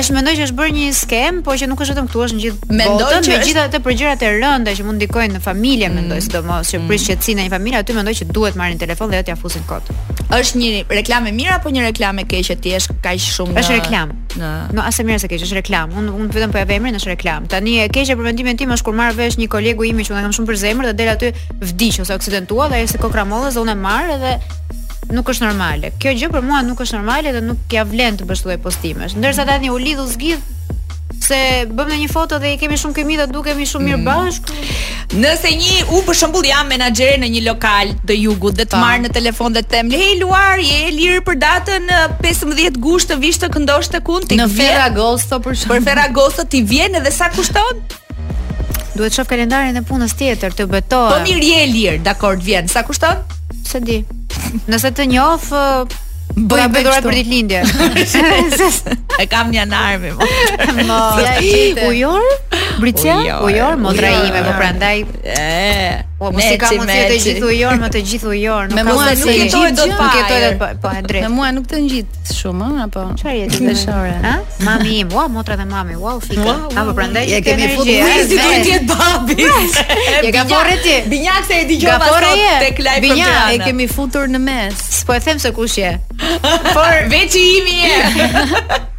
është 0.01 0.17
mendoj 0.17 0.33
që 0.39 0.43
është 0.49 0.57
bërë 0.59 0.73
një 0.81 0.89
skem, 0.99 1.39
po 1.47 1.55
që 1.61 1.69
nuk 1.71 1.85
është 1.85 1.95
vetëm 1.95 2.09
këtu, 2.09 2.23
është 2.27 2.39
në 2.39 2.43
gjithë 2.43 2.79
botën, 2.81 3.29
me 3.31 3.37
gjithë 3.47 3.63
ato 3.63 3.81
përgjërat 3.87 4.25
e 4.27 4.31
rënda 4.43 4.75
që 4.75 4.87
mund 4.89 4.99
ndikojnë 4.99 5.37
në 5.37 5.43
familje, 5.47 5.91
mm. 5.93 6.01
mendoj 6.01 6.19
sidomos 6.27 6.73
që 6.73 6.81
prish 6.91 7.05
mm. 7.05 7.13
qetësinë 7.13 7.41
në 7.41 7.47
një 7.47 7.53
familje, 7.53 7.85
aty 7.85 7.97
mendoj 8.01 8.17
që 8.19 8.27
duhet 8.41 8.59
marrin 8.59 8.83
telefon 8.83 9.15
dhe 9.15 9.23
t'ia 9.31 9.39
fusin 9.39 9.63
kod. 9.71 9.93
Është 10.33 10.59
një 10.59 10.73
reklamë 10.91 11.31
mirë 11.39 11.55
apo 11.61 11.71
një 11.77 11.83
reklamë 11.93 12.27
keqe 12.27 12.49
që 12.51 12.59
ti 12.65 12.75
je 12.75 12.83
kaq 13.05 13.23
shumë 13.29 13.55
Është 13.61 13.75
uh, 13.77 13.79
reklam. 13.83 14.13
Në, 14.41 14.49
no, 14.73 14.81
asë 14.89 15.05
mirë 15.05 15.21
se 15.21 15.29
keq, 15.29 15.43
është 15.45 15.59
reklam. 15.59 15.91
Unë 16.01 16.13
unë 16.17 16.29
vetëm 16.33 16.55
po 16.55 16.57
e 16.57 16.63
vë 16.71 16.79
emrin, 16.79 16.97
është 16.97 17.11
reklam. 17.13 17.49
Tani 17.53 17.75
e 17.83 17.91
keqja 17.93 18.17
për 18.17 18.31
vendimin 18.31 18.57
tim 18.57 18.73
është 18.73 18.87
kur 18.87 18.97
marr 18.97 19.13
vesh 19.19 19.37
një 19.37 19.51
kolegu 19.53 19.85
im 19.91 20.01
që 20.01 20.15
unë 20.15 20.23
kam 20.25 20.33
shumë 20.39 20.49
për 20.49 20.59
zemër 20.63 20.89
dhe 20.89 20.95
del 21.03 21.11
aty 21.13 21.33
vdiq 21.61 21.99
ose 22.07 22.17
aksidentua 22.17 22.71
ajo 22.77 22.87
ishte 22.87 22.99
kokramolle 23.03 23.51
dhe 23.55 23.63
unë 23.63 23.75
e 23.77 23.81
marr 23.81 24.13
edhe 24.17 24.37
nuk 25.13 25.29
është 25.33 25.45
normale. 25.47 25.91
Kjo 26.01 26.13
gjë 26.19 26.31
për 26.33 26.47
mua 26.47 26.63
nuk 26.65 26.81
është 26.85 26.99
normale 26.99 27.33
dhe 27.35 27.43
nuk 27.45 27.75
ja 27.77 27.85
vlen 27.89 28.17
të 28.17 28.29
bësh 28.29 28.47
lloj 28.47 28.59
postimesh. 28.65 29.17
Ndërsa 29.19 29.47
tani 29.49 29.71
u 29.75 29.79
lidh 29.83 30.01
u 30.01 30.07
zgjidh 30.09 30.51
se 31.23 31.37
bëm 31.71 31.87
në 31.93 31.97
një 32.01 32.09
foto 32.11 32.39
dhe 32.43 32.55
i 32.55 32.59
kemi 32.59 32.75
shumë 32.81 32.97
kemi 32.97 33.17
dhe 33.21 33.29
dukemi 33.31 33.67
shumë 33.69 33.85
mirë 33.89 33.99
mm. 33.99 34.09
bashkë. 34.09 34.57
Mm. 34.57 35.21
Nëse 35.23 35.53
një 35.61 35.83
u 35.99 36.01
për 36.07 36.19
shembull 36.19 36.49
jam 36.49 36.67
menaxher 36.73 37.21
në 37.23 37.29
një 37.37 37.43
lokal 37.47 37.93
të 38.09 38.17
jugut 38.23 38.57
dhe 38.59 38.67
të 38.73 38.81
marr 38.81 39.03
në 39.05 39.13
telefon 39.15 39.55
dhe 39.55 39.63
të 39.63 39.75
them, 39.77 39.91
"Hey 39.93 40.17
Luar, 40.23 40.59
je 40.65 40.81
lirë 40.99 41.23
për 41.29 41.39
datën 41.45 41.93
15 42.25 42.81
gusht 42.83 43.13
të 43.13 43.21
vishtë 43.23 43.47
të 43.49 43.53
këndosht 43.57 43.95
të 43.95 44.03
kund?" 44.09 44.33
Në 44.41 44.49
Ferragosto 44.57 45.39
për 45.45 45.55
shembull. 45.59 45.79
Për 45.83 45.91
Ferragosto 45.91 46.49
ti 46.49 46.63
vjen 46.75 46.99
edhe 47.03 47.11
sa 47.13 47.29
kushton? 47.31 47.85
duhet 48.95 49.13
shoh 49.17 49.25
kalendarin 49.29 49.77
e 49.79 49.83
punës 49.87 50.13
tjetër 50.19 50.55
të 50.57 50.67
betohet. 50.71 51.17
Po 51.17 51.27
mirë 51.27 51.49
je 51.51 51.63
lir, 51.73 51.99
dakord 52.05 52.43
vjen. 52.45 52.69
Sa 52.69 52.83
kushton? 52.87 53.23
Se 53.69 53.81
di. 53.85 54.01
Nëse 54.69 54.93
të 54.97 55.09
njoh 55.13 55.53
Bëj 56.33 56.63
bëj 56.73 56.83
dorë 56.87 57.01
për 57.05 57.17
ditë 57.19 57.33
lindje. 57.33 57.61
e 59.21 59.27
kam 59.29 59.51
një 59.53 59.67
anarmi. 59.67 60.15
Mo, 60.17 60.29
mo 60.89 61.01
ujor? 61.91 62.31
Britja? 62.81 63.19
Ujor, 63.45 63.77
motra 63.77 64.15
ime, 64.25 64.41
po 64.47 64.55
prandaj. 64.57 65.03
E. 65.27 65.77
Po, 66.23 66.31
po 66.31 66.39
si 66.39 66.55
kam 66.55 66.77
mos 66.79 66.91
gjithu 67.27 67.49
i 67.51 67.63
orë, 67.67 67.79
më 67.83 67.87
të 67.97 68.01
gjithu 68.07 68.33
i 68.39 68.43
orë, 68.47 68.69
nuk 68.79 68.91
ka 68.95 69.15
se 69.19 69.25
nuk 69.27 69.31
jetoj 69.39 69.63
dot 69.75 69.95
pa. 69.99 70.05
Nuk 70.07 70.13
jetoj 70.19 70.41
dot 70.45 70.77
po 70.85 70.93
e 70.95 71.01
drejtë. 71.09 71.23
Me 71.25 71.31
mua 71.35 71.49
nuk 71.57 71.65
të 71.73 71.81
ngjit 71.83 72.31
shumë, 72.39 72.69
apo. 72.85 73.03
Çfarë 73.19 73.35
jetë 73.41 73.59
të 73.67 73.75
shore? 73.81 74.35
Mami 74.69 75.01
im, 75.01 75.11
ua, 75.19 75.25
motra 75.35 75.57
dhe 75.59 75.67
mami, 75.73 75.97
wow, 75.99 76.21
fika. 76.23 76.55
po 76.79 76.95
prandaj 76.95 77.27
e 77.27 77.41
kemi 77.43 77.73
futur 77.73 78.07
Luizi 78.07 78.39
do 78.39 78.47
të 78.47 78.63
jetë 78.71 78.87
babi. 78.87 79.51
E 80.23 80.33
ka 80.39 80.63
ti. 80.87 80.95
Binjak 81.11 81.43
se 81.51 81.59
e 81.65 81.67
dëgjova 81.73 82.13
sot 82.15 82.45
tek 82.69 82.85
live 82.87 82.95
për 83.01 83.09
binjak. 83.09 83.33
Binjak 83.33 83.59
e 83.59 83.61
kemi 83.67 83.91
futur 83.97 84.31
në 84.31 84.45
mes. 84.47 84.87
Po 85.11 85.19
e 85.19 85.23
them 85.27 85.43
se 85.43 85.51
kush 85.59 85.81
je. 85.83 85.91
Por 86.77 87.03
veçi 87.11 87.43
imi 87.59 87.79
je. 87.83 88.01